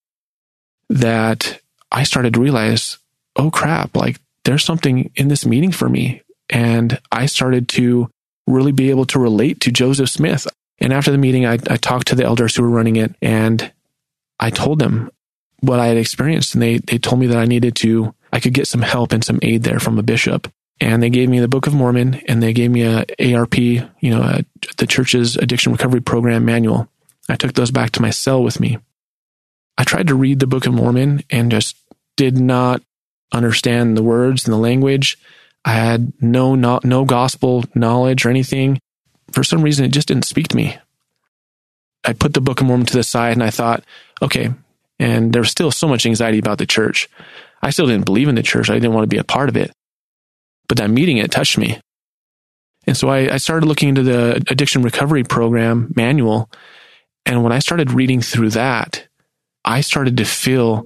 that 0.90 1.60
I 1.92 2.04
started 2.04 2.36
to 2.36 2.40
realize 2.40 2.98
oh 3.36 3.52
crap, 3.52 3.94
like 3.98 4.22
there's 4.46 4.64
something 4.64 5.12
in 5.16 5.28
this 5.28 5.46
meeting 5.46 5.74
for 5.74 5.90
me. 5.90 6.22
And 6.50 6.98
I 7.12 7.26
started 7.26 7.68
to 7.70 8.10
really 8.48 8.72
be 8.72 8.90
able 8.90 9.06
to 9.08 9.20
relate 9.20 9.60
to 9.62 9.70
Joseph 9.70 10.10
Smith. 10.10 10.48
And 10.80 10.94
after 10.94 11.12
the 11.12 11.18
meeting, 11.18 11.46
I, 11.46 11.56
I 11.70 11.76
talked 11.76 12.08
to 12.08 12.16
the 12.16 12.24
elders 12.24 12.56
who 12.56 12.64
were 12.64 12.70
running 12.70 12.96
it 12.96 13.14
and 13.22 13.70
I 14.40 14.50
told 14.50 14.80
them 14.80 15.12
what 15.62 15.80
I 15.80 15.88
had 15.88 15.98
experienced. 15.98 16.54
And 16.54 16.62
they, 16.62 16.78
they 16.78 16.98
told 16.98 17.20
me 17.20 17.28
that 17.28 17.38
I 17.38 17.46
needed 17.46 17.76
to, 17.78 18.14
I 18.32 18.40
could 18.40 18.54
get 18.54 18.68
some 18.68 18.82
help 18.82 19.12
and 19.12 19.24
some 19.24 19.40
aid 19.42 19.64
there 19.64 19.80
from 19.80 19.98
a 19.98 20.04
bishop. 20.04 20.52
And 20.82 21.02
they 21.02 21.10
gave 21.10 21.30
me 21.30 21.40
the 21.40 21.48
Book 21.48 21.68
of 21.68 21.74
Mormon 21.74 22.16
and 22.28 22.44
they 22.44 22.52
gave 22.52 22.70
me 22.70 22.84
a 22.84 23.06
ARP, 23.34 23.58
you 23.58 23.86
know, 24.04 24.22
a, 24.22 24.44
the 24.78 24.88
church's 24.88 25.38
addiction 25.38 25.72
recovery 25.72 26.02
program 26.02 26.44
manual. 26.44 26.90
I 27.30 27.36
took 27.36 27.54
those 27.54 27.72
back 27.72 27.92
to 27.92 28.02
my 28.02 28.10
cell 28.10 28.44
with 28.44 28.60
me. 28.60 28.78
I 29.78 29.84
tried 29.84 30.08
to 30.08 30.16
read 30.16 30.40
the 30.40 30.48
Book 30.48 30.66
of 30.66 30.74
Mormon 30.74 31.24
and 31.30 31.52
just 31.52 31.78
did 32.18 32.38
not 32.38 32.82
understand 33.32 33.98
the 33.98 34.04
words 34.04 34.46
and 34.46 34.54
the 34.54 34.58
language. 34.60 35.18
I 35.64 35.74
had 35.74 36.14
no, 36.22 36.56
no, 36.56 36.80
no 36.84 37.06
gospel 37.06 37.66
knowledge 37.74 38.26
or 38.26 38.30
anything. 38.30 38.80
For 39.32 39.44
some 39.44 39.62
reason, 39.62 39.86
it 39.86 39.90
just 39.90 40.08
didn't 40.08 40.26
speak 40.26 40.50
to 40.50 40.56
me. 40.56 40.78
I 42.04 42.14
put 42.14 42.34
the 42.34 42.42
Book 42.42 42.62
of 42.62 42.68
Mormon 42.68 42.86
to 42.88 42.94
the 42.94 43.04
side 43.04 43.34
and 43.34 43.44
I 43.44 43.50
thought, 43.50 43.84
okay. 44.22 44.54
And 45.00 45.34
there 45.34 45.42
was 45.42 45.52
still 45.52 45.72
so 45.72 45.88
much 45.88 46.06
anxiety 46.06 46.40
about 46.40 46.58
the 46.58 46.66
church. 46.66 47.10
I 47.62 47.70
still 47.70 47.88
didn't 47.88 48.06
believe 48.06 48.28
in 48.28 48.36
the 48.36 48.44
church. 48.44 48.70
I 48.70 48.76
didn't 48.76 48.94
want 48.94 49.04
to 49.04 49.14
be 49.14 49.18
a 49.18 49.24
part 49.24 49.50
of 49.50 49.58
it. 49.58 49.72
But 50.68 50.78
that 50.78 50.90
meeting, 50.90 51.18
it 51.18 51.32
touched 51.32 51.58
me. 51.58 51.80
And 52.88 52.96
so 52.96 53.10
I, 53.10 53.34
I 53.34 53.38
started 53.38 53.66
looking 53.66 53.90
into 53.90 54.04
the 54.04 54.36
addiction 54.50 54.84
recovery 54.84 55.24
program 55.24 55.92
manual. 55.96 56.50
And 57.26 57.44
when 57.44 57.52
I 57.52 57.60
started 57.60 57.92
reading 57.92 58.22
through 58.22 58.52
that, 58.52 59.08
I 59.64 59.82
started 59.82 60.18
to 60.18 60.26
feel 60.26 60.86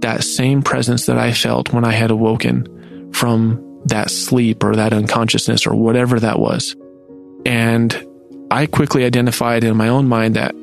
that 0.00 0.24
same 0.24 0.62
presence 0.62 1.06
that 1.06 1.18
I 1.18 1.32
felt 1.32 1.72
when 1.72 1.84
I 1.84 1.92
had 1.92 2.10
awoken 2.10 3.12
from 3.12 3.82
that 3.86 4.10
sleep 4.10 4.64
or 4.64 4.76
that 4.76 4.92
unconsciousness 4.92 5.66
or 5.66 5.74
whatever 5.74 6.18
that 6.20 6.38
was. 6.38 6.74
And 7.44 8.06
I 8.50 8.66
quickly 8.66 9.04
identified 9.04 9.64
in 9.64 9.76
my 9.76 9.88
own 9.88 10.08
mind 10.08 10.36
that 10.36 10.54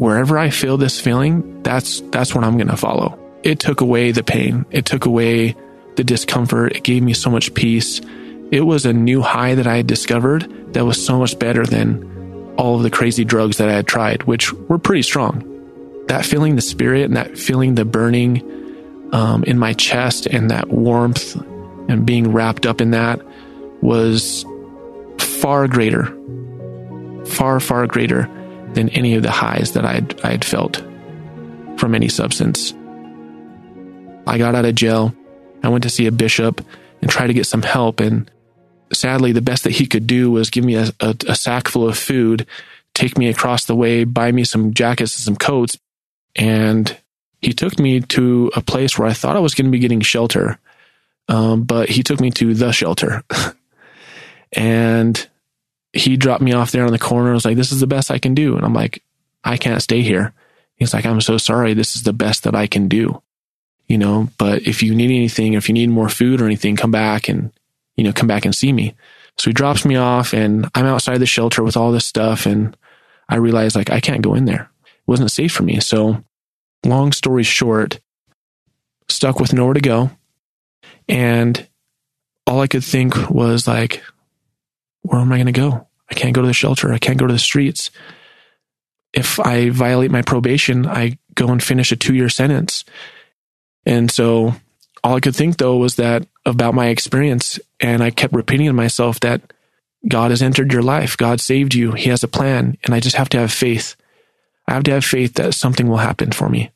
wherever 0.00 0.38
I 0.38 0.48
feel 0.48 0.78
this 0.78 0.98
feeling, 0.98 1.62
that's 1.62 2.00
that's 2.10 2.34
what 2.34 2.42
I'm 2.42 2.56
going 2.56 2.68
to 2.68 2.76
follow. 2.76 3.18
It 3.42 3.60
took 3.60 3.82
away 3.82 4.12
the 4.12 4.22
pain. 4.22 4.64
It 4.70 4.86
took 4.86 5.04
away 5.04 5.54
the 5.96 6.04
discomfort. 6.04 6.74
It 6.74 6.84
gave 6.84 7.02
me 7.02 7.12
so 7.12 7.30
much 7.30 7.52
peace. 7.52 8.00
It 8.50 8.62
was 8.62 8.86
a 8.86 8.94
new 8.94 9.20
high 9.20 9.54
that 9.54 9.66
I 9.66 9.76
had 9.76 9.86
discovered 9.86 10.72
that 10.72 10.86
was 10.86 11.04
so 11.04 11.18
much 11.18 11.38
better 11.38 11.66
than 11.66 12.54
all 12.56 12.76
of 12.76 12.82
the 12.82 12.90
crazy 12.90 13.24
drugs 13.24 13.58
that 13.58 13.68
I 13.68 13.74
had 13.74 13.86
tried, 13.86 14.22
which 14.22 14.52
were 14.54 14.78
pretty 14.78 15.02
strong. 15.02 15.44
That 16.08 16.24
feeling 16.24 16.56
the 16.56 16.62
spirit 16.62 17.04
and 17.04 17.16
that 17.16 17.36
feeling 17.36 17.74
the 17.74 17.84
burning 17.84 18.42
um, 19.12 19.44
in 19.44 19.58
my 19.58 19.74
chest 19.74 20.26
and 20.26 20.50
that 20.50 20.68
warmth 20.68 21.36
and 21.88 22.06
being 22.06 22.32
wrapped 22.32 22.64
up 22.64 22.80
in 22.80 22.92
that 22.92 23.20
was 23.82 24.46
far 25.18 25.68
greater, 25.68 26.06
far, 27.26 27.60
far 27.60 27.86
greater 27.86 28.28
than 28.74 28.88
any 28.90 29.14
of 29.14 29.22
the 29.22 29.30
highs 29.30 29.72
that 29.72 29.84
I 29.84 29.94
had, 29.94 30.20
I 30.22 30.30
had 30.30 30.44
felt 30.44 30.82
from 31.76 31.94
any 31.94 32.08
substance. 32.08 32.74
I 34.26 34.38
got 34.38 34.54
out 34.54 34.64
of 34.64 34.74
jail. 34.74 35.14
I 35.62 35.68
went 35.68 35.82
to 35.84 35.90
see 35.90 36.06
a 36.06 36.12
bishop 36.12 36.64
and 37.00 37.10
try 37.10 37.26
to 37.26 37.34
get 37.34 37.46
some 37.46 37.62
help. 37.62 38.00
And 38.00 38.30
sadly, 38.92 39.32
the 39.32 39.42
best 39.42 39.64
that 39.64 39.72
he 39.72 39.86
could 39.86 40.06
do 40.06 40.30
was 40.30 40.50
give 40.50 40.64
me 40.64 40.76
a, 40.76 40.92
a, 41.00 41.16
a 41.28 41.34
sack 41.34 41.68
full 41.68 41.88
of 41.88 41.98
food, 41.98 42.46
take 42.94 43.18
me 43.18 43.28
across 43.28 43.64
the 43.64 43.74
way, 43.74 44.04
buy 44.04 44.30
me 44.30 44.44
some 44.44 44.74
jackets 44.74 45.16
and 45.16 45.24
some 45.24 45.36
coats. 45.36 45.78
And 46.36 46.96
he 47.40 47.52
took 47.52 47.78
me 47.78 48.00
to 48.00 48.52
a 48.54 48.60
place 48.60 48.98
where 48.98 49.08
I 49.08 49.12
thought 49.12 49.36
I 49.36 49.40
was 49.40 49.54
going 49.54 49.66
to 49.66 49.72
be 49.72 49.78
getting 49.78 50.00
shelter. 50.00 50.58
Um, 51.28 51.62
but 51.62 51.88
he 51.88 52.02
took 52.02 52.20
me 52.20 52.30
to 52.32 52.54
the 52.54 52.72
shelter. 52.72 53.22
and 54.52 55.28
he 55.92 56.16
dropped 56.16 56.42
me 56.42 56.52
off 56.52 56.72
there 56.72 56.84
on 56.84 56.92
the 56.92 56.98
corner. 56.98 57.30
I 57.30 57.34
was 57.34 57.44
like, 57.44 57.56
this 57.56 57.72
is 57.72 57.80
the 57.80 57.86
best 57.86 58.10
I 58.10 58.18
can 58.18 58.34
do. 58.34 58.56
And 58.56 58.64
I'm 58.64 58.74
like, 58.74 59.02
I 59.44 59.56
can't 59.56 59.82
stay 59.82 60.02
here. 60.02 60.32
He's 60.76 60.94
like, 60.94 61.04
I'm 61.04 61.20
so 61.20 61.36
sorry. 61.36 61.74
This 61.74 61.96
is 61.96 62.02
the 62.04 62.12
best 62.12 62.44
that 62.44 62.54
I 62.54 62.66
can 62.66 62.88
do 62.88 63.22
you 63.90 63.98
know, 63.98 64.28
but 64.38 64.62
if 64.68 64.84
you 64.84 64.94
need 64.94 65.06
anything, 65.06 65.54
if 65.54 65.68
you 65.68 65.72
need 65.72 65.90
more 65.90 66.08
food 66.08 66.40
or 66.40 66.46
anything, 66.46 66.76
come 66.76 66.92
back 66.92 67.28
and, 67.28 67.50
you 67.96 68.04
know, 68.04 68.12
come 68.12 68.28
back 68.28 68.44
and 68.44 68.54
see 68.54 68.72
me. 68.72 68.94
So 69.36 69.50
he 69.50 69.52
drops 69.52 69.84
me 69.84 69.96
off 69.96 70.32
and 70.32 70.70
I'm 70.76 70.86
outside 70.86 71.18
the 71.18 71.26
shelter 71.26 71.64
with 71.64 71.76
all 71.76 71.90
this 71.90 72.06
stuff. 72.06 72.46
And 72.46 72.76
I 73.28 73.34
realized 73.34 73.74
like, 73.74 73.90
I 73.90 73.98
can't 73.98 74.22
go 74.22 74.34
in 74.34 74.44
there. 74.44 74.70
It 74.84 75.08
wasn't 75.08 75.32
safe 75.32 75.52
for 75.52 75.64
me. 75.64 75.80
So 75.80 76.22
long 76.86 77.10
story 77.10 77.42
short, 77.42 77.98
stuck 79.08 79.40
with 79.40 79.52
nowhere 79.52 79.74
to 79.74 79.80
go. 79.80 80.12
And 81.08 81.66
all 82.46 82.60
I 82.60 82.68
could 82.68 82.84
think 82.84 83.28
was 83.28 83.66
like, 83.66 84.04
where 85.02 85.20
am 85.20 85.32
I 85.32 85.36
going 85.36 85.46
to 85.46 85.52
go? 85.52 85.86
I 86.10 86.14
can't 86.14 86.34
go 86.34 86.40
to 86.40 86.46
the 86.46 86.54
shelter. 86.54 86.92
I 86.92 86.98
can't 86.98 87.18
go 87.18 87.26
to 87.26 87.32
the 87.32 87.38
streets. 87.38 87.90
If 89.12 89.40
I 89.40 89.70
violate 89.70 90.10
my 90.10 90.22
probation, 90.22 90.86
I 90.86 91.18
go 91.34 91.48
and 91.48 91.62
finish 91.62 91.92
a 91.92 91.96
two 91.96 92.14
year 92.14 92.28
sentence. 92.28 92.84
And 93.86 94.10
so 94.10 94.54
all 95.02 95.16
I 95.16 95.20
could 95.20 95.36
think 95.36 95.56
though 95.56 95.76
was 95.76 95.96
that 95.96 96.26
about 96.44 96.74
my 96.74 96.88
experience. 96.88 97.58
And 97.80 98.02
I 98.02 98.10
kept 98.10 98.34
repeating 98.34 98.66
to 98.66 98.72
myself 98.72 99.20
that 99.20 99.52
God 100.08 100.30
has 100.30 100.42
entered 100.42 100.72
your 100.72 100.82
life. 100.82 101.16
God 101.16 101.40
saved 101.40 101.74
you. 101.74 101.92
He 101.92 102.10
has 102.10 102.22
a 102.22 102.28
plan. 102.28 102.76
And 102.84 102.94
I 102.94 103.00
just 103.00 103.16
have 103.16 103.28
to 103.30 103.38
have 103.38 103.52
faith. 103.52 103.96
I 104.66 104.74
have 104.74 104.84
to 104.84 104.92
have 104.92 105.04
faith 105.04 105.34
that 105.34 105.54
something 105.54 105.88
will 105.88 105.98
happen 105.98 106.32
for 106.32 106.48
me. 106.48 106.70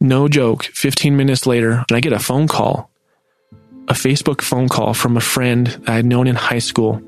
No 0.00 0.28
joke. 0.28 0.64
15 0.64 1.16
minutes 1.16 1.46
later, 1.46 1.84
I 1.90 2.00
get 2.00 2.12
a 2.12 2.18
phone 2.18 2.48
call, 2.48 2.90
a 3.88 3.92
Facebook 3.92 4.40
phone 4.40 4.68
call 4.68 4.94
from 4.94 5.16
a 5.16 5.20
friend 5.20 5.82
I 5.86 5.94
had 5.94 6.06
known 6.06 6.26
in 6.26 6.34
high 6.34 6.58
school 6.58 7.02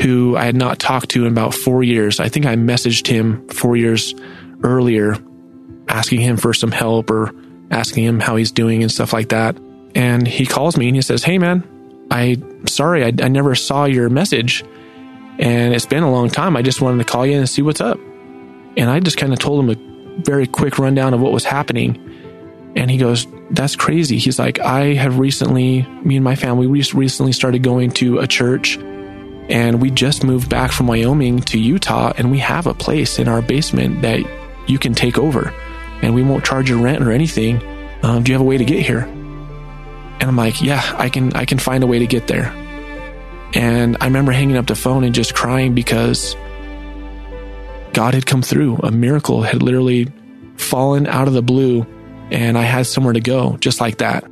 who 0.00 0.36
I 0.36 0.44
had 0.44 0.56
not 0.56 0.78
talked 0.78 1.10
to 1.10 1.26
in 1.26 1.32
about 1.32 1.54
four 1.54 1.82
years. 1.82 2.20
I 2.20 2.28
think 2.28 2.46
I 2.46 2.56
messaged 2.56 3.06
him 3.06 3.46
four 3.48 3.76
years 3.76 4.14
earlier 4.62 5.16
asking 5.88 6.20
him 6.20 6.36
for 6.36 6.54
some 6.54 6.70
help 6.70 7.10
or 7.10 7.32
asking 7.70 8.04
him 8.04 8.20
how 8.20 8.36
he's 8.36 8.50
doing 8.50 8.82
and 8.82 8.90
stuff 8.90 9.12
like 9.12 9.30
that. 9.30 9.56
And 9.94 10.26
he 10.26 10.46
calls 10.46 10.76
me 10.76 10.88
and 10.88 10.96
he 10.96 11.02
says, 11.02 11.22
Hey 11.22 11.38
man, 11.38 11.62
I 12.10 12.36
sorry, 12.66 13.04
I, 13.04 13.08
I 13.08 13.28
never 13.28 13.54
saw 13.54 13.84
your 13.84 14.08
message 14.08 14.64
and 15.38 15.74
it's 15.74 15.86
been 15.86 16.02
a 16.02 16.10
long 16.10 16.30
time. 16.30 16.56
I 16.56 16.62
just 16.62 16.80
wanted 16.80 16.98
to 16.98 17.10
call 17.10 17.26
you 17.26 17.36
and 17.36 17.48
see 17.48 17.62
what's 17.62 17.80
up. 17.80 17.98
And 18.76 18.90
I 18.90 19.00
just 19.00 19.16
kind 19.16 19.32
of 19.32 19.38
told 19.38 19.64
him 19.64 19.70
a 19.70 20.22
very 20.22 20.46
quick 20.46 20.78
rundown 20.78 21.14
of 21.14 21.20
what 21.20 21.32
was 21.32 21.44
happening. 21.44 21.96
And 22.74 22.90
he 22.90 22.96
goes, 22.96 23.26
That's 23.50 23.76
crazy. 23.76 24.18
He's 24.18 24.38
like, 24.38 24.58
I 24.60 24.94
have 24.94 25.18
recently, 25.18 25.82
me 26.04 26.16
and 26.16 26.24
my 26.24 26.36
family, 26.36 26.66
we 26.66 26.82
recently 26.94 27.32
started 27.32 27.62
going 27.62 27.90
to 27.92 28.18
a 28.18 28.26
church 28.26 28.78
and 29.48 29.82
we 29.82 29.90
just 29.90 30.24
moved 30.24 30.48
back 30.48 30.72
from 30.72 30.86
Wyoming 30.86 31.40
to 31.40 31.58
Utah 31.58 32.12
and 32.16 32.30
we 32.30 32.38
have 32.38 32.66
a 32.66 32.74
place 32.74 33.18
in 33.18 33.28
our 33.28 33.42
basement 33.42 34.02
that 34.02 34.20
you 34.66 34.78
can 34.78 34.94
take 34.94 35.18
over 35.18 35.52
and 36.00 36.14
we 36.14 36.22
won't 36.22 36.44
charge 36.44 36.70
you 36.70 36.82
rent 36.82 37.02
or 37.02 37.10
anything. 37.10 37.60
Um, 38.02 38.22
do 38.22 38.32
you 38.32 38.34
have 38.34 38.40
a 38.40 38.48
way 38.48 38.58
to 38.58 38.64
get 38.64 38.84
here? 38.84 39.00
And 39.00 40.24
I'm 40.24 40.36
like, 40.36 40.62
yeah, 40.62 40.82
I 40.96 41.08
can, 41.08 41.32
I 41.34 41.44
can 41.44 41.58
find 41.58 41.82
a 41.82 41.86
way 41.86 41.98
to 41.98 42.06
get 42.06 42.28
there. 42.28 42.46
And 43.54 43.96
I 44.00 44.06
remember 44.06 44.32
hanging 44.32 44.56
up 44.56 44.66
the 44.66 44.74
phone 44.74 45.04
and 45.04 45.14
just 45.14 45.34
crying 45.34 45.74
because 45.74 46.34
God 47.92 48.14
had 48.14 48.24
come 48.24 48.42
through. 48.42 48.76
A 48.78 48.90
miracle 48.90 49.42
had 49.42 49.62
literally 49.62 50.08
fallen 50.56 51.06
out 51.06 51.28
of 51.28 51.34
the 51.34 51.42
blue 51.42 51.86
and 52.32 52.56
I 52.56 52.62
had 52.62 52.86
somewhere 52.86 53.12
to 53.12 53.20
go 53.20 53.56
just 53.58 53.80
like 53.80 53.98
that. 53.98 54.24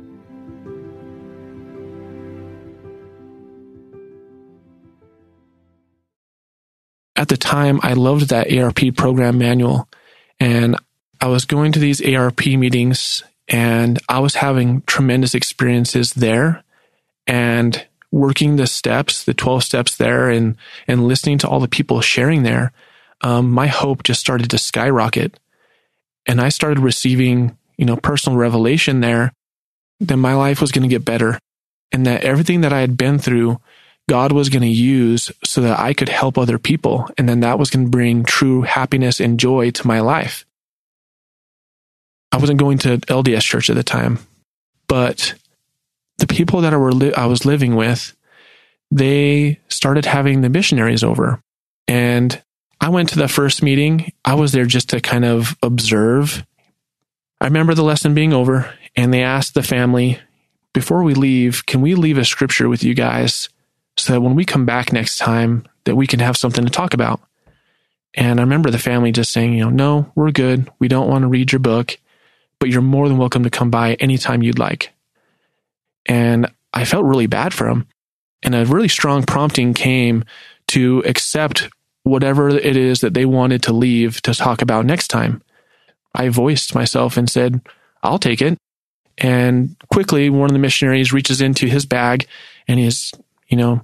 At 7.15 7.27
the 7.27 7.37
time, 7.37 7.79
I 7.83 7.93
loved 7.93 8.29
that 8.29 8.51
ARP 8.51 8.95
program 8.97 9.37
manual 9.37 9.87
and 10.39 10.75
I 11.21 11.27
was 11.27 11.45
going 11.45 11.71
to 11.73 11.79
these 11.79 12.03
ARP 12.03 12.47
meetings 12.47 13.23
and 13.47 13.99
I 14.09 14.19
was 14.19 14.33
having 14.35 14.81
tremendous 14.87 15.35
experiences 15.35 16.13
there 16.13 16.63
and 17.27 17.85
working 18.11 18.55
the 18.55 18.65
steps, 18.65 19.23
the 19.23 19.35
12 19.35 19.63
steps 19.63 19.97
there 19.97 20.29
and, 20.29 20.57
and 20.87 21.07
listening 21.07 21.37
to 21.39 21.47
all 21.47 21.59
the 21.59 21.67
people 21.67 22.01
sharing 22.01 22.41
there. 22.41 22.71
Um, 23.21 23.51
my 23.51 23.67
hope 23.67 24.01
just 24.01 24.19
started 24.19 24.49
to 24.49 24.57
skyrocket 24.57 25.39
and 26.25 26.41
I 26.41 26.49
started 26.49 26.79
receiving, 26.79 27.55
you 27.81 27.87
know, 27.87 27.97
personal 27.97 28.37
revelation 28.37 29.01
there 29.01 29.33
that 29.99 30.17
my 30.17 30.35
life 30.35 30.61
was 30.61 30.71
going 30.71 30.83
to 30.83 30.87
get 30.87 31.03
better 31.03 31.39
and 31.91 32.05
that 32.05 32.23
everything 32.23 32.61
that 32.61 32.71
I 32.71 32.79
had 32.79 32.95
been 32.95 33.17
through, 33.17 33.59
God 34.07 34.31
was 34.31 34.49
going 34.49 34.61
to 34.61 34.67
use 34.67 35.31
so 35.43 35.61
that 35.61 35.79
I 35.79 35.95
could 35.95 36.07
help 36.07 36.37
other 36.37 36.59
people. 36.59 37.09
And 37.17 37.27
then 37.27 37.39
that 37.39 37.57
was 37.57 37.71
going 37.71 37.85
to 37.85 37.89
bring 37.89 38.23
true 38.23 38.61
happiness 38.61 39.19
and 39.19 39.39
joy 39.39 39.71
to 39.71 39.87
my 39.87 39.99
life. 39.99 40.45
I 42.31 42.37
wasn't 42.37 42.59
going 42.59 42.77
to 42.79 42.99
LDS 42.99 43.41
church 43.41 43.71
at 43.71 43.75
the 43.75 43.83
time, 43.83 44.19
but 44.87 45.33
the 46.19 46.27
people 46.27 46.61
that 46.61 46.75
I, 46.75 46.77
were 46.77 46.93
li- 46.93 47.15
I 47.15 47.25
was 47.25 47.45
living 47.45 47.75
with, 47.75 48.15
they 48.91 49.59
started 49.69 50.05
having 50.05 50.41
the 50.41 50.49
missionaries 50.49 51.03
over. 51.03 51.41
And 51.87 52.39
I 52.79 52.89
went 52.89 53.09
to 53.09 53.17
the 53.17 53.27
first 53.27 53.63
meeting. 53.63 54.13
I 54.23 54.35
was 54.35 54.51
there 54.51 54.65
just 54.65 54.89
to 54.89 55.01
kind 55.01 55.25
of 55.25 55.57
observe. 55.63 56.45
I 57.41 57.45
remember 57.45 57.73
the 57.73 57.83
lesson 57.83 58.13
being 58.13 58.33
over, 58.33 58.71
and 58.95 59.11
they 59.11 59.23
asked 59.23 59.55
the 59.55 59.63
family, 59.63 60.19
before 60.73 61.01
we 61.01 61.15
leave, 61.15 61.65
can 61.65 61.81
we 61.81 61.95
leave 61.95 62.19
a 62.19 62.23
scripture 62.23 62.69
with 62.69 62.83
you 62.83 62.93
guys 62.93 63.49
so 63.97 64.13
that 64.13 64.21
when 64.21 64.35
we 64.35 64.45
come 64.45 64.67
back 64.67 64.93
next 64.93 65.17
time 65.17 65.65
that 65.85 65.95
we 65.95 66.05
can 66.05 66.19
have 66.19 66.37
something 66.37 66.63
to 66.63 66.69
talk 66.69 66.93
about? 66.93 67.19
And 68.13 68.39
I 68.39 68.43
remember 68.43 68.69
the 68.69 68.77
family 68.77 69.11
just 69.11 69.31
saying, 69.31 69.53
you 69.53 69.63
know, 69.65 69.71
no, 69.71 70.11
we're 70.13 70.29
good. 70.29 70.69
We 70.77 70.87
don't 70.87 71.09
want 71.09 71.23
to 71.23 71.27
read 71.27 71.51
your 71.51 71.57
book, 71.57 71.97
but 72.59 72.69
you're 72.69 72.83
more 72.83 73.09
than 73.09 73.17
welcome 73.17 73.43
to 73.43 73.49
come 73.49 73.71
by 73.71 73.95
anytime 73.95 74.43
you'd 74.43 74.59
like. 74.59 74.91
And 76.05 76.45
I 76.71 76.85
felt 76.85 77.05
really 77.05 77.27
bad 77.27 77.55
for 77.55 77.67
him. 77.67 77.87
And 78.43 78.53
a 78.53 78.65
really 78.65 78.87
strong 78.87 79.23
prompting 79.23 79.73
came 79.73 80.25
to 80.67 81.01
accept 81.07 81.69
whatever 82.03 82.49
it 82.49 82.77
is 82.77 82.99
that 82.99 83.15
they 83.15 83.25
wanted 83.25 83.63
to 83.63 83.73
leave 83.73 84.21
to 84.21 84.35
talk 84.35 84.61
about 84.61 84.85
next 84.85 85.07
time. 85.07 85.41
I 86.13 86.29
voiced 86.29 86.75
myself 86.75 87.17
and 87.17 87.29
said, 87.29 87.61
I'll 88.03 88.19
take 88.19 88.41
it. 88.41 88.57
And 89.17 89.75
quickly, 89.91 90.29
one 90.29 90.49
of 90.49 90.53
the 90.53 90.59
missionaries 90.59 91.13
reaches 91.13 91.41
into 91.41 91.67
his 91.67 91.85
bag 91.85 92.25
and 92.67 92.79
he's, 92.79 93.11
you 93.47 93.57
know, 93.57 93.81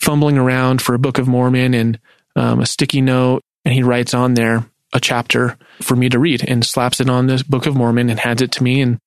fumbling 0.00 0.38
around 0.38 0.82
for 0.82 0.94
a 0.94 0.98
Book 0.98 1.18
of 1.18 1.26
Mormon 1.26 1.74
and 1.74 1.98
um, 2.36 2.60
a 2.60 2.66
sticky 2.66 3.00
note. 3.00 3.40
And 3.64 3.74
he 3.74 3.82
writes 3.82 4.14
on 4.14 4.34
there 4.34 4.66
a 4.92 5.00
chapter 5.00 5.56
for 5.82 5.96
me 5.96 6.08
to 6.10 6.18
read 6.18 6.48
and 6.48 6.64
slaps 6.64 7.00
it 7.00 7.08
on 7.08 7.26
the 7.26 7.42
Book 7.48 7.66
of 7.66 7.74
Mormon 7.74 8.10
and 8.10 8.20
hands 8.20 8.42
it 8.42 8.52
to 8.52 8.62
me. 8.62 8.80
And 8.80 8.98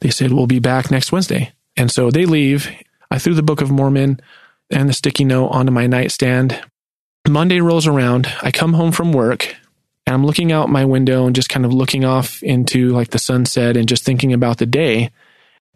they 0.00 0.10
said, 0.10 0.32
We'll 0.32 0.46
be 0.46 0.60
back 0.60 0.90
next 0.90 1.12
Wednesday. 1.12 1.52
And 1.76 1.90
so 1.90 2.10
they 2.10 2.24
leave. 2.24 2.70
I 3.10 3.18
threw 3.18 3.34
the 3.34 3.42
Book 3.42 3.60
of 3.60 3.70
Mormon 3.70 4.20
and 4.70 4.88
the 4.88 4.94
sticky 4.94 5.24
note 5.24 5.48
onto 5.48 5.72
my 5.72 5.86
nightstand. 5.86 6.60
Monday 7.28 7.60
rolls 7.60 7.86
around. 7.86 8.32
I 8.42 8.50
come 8.50 8.74
home 8.74 8.92
from 8.92 9.12
work 9.12 9.56
and 10.06 10.14
I'm 10.14 10.26
looking 10.26 10.52
out 10.52 10.68
my 10.68 10.84
window 10.84 11.26
and 11.26 11.34
just 11.34 11.48
kind 11.48 11.64
of 11.64 11.72
looking 11.72 12.04
off 12.04 12.42
into 12.42 12.90
like 12.90 13.10
the 13.10 13.18
sunset 13.18 13.76
and 13.76 13.88
just 13.88 14.04
thinking 14.04 14.32
about 14.32 14.58
the 14.58 14.66
day. 14.66 15.10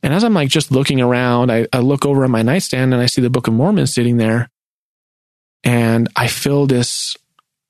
And 0.03 0.13
as 0.13 0.23
I'm 0.23 0.35
like 0.35 0.51
just 0.51 0.71
looking 0.71 1.01
around, 1.01 1.51
I, 1.51 1.67
I 1.73 1.79
look 1.79 2.05
over 2.05 2.25
at 2.25 2.31
my 2.31 2.43
nightstand 2.43 2.93
and 2.93 3.03
I 3.03 3.07
see 3.07 3.23
the 3.23 3.31
Book 3.31 3.49
of 3.49 3.55
Mormon 3.55 3.87
sitting 3.87 4.19
there. 4.19 4.51
And 5.65 6.09
I 6.15 6.29
feel 6.29 6.67
this 6.67 7.17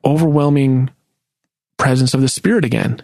overwhelming 0.04 0.90
presence 1.78 2.12
of 2.12 2.20
the 2.20 2.28
Spirit 2.28 2.64
again. 2.64 3.02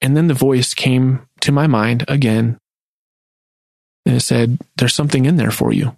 And 0.00 0.16
then 0.16 0.28
the 0.28 0.34
voice 0.34 0.72
came 0.72 1.26
to 1.40 1.52
my 1.52 1.66
mind 1.66 2.04
again. 2.08 2.58
And 4.06 4.16
it 4.16 4.20
said, 4.20 4.58
There's 4.76 4.94
something 4.94 5.26
in 5.26 5.36
there 5.36 5.50
for 5.50 5.72
you. 5.72 5.94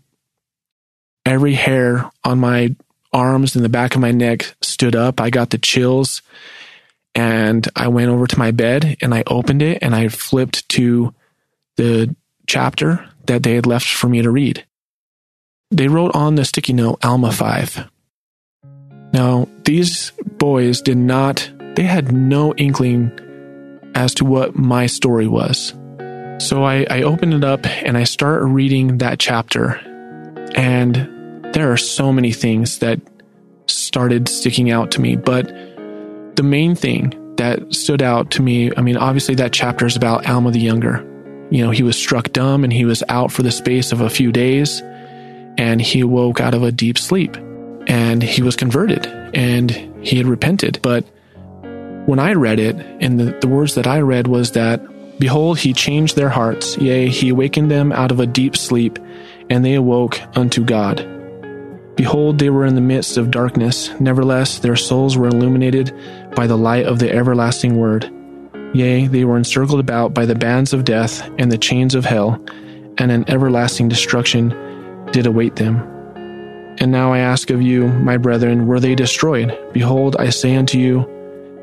Every 1.24 1.55
hair 1.55 2.11
on 2.24 2.39
my 2.41 2.74
arms 3.13 3.55
and 3.55 3.65
the 3.65 3.69
back 3.69 3.95
of 3.95 4.01
my 4.01 4.11
neck 4.11 4.55
stood 4.61 4.97
up. 4.97 5.21
I 5.21 5.31
got 5.31 5.51
the 5.51 5.59
chills 5.59 6.23
and 7.15 7.69
I 7.77 7.89
went 7.89 8.11
over 8.11 8.27
to 8.27 8.39
my 8.39 8.51
bed 8.51 8.97
and 9.01 9.15
I 9.15 9.23
opened 9.27 9.63
it 9.63 9.79
and 9.83 9.95
I 9.95 10.09
flipped 10.09 10.69
to 10.71 11.15
the 11.77 12.15
chapter 12.47 13.09
that 13.27 13.43
they 13.43 13.55
had 13.55 13.67
left 13.67 13.87
for 13.87 14.09
me 14.09 14.23
to 14.23 14.31
read. 14.31 14.65
They 15.71 15.89
wrote 15.89 16.15
on 16.15 16.35
the 16.35 16.45
sticky 16.45 16.75
note 16.75 17.05
Alma 17.05 17.33
5. 17.33 17.89
Now, 19.13 19.49
these 19.65 20.13
boys 20.39 20.81
did 20.81 20.97
not, 20.97 21.51
they 21.77 21.83
had 21.83 22.13
no 22.13 22.55
inkling 22.55 23.11
as 23.95 24.15
to 24.15 24.25
what 24.25 24.57
my 24.57 24.87
story 24.87 25.29
was. 25.29 25.75
So 26.39 26.65
I, 26.65 26.87
I 26.91 27.03
open 27.03 27.33
it 27.33 27.45
up 27.45 27.67
and 27.67 27.97
I 27.97 28.05
start 28.05 28.43
reading 28.43 28.99
that 28.99 29.19
chapter. 29.19 29.81
And 30.55 31.09
there 31.53 31.73
are 31.73 31.77
so 31.77 32.13
many 32.13 32.33
things 32.33 32.79
that 32.79 33.01
started 33.67 34.29
sticking 34.29 34.71
out 34.71 34.91
to 34.93 35.01
me, 35.01 35.17
but 35.17 35.47
the 36.37 36.43
main 36.43 36.75
thing 36.75 37.19
that 37.37 37.75
stood 37.75 38.03
out 38.03 38.31
to 38.33 38.43
me, 38.43 38.71
I 38.77 38.83
mean, 38.83 38.97
obviously 38.97 39.35
that 39.37 39.53
chapter 39.53 39.87
is 39.87 39.97
about 39.97 40.27
Alma 40.27 40.51
the 40.51 40.61
Younger. 40.61 41.09
You 41.51 41.65
know, 41.65 41.71
he 41.71 41.83
was 41.83 41.97
struck 41.97 42.33
dumb 42.33 42.65
and 42.65 42.73
he 42.73 42.85
was 42.85 43.03
out 43.09 43.31
for 43.31 43.43
the 43.43 43.51
space 43.51 43.93
of 43.93 44.01
a 44.01 44.11
few 44.11 44.33
days 44.33 44.81
and 45.59 45.81
he 45.81 46.03
woke 46.05 46.41
out 46.41 46.55
of 46.55 46.63
a 46.63 46.73
deep 46.73 46.99
sleep 46.99 47.37
and 47.87 48.23
he 48.23 48.43
was 48.43 48.57
converted 48.57 49.07
and 49.35 49.71
he 50.07 50.17
had 50.17 50.27
repented. 50.27 50.81
But 50.83 51.05
when 52.07 52.19
I 52.19 52.33
read 52.35 52.59
it, 52.59 52.77
and 53.01 53.21
the, 53.21 53.39
the 53.41 53.49
words 53.49 53.75
that 53.75 53.87
I 53.87 54.01
read 54.01 54.27
was 54.27 54.53
that, 54.53 54.81
Behold, 55.19 55.59
he 55.59 55.73
changed 55.73 56.17
their 56.17 56.31
hearts, 56.31 56.77
yea, 56.79 57.09
he 57.09 57.29
awakened 57.29 57.71
them 57.71 57.93
out 57.93 58.11
of 58.11 58.19
a 58.19 58.27
deep 58.27 58.57
sleep, 58.57 58.99
and 59.49 59.65
they 59.65 59.75
awoke 59.75 60.21
unto 60.37 60.65
God. 60.65 61.07
Behold, 61.97 62.38
they 62.38 62.51
were 62.51 62.64
in 62.64 62.74
the 62.74 62.80
midst 62.80 63.16
of 63.16 63.30
darkness, 63.30 63.90
nevertheless 64.01 64.59
their 64.59 64.76
souls 64.76 65.16
were 65.16 65.28
illuminated 65.28 65.95
by 66.34 66.47
the 66.47 66.57
light 66.57 66.86
of 66.86 66.99
the 66.99 67.12
everlasting 67.12 67.76
word. 67.76 68.11
Yea, 68.74 69.07
they 69.07 69.24
were 69.24 69.36
encircled 69.36 69.80
about 69.80 70.14
by 70.14 70.24
the 70.24 70.34
bands 70.34 70.72
of 70.72 70.84
death 70.84 71.28
and 71.38 71.53
the 71.53 71.59
chains 71.59 71.95
of 71.95 72.07
hell, 72.07 72.43
and 72.99 73.11
an 73.11 73.24
everlasting 73.28 73.88
destruction 73.88 74.49
did 75.12 75.26
await 75.26 75.57
them. 75.57 75.76
And 76.80 76.90
now 76.90 77.12
I 77.12 77.18
ask 77.18 77.51
of 77.51 77.61
you, 77.61 77.88
my 77.88 78.16
brethren, 78.16 78.66
were 78.66 78.80
they 78.80 78.95
destroyed? 78.95 79.57
Behold, 79.72 80.16
I 80.18 80.30
say 80.30 80.57
unto 80.57 80.78
you, 80.78 81.07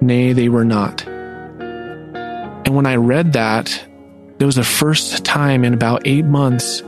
Nay, 0.01 0.33
they 0.33 0.49
were 0.49 0.63
not. 0.63 1.05
And 1.07 2.75
when 2.75 2.85
I 2.85 2.95
read 2.95 3.33
that, 3.33 3.83
it 4.39 4.45
was 4.45 4.55
the 4.55 4.63
first 4.63 5.25
time 5.25 5.65
in 5.65 5.73
about 5.73 6.03
eight 6.05 6.25
months 6.25 6.83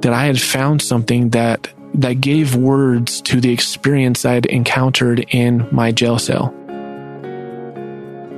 that 0.00 0.14
I 0.14 0.24
had 0.24 0.40
found 0.40 0.80
something 0.80 1.30
that 1.30 1.68
that 1.94 2.20
gave 2.20 2.54
words 2.54 3.20
to 3.22 3.40
the 3.40 3.52
experience 3.52 4.24
I'd 4.24 4.46
encountered 4.46 5.20
in 5.30 5.68
my 5.70 5.92
jail 5.92 6.18
cell. 6.18 6.54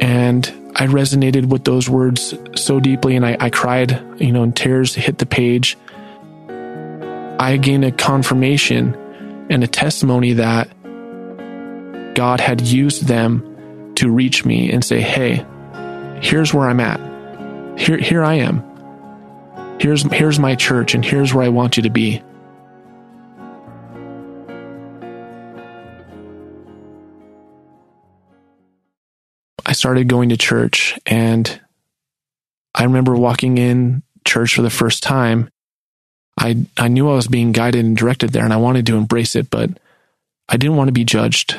And 0.01 0.47
I 0.75 0.87
resonated 0.87 1.47
with 1.47 1.65
those 1.65 1.89
words 1.89 2.35
so 2.57 2.81
deeply 2.81 3.15
and 3.15 3.27
I, 3.27 3.37
I 3.39 3.51
cried, 3.51 4.03
you 4.21 4.33
know, 4.33 4.43
and 4.43 4.57
tears 4.57 4.95
hit 4.95 5.19
the 5.19 5.27
page. 5.27 5.77
I 6.49 7.59
gained 7.61 7.85
a 7.85 7.93
confirmation 7.93 8.95
and 9.51 9.63
a 9.63 9.67
testimony 9.67 10.33
that 10.35 10.69
God 12.15 12.41
had 12.41 12.63
used 12.63 13.07
them 13.07 13.95
to 13.97 14.11
reach 14.11 14.45
me 14.45 14.73
and 14.73 14.85
say, 14.85 15.01
Hey, 15.01 15.45
here's 16.21 16.55
where 16.55 16.69
I'm 16.69 16.81
at. 16.81 17.01
Here, 17.79 17.99
here 17.99 18.25
I 18.25 18.35
am. 18.35 18.65
Here's, 19.79 20.03
here's 20.13 20.39
my 20.39 20.55
church 20.55 20.95
and 20.95 21.05
here's 21.05 21.35
where 21.35 21.45
I 21.45 21.49
want 21.49 21.77
you 21.77 21.83
to 21.83 21.91
be. 21.91 22.23
Started 29.83 30.07
going 30.07 30.29
to 30.29 30.37
church 30.37 30.97
and 31.07 31.61
I 32.73 32.85
remember 32.85 33.17
walking 33.17 33.59
in 33.59 34.05
church 34.25 34.55
for 34.55 34.63
the 34.63 34.71
first 34.71 35.03
time. 35.03 35.51
I, 36.39 36.67
I 36.77 36.87
knew 36.87 37.11
I 37.11 37.15
was 37.15 37.27
being 37.27 37.51
guided 37.51 37.85
and 37.85 37.97
directed 37.97 38.31
there 38.31 38.45
and 38.45 38.53
I 38.53 38.59
wanted 38.59 38.87
to 38.87 38.97
embrace 38.97 39.35
it, 39.35 39.51
but 39.51 39.71
I 40.49 40.57
didn't 40.57 40.77
want 40.77 40.87
to 40.87 40.93
be 40.93 41.03
judged. 41.03 41.57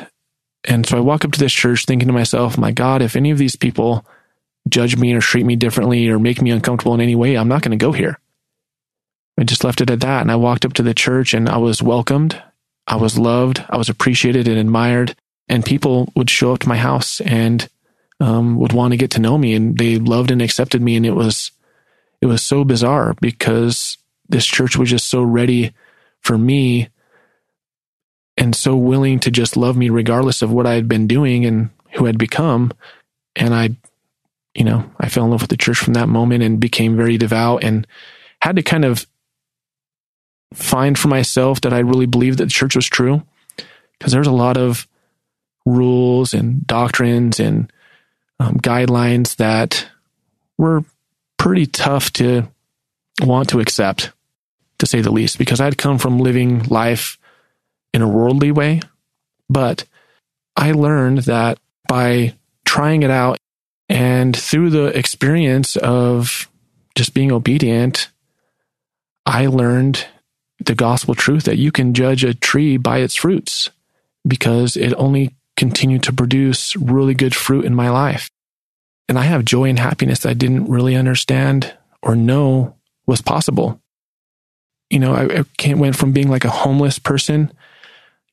And 0.66 0.86
so 0.86 0.96
I 0.96 1.00
walk 1.00 1.26
up 1.26 1.32
to 1.32 1.38
this 1.38 1.52
church 1.52 1.84
thinking 1.84 2.08
to 2.08 2.14
myself, 2.14 2.56
my 2.56 2.72
God, 2.72 3.02
if 3.02 3.14
any 3.14 3.30
of 3.30 3.36
these 3.36 3.56
people 3.56 4.06
judge 4.70 4.96
me 4.96 5.12
or 5.12 5.20
treat 5.20 5.44
me 5.44 5.54
differently 5.54 6.08
or 6.08 6.18
make 6.18 6.40
me 6.40 6.50
uncomfortable 6.50 6.94
in 6.94 7.02
any 7.02 7.14
way, 7.14 7.36
I'm 7.36 7.48
not 7.48 7.60
going 7.60 7.78
to 7.78 7.84
go 7.84 7.92
here. 7.92 8.18
I 9.38 9.44
just 9.44 9.64
left 9.64 9.82
it 9.82 9.90
at 9.90 10.00
that. 10.00 10.22
And 10.22 10.32
I 10.32 10.36
walked 10.36 10.64
up 10.64 10.72
to 10.72 10.82
the 10.82 10.94
church 10.94 11.34
and 11.34 11.46
I 11.46 11.58
was 11.58 11.82
welcomed. 11.82 12.42
I 12.86 12.96
was 12.96 13.18
loved. 13.18 13.62
I 13.68 13.76
was 13.76 13.90
appreciated 13.90 14.48
and 14.48 14.56
admired. 14.56 15.14
And 15.46 15.62
people 15.62 16.10
would 16.16 16.30
show 16.30 16.54
up 16.54 16.60
to 16.60 16.70
my 16.70 16.78
house 16.78 17.20
and 17.20 17.68
um, 18.20 18.56
would 18.56 18.72
want 18.72 18.92
to 18.92 18.96
get 18.96 19.10
to 19.12 19.20
know 19.20 19.36
me 19.36 19.54
and 19.54 19.76
they 19.78 19.98
loved 19.98 20.30
and 20.30 20.40
accepted 20.40 20.80
me. 20.80 20.96
And 20.96 21.06
it 21.06 21.14
was, 21.14 21.50
it 22.20 22.26
was 22.26 22.42
so 22.42 22.64
bizarre 22.64 23.14
because 23.20 23.98
this 24.28 24.46
church 24.46 24.76
was 24.76 24.90
just 24.90 25.08
so 25.08 25.22
ready 25.22 25.72
for 26.20 26.38
me 26.38 26.88
and 28.36 28.54
so 28.54 28.76
willing 28.76 29.20
to 29.20 29.30
just 29.30 29.56
love 29.56 29.76
me 29.76 29.90
regardless 29.90 30.42
of 30.42 30.50
what 30.50 30.66
I 30.66 30.74
had 30.74 30.88
been 30.88 31.06
doing 31.06 31.44
and 31.44 31.70
who 31.94 32.06
I'd 32.06 32.18
become. 32.18 32.72
And 33.36 33.54
I, 33.54 33.70
you 34.54 34.64
know, 34.64 34.90
I 34.98 35.08
fell 35.08 35.24
in 35.24 35.30
love 35.30 35.42
with 35.42 35.50
the 35.50 35.56
church 35.56 35.78
from 35.78 35.94
that 35.94 36.08
moment 36.08 36.42
and 36.42 36.60
became 36.60 36.96
very 36.96 37.18
devout 37.18 37.62
and 37.62 37.86
had 38.40 38.56
to 38.56 38.62
kind 38.62 38.84
of 38.84 39.06
find 40.52 40.98
for 40.98 41.08
myself 41.08 41.60
that 41.62 41.72
I 41.72 41.80
really 41.80 42.06
believed 42.06 42.38
that 42.38 42.44
the 42.44 42.50
church 42.50 42.76
was 42.76 42.86
true 42.86 43.22
because 43.98 44.12
there's 44.12 44.26
a 44.26 44.32
lot 44.32 44.56
of 44.56 44.86
rules 45.66 46.34
and 46.34 46.66
doctrines 46.66 47.40
and 47.40 47.72
um, 48.44 48.58
guidelines 48.58 49.36
that 49.36 49.86
were 50.58 50.84
pretty 51.38 51.66
tough 51.66 52.12
to 52.14 52.48
want 53.22 53.48
to 53.50 53.60
accept, 53.60 54.12
to 54.78 54.86
say 54.86 55.00
the 55.00 55.12
least, 55.12 55.38
because 55.38 55.60
I'd 55.60 55.78
come 55.78 55.98
from 55.98 56.18
living 56.18 56.64
life 56.64 57.18
in 57.92 58.02
a 58.02 58.08
worldly 58.08 58.52
way. 58.52 58.80
But 59.48 59.84
I 60.56 60.72
learned 60.72 61.18
that 61.18 61.58
by 61.88 62.34
trying 62.64 63.02
it 63.02 63.10
out 63.10 63.38
and 63.88 64.36
through 64.36 64.70
the 64.70 64.86
experience 64.86 65.76
of 65.76 66.50
just 66.94 67.14
being 67.14 67.32
obedient, 67.32 68.10
I 69.26 69.46
learned 69.46 70.06
the 70.64 70.74
gospel 70.74 71.14
truth 71.14 71.44
that 71.44 71.58
you 71.58 71.72
can 71.72 71.94
judge 71.94 72.24
a 72.24 72.34
tree 72.34 72.76
by 72.76 72.98
its 72.98 73.14
fruits 73.14 73.70
because 74.26 74.76
it 74.76 74.94
only 74.94 75.34
continued 75.56 76.02
to 76.04 76.12
produce 76.12 76.74
really 76.76 77.14
good 77.14 77.34
fruit 77.34 77.64
in 77.64 77.74
my 77.74 77.90
life. 77.90 78.30
And 79.08 79.18
I 79.18 79.22
have 79.22 79.44
joy 79.44 79.68
and 79.68 79.78
happiness 79.78 80.20
that 80.20 80.30
I 80.30 80.34
didn't 80.34 80.68
really 80.68 80.96
understand 80.96 81.74
or 82.02 82.16
know 82.16 82.76
was 83.06 83.20
possible. 83.20 83.80
You 84.90 84.98
know, 84.98 85.14
I, 85.14 85.44
I 85.64 85.74
went 85.74 85.96
from 85.96 86.12
being 86.12 86.28
like 86.28 86.44
a 86.44 86.50
homeless 86.50 86.98
person, 86.98 87.52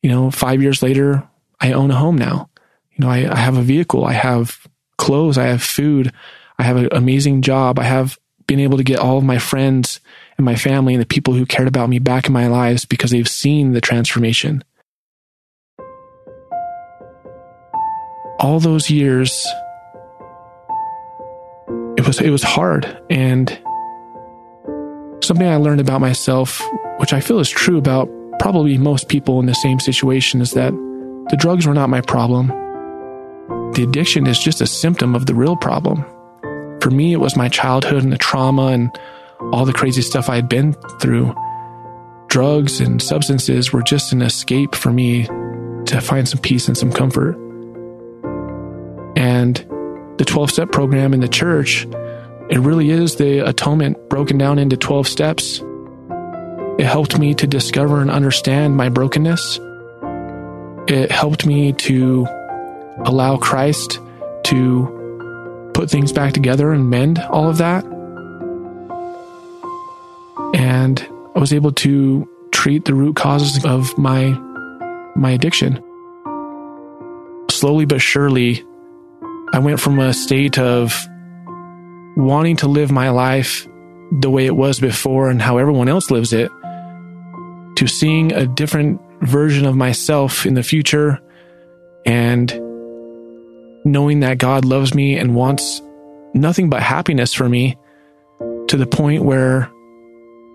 you 0.02 0.10
know, 0.10 0.32
five 0.32 0.62
years 0.62 0.82
later, 0.82 1.28
I 1.60 1.74
own 1.74 1.92
a 1.92 1.96
home 1.96 2.18
now. 2.18 2.50
You 2.92 3.06
know, 3.06 3.12
I, 3.12 3.32
I 3.32 3.38
have 3.38 3.58
a 3.58 3.62
vehicle, 3.62 4.06
I 4.06 4.14
have 4.14 4.68
clothes, 4.98 5.38
I 5.38 5.46
have 5.46 5.64
food, 5.64 6.12
I 6.58 6.64
have 6.64 6.78
an 6.78 6.90
amazing 6.92 7.42
job, 7.42 7.80
I 7.80 7.84
have 7.84 8.18
been 8.48 8.60
able 8.60 8.78
to 8.78 8.84
get 8.84 9.00
all 9.00 9.18
of 9.18 9.24
my 9.24 9.38
friends 9.38 10.00
and 10.38 10.46
my 10.46 10.56
family 10.56 10.94
and 10.94 11.02
the 11.02 11.08
people 11.08 11.34
who 11.34 11.46
cared 11.46 11.68
about 11.68 11.90
me 11.90 12.00
back 12.00 12.28
in 12.28 12.34
my 12.34 12.48
lives 12.48 12.86
because 12.86 13.12
they've 13.12 13.28
seen 13.28 13.72
the 13.72 13.82
transformation. 13.82 14.64
All 18.40 18.60
those 18.60 18.90
years, 18.90 19.48
was 22.12 22.20
it 22.20 22.30
was 22.30 22.44
hard 22.44 22.86
and 23.10 23.50
something 25.24 25.48
I 25.48 25.56
learned 25.56 25.80
about 25.80 26.02
myself, 26.02 26.62
which 26.98 27.14
I 27.14 27.22
feel 27.22 27.40
is 27.40 27.50
true 27.50 27.78
about 27.78 28.10
probably 28.38 28.78
most 28.78 29.08
people 29.08 29.40
in 29.40 29.46
the 29.46 29.54
same 29.54 29.80
situation, 29.80 30.42
is 30.42 30.52
that 30.52 30.74
the 31.30 31.38
drugs 31.38 31.66
were 31.66 31.74
not 31.74 31.90
my 31.90 32.02
problem. 32.02 32.48
The 33.76 33.86
addiction 33.88 34.28
is 34.28 34.40
just 34.40 34.60
a 34.60 34.68
symptom 34.68 35.16
of 35.16 35.26
the 35.26 35.34
real 35.34 35.56
problem. 35.56 36.04
For 36.82 36.90
me, 36.90 37.14
it 37.14 37.22
was 37.22 37.38
my 37.38 37.48
childhood 37.48 38.04
and 38.04 38.12
the 38.12 38.18
trauma 38.18 38.68
and 38.68 38.92
all 39.54 39.64
the 39.64 39.72
crazy 39.72 40.02
stuff 40.02 40.28
I 40.28 40.36
had 40.36 40.50
been 40.50 40.74
through. 41.00 41.34
Drugs 42.28 42.82
and 42.82 43.02
substances 43.02 43.72
were 43.72 43.84
just 43.84 44.12
an 44.12 44.22
escape 44.22 44.76
for 44.76 44.92
me 44.92 45.28
to 45.86 46.02
find 46.02 46.28
some 46.28 46.42
peace 46.42 46.68
and 46.68 46.78
some 46.78 46.92
comfort. 46.92 47.38
And 49.16 49.66
the 50.22 50.26
12 50.26 50.52
step 50.52 50.72
program 50.72 51.16
in 51.16 51.20
the 51.20 51.28
church, 51.28 51.88
it 52.48 52.60
really 52.60 52.92
is 52.92 53.16
the 53.16 53.40
atonement 53.40 53.98
broken 54.08 54.38
down 54.38 54.60
into 54.60 54.78
12 54.78 55.08
steps. 55.08 55.64
It 56.78 56.86
helped 56.86 57.18
me 57.18 57.34
to 57.34 57.48
discover 57.48 58.04
and 58.04 58.12
understand 58.12 58.78
my 58.78 58.88
brokenness. 58.90 59.60
It 60.88 61.10
helped 61.12 61.48
me 61.48 61.74
to 61.74 62.28
allow 63.04 63.38
Christ 63.38 64.00
to 64.44 65.72
put 65.74 65.90
things 65.90 66.12
back 66.12 66.34
together 66.34 66.72
and 66.72 66.88
mend 66.88 67.18
all 67.18 67.50
of 67.50 67.58
that. 67.58 67.84
And 70.54 71.04
I 71.36 71.40
was 71.40 71.52
able 71.52 71.72
to 71.72 72.30
treat 72.52 72.86
the 72.86 72.94
root 72.94 73.16
causes 73.16 73.66
of 73.66 73.98
my 73.98 74.40
my 75.16 75.32
addiction. 75.32 75.84
Slowly 77.50 77.86
but 77.86 78.02
surely, 78.02 78.64
I 79.54 79.60
went 79.60 79.80
from 79.80 80.00
a 80.00 80.14
state 80.14 80.58
of 80.58 80.94
wanting 82.16 82.58
to 82.58 82.68
live 82.68 82.92
my 82.92 83.10
life 83.10 83.68
the 84.12 84.30
way 84.30 84.46
it 84.46 84.56
was 84.56 84.80
before 84.80 85.30
and 85.30 85.42
how 85.42 85.58
everyone 85.58 85.88
else 85.88 86.12
lives 86.12 86.34
it 86.34 86.52
to 87.76 87.88
seeing 87.88 88.32
a 88.32 88.46
different 88.46 89.02
version 89.22 89.66
of 89.66 89.76
myself 89.76 90.46
in 90.46 90.54
the 90.54 90.64
future 90.64 91.20
and 92.06 92.52
knowing 93.86 94.20
that 94.22 94.38
God 94.38 94.66
loves 94.66 94.94
me 94.94 95.18
and 95.18 95.36
wants 95.36 95.82
nothing 96.34 96.70
but 96.70 96.82
happiness 96.82 97.34
for 97.34 97.48
me 97.48 97.78
to 98.68 98.78
the 98.78 98.88
point 98.88 99.24
where 99.24 99.72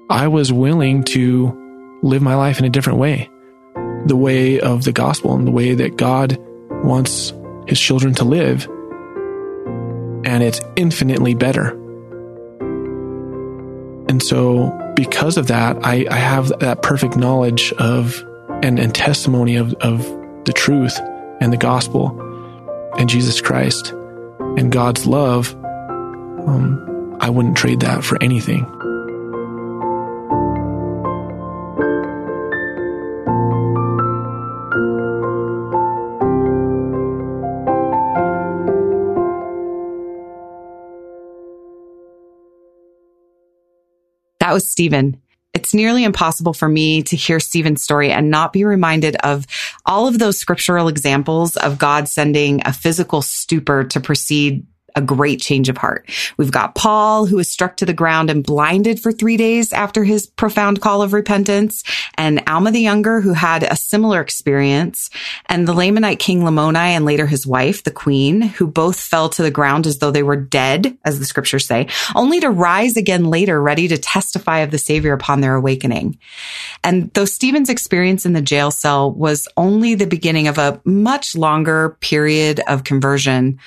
I 0.09 0.29
was 0.29 0.53
willing 0.53 1.05
to 1.05 1.99
live 2.03 2.23
my 2.23 2.35
life 2.35 2.59
in 2.59 2.65
a 2.65 2.71
different 2.71 2.99
way, 2.99 3.29
the 4.07 4.17
way 4.17 4.61
of 4.61 4.85
the 4.85 4.93
gospel 4.93 5.35
and 5.35 5.47
the 5.47 5.53
way 5.53 5.75
that 5.75 5.97
God 5.97 6.39
wants 6.85 7.33
his 7.67 7.81
children 7.81 8.15
to 8.15 8.25
live. 8.25 8.69
And 10.27 10.43
it's 10.43 10.61
infinitely 10.77 11.35
better. 11.35 11.71
And 14.09 14.23
so, 14.23 14.71
because 14.95 15.37
of 15.37 15.47
that, 15.47 15.79
I, 15.85 16.07
I 16.11 16.17
have 16.17 16.49
that 16.59 16.83
perfect 16.83 17.17
knowledge 17.17 17.73
of 17.75 18.23
and, 18.63 18.79
and 18.79 18.95
testimony 18.95 19.57
of, 19.57 19.73
of 19.75 20.03
the 20.45 20.53
truth 20.53 20.99
and 21.41 21.53
the 21.53 21.57
gospel 21.57 22.21
and 22.99 23.09
Jesus 23.09 23.41
Christ 23.41 23.93
and 24.59 24.73
God's 24.73 25.07
love. 25.07 25.55
Um, 25.55 27.17
I 27.21 27.31
wouldn't 27.31 27.57
trade 27.57 27.81
that 27.81 28.05
for 28.05 28.23
anything. 28.23 28.65
Was 44.57 44.67
Stephen. 44.71 45.21
It's 45.53 45.75
nearly 45.75 46.03
impossible 46.03 46.55
for 46.55 46.67
me 46.67 47.03
to 47.03 47.15
hear 47.15 47.41
Stephen's 47.41 47.83
story 47.83 48.11
and 48.11 48.31
not 48.31 48.55
be 48.55 48.65
reminded 48.65 49.15
of 49.17 49.47
all 49.85 50.09
of 50.09 50.19
those 50.19 50.39
scriptural 50.39 50.89
examples 50.89 51.59
of 51.59 51.77
God 51.79 52.09
sending 52.09 52.63
a 52.65 52.73
physical 52.73 53.21
stupor 53.21 53.85
to 53.85 54.01
precede 54.01 54.67
a 54.97 55.01
great 55.01 55.41
change 55.41 55.69
of 55.69 55.77
heart. 55.77 56.11
We've 56.37 56.51
got 56.51 56.75
Paul, 56.75 57.27
who 57.27 57.37
was 57.37 57.51
struck 57.51 57.77
to 57.77 57.87
the 57.87 57.93
ground 57.93 58.31
and 58.31 58.43
blinded 58.43 58.99
for 58.99 59.13
three 59.13 59.37
days 59.37 59.73
after 59.73 60.03
his 60.05 60.27
profound 60.27 60.81
call 60.81 61.03
of 61.03 61.13
repentance, 61.13 61.85
and 62.15 62.43
Alma 62.49 62.73
the 62.73 62.81
Younger, 62.81 63.21
who 63.21 63.35
had 63.35 63.63
a 63.63 63.77
similar 63.77 64.21
experience, 64.21 65.11
and 65.47 65.69
the 65.69 65.75
Lamanite 65.75 66.19
king 66.19 66.41
Lamoni 66.41 66.77
and 66.77 67.05
later 67.05 67.27
his 67.27 67.47
wife, 67.47 67.85
the 67.85 67.91
queen, 67.91 68.41
who 68.41 68.67
both 68.67 68.99
fell 68.99 69.29
to 69.29 69.43
the 69.43 69.51
ground 69.51 69.87
as 69.87 69.99
though 69.99 70.11
they 70.11 70.23
were 70.23 70.37
dead, 70.37 70.97
as 71.05 71.19
the 71.19 71.27
scriptures 71.27 71.67
say, 71.67 71.87
only 72.15 72.41
to 72.41 72.51
rise 72.51 72.97
again 72.97 73.25
later, 73.25 73.61
ready 73.61 73.87
to 73.89 73.99
testify 73.99 74.61
of 74.61 74.71
the 74.71 74.79
Savior 74.79 75.13
upon 75.13 75.41
their 75.41 75.55
awakening. 75.55 76.19
And 76.83 77.13
though 77.13 77.25
Stephen's 77.27 77.69
experience 77.69 78.25
in 78.25 78.33
the 78.33 78.41
jail 78.41 78.71
cell 78.71 79.13
was 79.13 79.47
only 79.57 79.95
the 79.95 80.07
beginning 80.07 80.49
of 80.49 80.59
a 80.59 80.81
much 80.85 81.37
longer 81.37 81.97
period 82.01 82.61
of 82.67 82.85
conversion, 82.85 83.59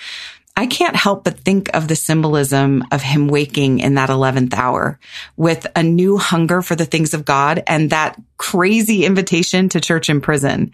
I 0.59 0.65
can't 0.65 0.97
help 0.97 1.23
but 1.23 1.39
think 1.39 1.73
of 1.73 1.87
the 1.87 1.95
symbolism 1.95 2.83
of 2.91 3.01
him 3.01 3.29
waking 3.29 3.79
in 3.79 3.93
that 3.93 4.09
11th 4.09 4.53
hour 4.53 4.99
with 5.37 5.65
a 5.73 5.81
new 5.81 6.17
hunger 6.17 6.61
for 6.61 6.75
the 6.75 6.85
things 6.85 7.13
of 7.13 7.23
God 7.23 7.63
and 7.65 7.91
that 7.91 8.19
crazy 8.35 9.05
invitation 9.05 9.69
to 9.69 9.79
church 9.79 10.09
in 10.09 10.19
prison. 10.19 10.73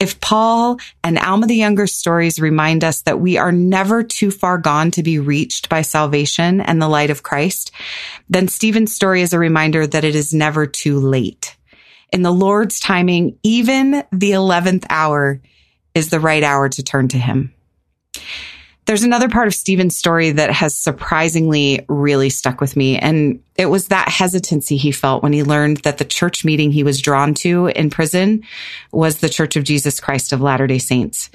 If 0.00 0.20
Paul 0.20 0.80
and 1.04 1.16
Alma 1.16 1.46
the 1.46 1.54
Younger 1.54 1.86
stories 1.86 2.40
remind 2.40 2.82
us 2.82 3.02
that 3.02 3.20
we 3.20 3.38
are 3.38 3.52
never 3.52 4.02
too 4.02 4.32
far 4.32 4.58
gone 4.58 4.90
to 4.90 5.04
be 5.04 5.20
reached 5.20 5.68
by 5.68 5.82
salvation 5.82 6.60
and 6.60 6.82
the 6.82 6.88
light 6.88 7.10
of 7.10 7.22
Christ, 7.22 7.70
then 8.28 8.48
Stephen's 8.48 8.96
story 8.96 9.22
is 9.22 9.32
a 9.32 9.38
reminder 9.38 9.86
that 9.86 10.02
it 10.02 10.16
is 10.16 10.34
never 10.34 10.66
too 10.66 10.98
late. 10.98 11.56
In 12.12 12.22
the 12.22 12.32
Lord's 12.32 12.80
timing, 12.80 13.38
even 13.44 14.02
the 14.10 14.32
11th 14.32 14.86
hour 14.90 15.40
is 15.94 16.10
the 16.10 16.18
right 16.18 16.42
hour 16.42 16.68
to 16.68 16.82
turn 16.82 17.06
to 17.06 17.18
him. 17.18 17.54
There's 18.86 19.02
another 19.02 19.30
part 19.30 19.46
of 19.46 19.54
Stephen's 19.54 19.96
story 19.96 20.32
that 20.32 20.50
has 20.50 20.76
surprisingly 20.76 21.84
really 21.88 22.28
stuck 22.28 22.60
with 22.60 22.76
me. 22.76 22.98
And 22.98 23.42
it 23.56 23.66
was 23.66 23.88
that 23.88 24.08
hesitancy 24.08 24.76
he 24.76 24.92
felt 24.92 25.22
when 25.22 25.32
he 25.32 25.42
learned 25.42 25.78
that 25.78 25.98
the 25.98 26.04
church 26.04 26.44
meeting 26.44 26.70
he 26.70 26.82
was 26.82 27.00
drawn 27.00 27.32
to 27.34 27.68
in 27.68 27.88
prison 27.88 28.42
was 28.92 29.18
the 29.18 29.30
Church 29.30 29.56
of 29.56 29.64
Jesus 29.64 30.00
Christ 30.00 30.32
of 30.32 30.42
Latter 30.42 30.66
day 30.66 30.78
Saints. 30.78 31.30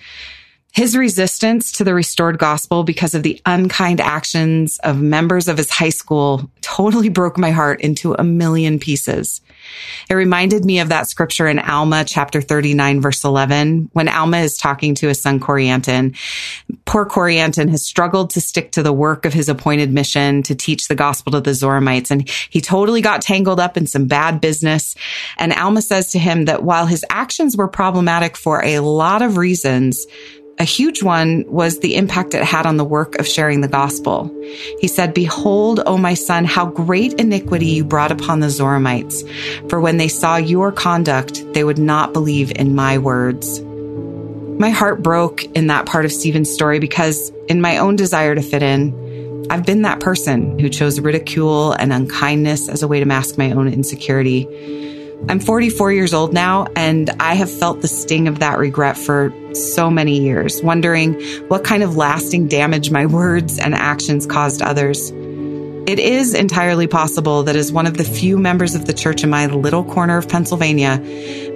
His 0.71 0.95
resistance 0.95 1.71
to 1.73 1.83
the 1.83 1.95
restored 1.95 2.37
gospel 2.37 2.83
because 2.83 3.15
of 3.15 3.23
the 3.23 3.41
unkind 3.45 3.99
actions 3.99 4.77
of 4.83 5.01
members 5.01 5.47
of 5.47 5.57
his 5.57 5.71
high 5.71 5.89
school 5.89 6.51
totally 6.61 7.09
broke 7.19 7.37
my 7.37 7.49
heart 7.49 7.81
into 7.81 8.13
a 8.13 8.23
million 8.23 8.77
pieces. 8.77 9.41
It 10.09 10.13
reminded 10.13 10.65
me 10.65 10.80
of 10.80 10.89
that 10.89 11.07
scripture 11.07 11.47
in 11.47 11.59
Alma 11.59 12.03
chapter 12.05 12.41
39 12.41 13.01
verse 13.01 13.24
11 13.24 13.89
when 13.93 14.07
Alma 14.07 14.38
is 14.38 14.57
talking 14.57 14.95
to 14.95 15.07
his 15.07 15.22
son 15.22 15.39
Corianton. 15.39 16.17
Poor 16.86 17.05
Corianton 17.05 17.70
has 17.70 17.86
struggled 17.86 18.32
to 18.32 18.41
stick 18.41 18.72
to 18.74 18.84
the 18.84 18.93
work 18.93 19.26
of 19.26 19.34
his 19.34 19.49
appointed 19.49 19.91
mission 19.91 20.43
to 20.43 20.55
teach 20.55 20.88
the 20.88 20.95
gospel 20.95 21.34
to 21.34 21.41
the 21.41 21.51
Zoramites 21.51 22.11
and 22.11 22.28
he 22.49 22.61
totally 22.61 23.01
got 23.01 23.22
tangled 23.22 23.59
up 23.59 23.78
in 23.78 23.88
some 23.88 24.07
bad 24.07 24.41
business. 24.41 24.95
And 25.38 25.53
Alma 25.53 25.82
says 25.82 26.11
to 26.11 26.20
him 26.20 26.45
that 26.45 26.63
while 26.63 26.86
his 26.86 27.05
actions 27.09 27.55
were 27.55 27.67
problematic 27.67 28.38
for 28.38 28.63
a 28.63 28.80
lot 28.80 29.22
of 29.22 29.38
reasons, 29.38 30.05
a 30.60 30.66
huge 30.66 31.01
one 31.01 31.45
was 31.47 31.80
the 31.80 31.95
impact 31.95 32.34
it 32.34 32.43
had 32.43 32.66
on 32.66 32.76
the 32.76 32.84
work 32.84 33.16
of 33.18 33.26
sharing 33.26 33.62
the 33.62 33.68
gospel. 33.70 34.30
He 34.80 34.89
said, 34.89 35.14
Behold, 35.14 35.80
O 35.86 35.97
my 35.97 36.16
son, 36.16 36.43
how 36.43 36.66
great 36.66 37.14
iniquity 37.14 37.68
you 37.68 37.86
brought 37.86 38.12
upon 38.12 38.41
the 38.41 38.47
Zoramites. 38.47 39.24
For 39.70 39.80
when 39.80 39.95
they 39.95 40.10
saw 40.10 40.36
your 40.36 40.74
conduct, 40.74 41.53
they 41.53 41.64
would 41.64 41.78
not 41.78 42.12
believe 42.12 42.51
in 42.51 42.76
my 42.76 42.97
words. 42.97 43.62
My 43.62 44.70
heart 44.70 45.01
broke 45.01 45.45
in 45.55 45.68
that 45.68 45.86
part 45.86 46.03
of 46.03 46.12
Stephen's 46.12 46.51
story 46.51 46.80
because 46.80 47.32
in 47.47 47.62
my 47.62 47.78
own 47.78 47.95
desire 47.95 48.36
to 48.36 48.41
fit 48.41 48.62
in, 48.62 49.47
I've 49.49 49.66
been 49.66 49.84
that 49.84 50.01
person 50.01 50.60
who 50.60 50.68
chose 50.68 50.99
ridicule 50.99 51.72
and 51.72 51.93
unkindness 51.93 52.68
as 52.68 52.84
a 52.84 52.88
way 52.88 52.99
to 52.99 53.05
mask 53.05 53.38
my 53.38 53.51
own 53.51 53.72
insecurity. 53.72 54.45
I'm 55.28 55.39
44 55.39 55.91
years 55.91 56.14
old 56.14 56.34
now, 56.34 56.68
and 56.76 57.10
I 57.20 57.34
have 57.34 57.51
felt 57.51 57.82
the 57.82 57.88
sting 57.88 58.28
of 58.28 58.39
that 58.39 58.57
regret 58.57 58.97
for 58.97 59.34
so 59.53 59.89
many 59.89 60.19
years, 60.19 60.61
wondering 60.61 61.13
what 61.47 61.63
kind 61.63 61.83
of 61.83 61.95
lasting 61.95 62.47
damage 62.47 62.91
my 62.91 63.05
words 63.05 63.59
and 63.59 63.73
actions 63.73 64.25
caused 64.25 64.61
others. 64.61 65.11
It 65.89 65.97
is 65.97 66.35
entirely 66.35 66.85
possible 66.85 67.41
that 67.43 67.55
as 67.55 67.71
one 67.71 67.87
of 67.87 67.97
the 67.97 68.03
few 68.03 68.37
members 68.37 68.75
of 68.75 68.85
the 68.85 68.93
church 68.93 69.23
in 69.23 69.31
my 69.31 69.47
little 69.47 69.83
corner 69.83 70.17
of 70.17 70.29
Pennsylvania, 70.29 71.03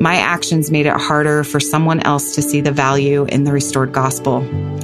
my 0.01 0.15
actions 0.15 0.71
made 0.71 0.87
it 0.87 0.93
harder 0.93 1.43
for 1.43 1.59
someone 1.59 1.99
else 1.99 2.33
to 2.33 2.41
see 2.41 2.59
the 2.59 2.71
value 2.71 3.25
in 3.25 3.43
the 3.43 3.51
restored 3.51 3.91
gospel. 3.91 4.37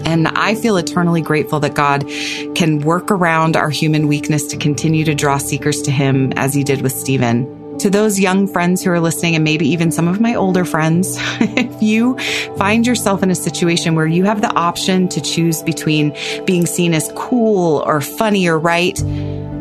And 0.06 0.28
I 0.28 0.54
feel 0.54 0.78
eternally 0.78 1.22
grateful 1.22 1.60
that 1.62 1.74
God 1.74 2.08
can 2.54 2.82
work 2.82 3.10
around 3.10 3.58
our 3.58 3.72
human 3.72 4.08
weakness 4.08 4.46
to 4.48 4.58
continue 4.58 5.04
to 5.06 5.16
draw 5.16 5.40
seekers 5.40 5.82
to 5.82 5.92
Him 5.92 6.32
as 6.34 6.54
He 6.54 6.64
did 6.64 6.84
with 6.84 6.92
Stephen 6.92 7.59
to 7.80 7.90
those 7.90 8.20
young 8.20 8.48
friends 8.48 8.84
who 8.84 8.92
are 8.92 9.00
listening, 9.00 9.36
and 9.36 9.44
maybe 9.44 9.68
even 9.70 9.92
some 9.92 10.08
of 10.08 10.20
my 10.20 10.36
older 10.36 10.66
friends, 10.66 11.18
if 11.40 11.82
you 11.82 12.18
find 12.58 12.86
yourself 12.86 13.24
in 13.24 13.32
a 13.32 13.36
situation 13.36 13.96
where 13.96 14.08
you 14.08 14.26
have 14.26 14.42
the 14.42 14.54
option 14.56 15.08
to 15.10 15.22
choose 15.22 15.64
between 15.64 16.16
being 16.46 16.66
seen 16.66 16.94
as 16.94 17.12
cool 17.16 17.84
or 17.86 18.02
funny 18.02 18.48
or 18.48 18.60
right 18.60 19.02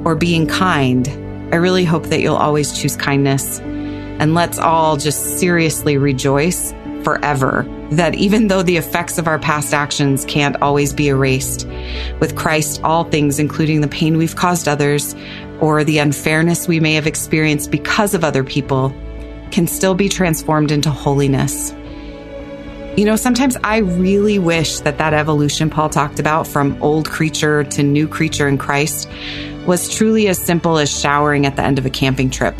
or 0.04 0.14
being 0.14 0.46
kind, 0.46 1.08
I 1.52 1.56
really 1.56 1.84
hope 1.84 2.06
that 2.06 2.20
you'll 2.20 2.36
always 2.36 2.78
choose 2.78 2.96
kindness. 2.96 3.60
And 3.60 4.34
let's 4.34 4.58
all 4.58 4.96
just 4.96 5.38
seriously 5.38 5.96
rejoice 5.96 6.74
forever 7.04 7.66
that 7.92 8.14
even 8.14 8.48
though 8.48 8.62
the 8.62 8.76
effects 8.76 9.16
of 9.16 9.26
our 9.26 9.38
past 9.38 9.72
actions 9.72 10.24
can't 10.26 10.60
always 10.60 10.92
be 10.92 11.08
erased, 11.08 11.66
with 12.20 12.36
Christ, 12.36 12.82
all 12.82 13.04
things, 13.04 13.38
including 13.38 13.80
the 13.80 13.88
pain 13.88 14.18
we've 14.18 14.36
caused 14.36 14.68
others, 14.68 15.14
or 15.60 15.84
the 15.84 15.98
unfairness 15.98 16.68
we 16.68 16.80
may 16.80 16.94
have 16.94 17.06
experienced 17.06 17.70
because 17.70 18.14
of 18.14 18.24
other 18.24 18.44
people 18.44 18.94
can 19.50 19.66
still 19.66 19.94
be 19.94 20.08
transformed 20.08 20.70
into 20.70 20.90
holiness. 20.90 21.72
You 22.96 23.04
know, 23.04 23.16
sometimes 23.16 23.56
I 23.62 23.78
really 23.78 24.38
wish 24.38 24.80
that 24.80 24.98
that 24.98 25.14
evolution 25.14 25.70
Paul 25.70 25.88
talked 25.88 26.18
about 26.18 26.46
from 26.46 26.80
old 26.82 27.08
creature 27.08 27.62
to 27.64 27.82
new 27.82 28.08
creature 28.08 28.48
in 28.48 28.58
Christ 28.58 29.08
was 29.66 29.94
truly 29.94 30.28
as 30.28 30.38
simple 30.38 30.78
as 30.78 30.90
showering 30.90 31.46
at 31.46 31.54
the 31.56 31.62
end 31.62 31.78
of 31.78 31.86
a 31.86 31.90
camping 31.90 32.30
trip. 32.30 32.56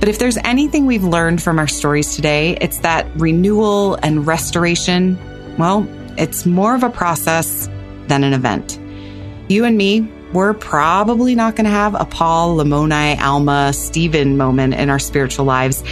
But 0.00 0.08
if 0.08 0.18
there's 0.18 0.38
anything 0.44 0.86
we've 0.86 1.04
learned 1.04 1.42
from 1.42 1.58
our 1.58 1.66
stories 1.66 2.14
today, 2.16 2.56
it's 2.60 2.78
that 2.78 3.06
renewal 3.16 3.96
and 4.02 4.26
restoration, 4.26 5.18
well, 5.58 5.86
it's 6.16 6.46
more 6.46 6.74
of 6.74 6.82
a 6.82 6.90
process 6.90 7.68
than 8.06 8.24
an 8.24 8.32
event. 8.32 8.78
You 9.48 9.64
and 9.64 9.76
me, 9.76 10.10
we're 10.34 10.52
probably 10.52 11.34
not 11.34 11.56
going 11.56 11.64
to 11.64 11.70
have 11.70 11.94
a 11.94 12.04
Paul, 12.04 12.56
Lamoni, 12.56 13.18
Alma, 13.20 13.72
Stephen 13.72 14.36
moment 14.36 14.74
in 14.74 14.90
our 14.90 14.98
spiritual 14.98 15.44
lives. 15.44 15.82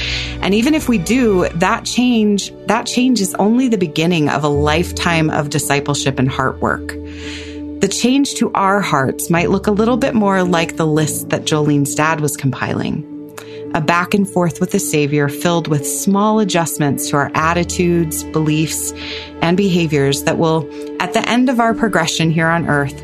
And 0.40 0.52
even 0.54 0.74
if 0.74 0.88
we 0.88 0.98
do, 0.98 1.48
that 1.50 1.84
change, 1.84 2.52
that 2.66 2.86
change 2.86 3.20
is 3.20 3.34
only 3.34 3.68
the 3.68 3.78
beginning 3.78 4.28
of 4.28 4.44
a 4.44 4.48
lifetime 4.48 5.30
of 5.30 5.48
discipleship 5.48 6.18
and 6.18 6.28
heart 6.28 6.60
work. 6.60 6.88
The 6.88 7.88
change 7.88 8.34
to 8.34 8.52
our 8.52 8.80
hearts 8.80 9.30
might 9.30 9.50
look 9.50 9.66
a 9.66 9.72
little 9.72 9.96
bit 9.96 10.14
more 10.14 10.42
like 10.44 10.76
the 10.76 10.86
list 10.86 11.30
that 11.30 11.44
Jolene's 11.44 11.94
dad 11.94 12.20
was 12.20 12.36
compiling 12.36 13.11
a 13.74 13.80
back 13.80 14.14
and 14.14 14.28
forth 14.28 14.60
with 14.60 14.70
the 14.70 14.78
Savior 14.78 15.28
filled 15.28 15.68
with 15.68 15.86
small 15.86 16.40
adjustments 16.40 17.08
to 17.10 17.16
our 17.16 17.30
attitudes, 17.34 18.22
beliefs, 18.24 18.92
and 19.40 19.56
behaviors 19.56 20.24
that 20.24 20.38
will, 20.38 20.68
at 21.00 21.12
the 21.14 21.26
end 21.28 21.48
of 21.48 21.60
our 21.60 21.74
progression 21.74 22.30
here 22.30 22.48
on 22.48 22.68
earth, 22.68 23.00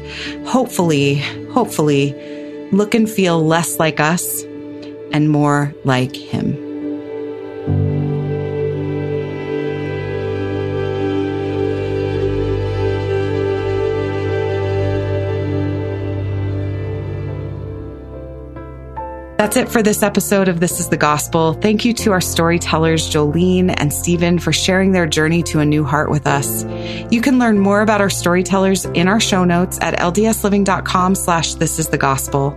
hopefully, 0.46 1.16
hopefully, 1.52 2.14
look 2.70 2.94
and 2.94 3.08
feel 3.08 3.42
less 3.44 3.78
like 3.78 4.00
us 4.00 4.42
and 5.12 5.30
more 5.30 5.74
like 5.84 6.14
Him. 6.14 6.67
That's 19.38 19.56
it 19.56 19.68
for 19.68 19.84
this 19.84 20.02
episode 20.02 20.48
of 20.48 20.58
This 20.58 20.80
is 20.80 20.88
the 20.88 20.96
Gospel. 20.96 21.52
Thank 21.52 21.84
you 21.84 21.94
to 21.94 22.10
our 22.10 22.20
storytellers, 22.20 23.08
Jolene 23.08 23.72
and 23.76 23.92
Stephen, 23.92 24.40
for 24.40 24.52
sharing 24.52 24.90
their 24.90 25.06
journey 25.06 25.44
to 25.44 25.60
a 25.60 25.64
new 25.64 25.84
heart 25.84 26.10
with 26.10 26.26
us. 26.26 26.64
You 27.12 27.20
can 27.20 27.38
learn 27.38 27.60
more 27.60 27.80
about 27.80 28.00
our 28.00 28.10
storytellers 28.10 28.84
in 28.84 29.06
our 29.06 29.20
show 29.20 29.44
notes 29.44 29.78
at 29.80 29.96
ldsliving.com 29.96 31.14
slash 31.14 31.54
this 31.54 31.78
is 31.78 31.86
the 31.86 31.98
gospel. 31.98 32.50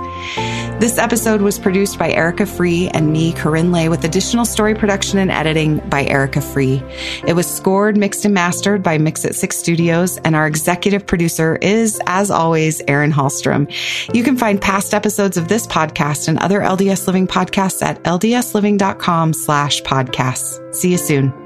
This 0.80 0.98
episode 0.98 1.42
was 1.42 1.60
produced 1.60 1.98
by 1.98 2.10
Erica 2.10 2.44
Free 2.44 2.88
and 2.88 3.12
me, 3.12 3.32
KaRyn 3.32 3.72
Lay, 3.72 3.88
with 3.88 4.04
additional 4.04 4.44
story 4.44 4.74
production 4.74 5.18
and 5.18 5.30
editing 5.30 5.78
by 5.78 6.04
Erica 6.04 6.40
Free. 6.40 6.82
It 7.26 7.34
was 7.34 7.46
scored, 7.46 7.96
mixed, 7.96 8.21
and 8.24 8.34
mastered 8.34 8.82
by 8.82 8.98
Mix 8.98 9.24
It 9.24 9.34
Six 9.34 9.56
Studios, 9.56 10.18
and 10.18 10.36
our 10.36 10.46
executive 10.46 11.06
producer 11.06 11.56
is, 11.56 12.00
as 12.06 12.30
always, 12.30 12.82
Erin 12.88 13.12
Hallstrom. 13.12 13.68
You 14.14 14.22
can 14.22 14.36
find 14.36 14.60
past 14.60 14.94
episodes 14.94 15.36
of 15.36 15.48
this 15.48 15.66
podcast 15.66 16.28
and 16.28 16.38
other 16.38 16.60
LDS 16.60 17.06
Living 17.06 17.26
podcasts 17.26 17.82
at 17.82 18.02
ldsliving.com 18.04 19.32
slash 19.32 19.82
podcasts. 19.82 20.74
See 20.74 20.92
you 20.92 20.98
soon. 20.98 21.41